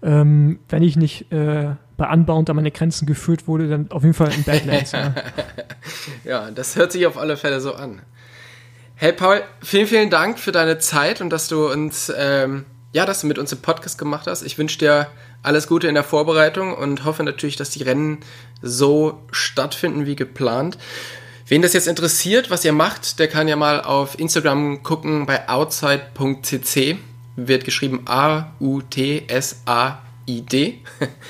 ähm, 0.02 0.58
wenn 0.68 0.82
ich 0.82 0.96
nicht 0.96 1.30
äh, 1.30 1.76
bei 1.96 2.12
Unbound 2.12 2.50
an 2.50 2.56
meine 2.56 2.72
Grenzen 2.72 3.06
geführt 3.06 3.46
wurde, 3.46 3.68
dann 3.68 3.92
auf 3.92 4.02
jeden 4.02 4.14
Fall 4.14 4.32
in 4.34 4.42
Badlands. 4.42 4.90
ja. 4.90 5.14
ja, 6.24 6.50
das 6.50 6.74
hört 6.74 6.90
sich 6.90 7.06
auf 7.06 7.16
alle 7.16 7.36
Fälle 7.36 7.60
so 7.60 7.74
an. 7.74 8.02
Hey 8.96 9.12
Paul, 9.12 9.40
vielen, 9.62 9.86
vielen 9.86 10.10
Dank 10.10 10.40
für 10.40 10.50
deine 10.50 10.78
Zeit 10.78 11.20
und 11.20 11.30
dass 11.30 11.46
du 11.46 11.70
uns, 11.70 12.12
ähm, 12.18 12.64
ja, 12.94 13.04
dass 13.04 13.20
du 13.20 13.26
mit 13.26 13.38
uns 13.38 13.52
im 13.52 13.58
Podcast 13.58 13.98
gemacht 13.98 14.28
hast. 14.28 14.42
Ich 14.42 14.56
wünsche 14.56 14.78
dir 14.78 15.08
alles 15.42 15.66
Gute 15.66 15.88
in 15.88 15.94
der 15.94 16.04
Vorbereitung 16.04 16.72
und 16.72 17.04
hoffe 17.04 17.24
natürlich, 17.24 17.56
dass 17.56 17.70
die 17.70 17.82
Rennen 17.82 18.20
so 18.62 19.20
stattfinden 19.32 20.06
wie 20.06 20.14
geplant. 20.14 20.78
Wen 21.48 21.60
das 21.60 21.72
jetzt 21.72 21.88
interessiert, 21.88 22.50
was 22.50 22.64
ihr 22.64 22.72
macht, 22.72 23.18
der 23.18 23.26
kann 23.26 23.48
ja 23.48 23.56
mal 23.56 23.80
auf 23.80 24.16
Instagram 24.18 24.84
gucken 24.84 25.26
bei 25.26 25.48
outside.cc. 25.48 26.96
Wird 27.34 27.64
geschrieben 27.64 28.02
A-U-T-S-A-I-D. 28.06 29.24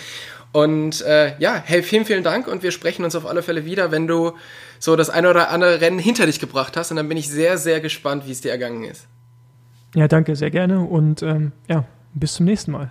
Und 0.53 1.01
äh, 1.01 1.33
ja, 1.39 1.63
hey, 1.65 1.83
vielen, 1.83 2.05
vielen 2.05 2.23
Dank 2.23 2.47
und 2.47 2.63
wir 2.63 2.71
sprechen 2.71 3.05
uns 3.05 3.17
auf 3.17 3.27
alle 3.27 3.43
Fälle 3.43 3.65
wieder, 3.65 3.91
wenn 3.91 4.07
du 4.07 4.35
so 4.79 4.95
das 4.95 5.11
eine 5.11 5.29
oder 5.29 5.51
andere 5.51 5.81
Rennen 5.81 5.99
hinter 5.99 6.27
dich 6.27 6.39
gebracht 6.39 6.77
hast. 6.77 6.93
Und 6.93 6.97
dann 6.97 7.09
bin 7.09 7.19
ich 7.19 7.29
sehr, 7.29 7.59
sehr 7.59 7.81
gespannt, 7.81 8.25
wie 8.27 8.31
es 8.31 8.41
dir 8.41 8.53
ergangen 8.53 8.85
ist. 8.85 9.09
Ja, 9.95 10.09
danke, 10.09 10.35
sehr 10.35 10.51
gerne 10.51 10.81
und 10.81 11.23
ähm, 11.23 11.53
ja, 11.69 11.85
bis 12.15 12.35
zum 12.35 12.47
nächsten 12.47 12.73
Mal. 12.73 12.89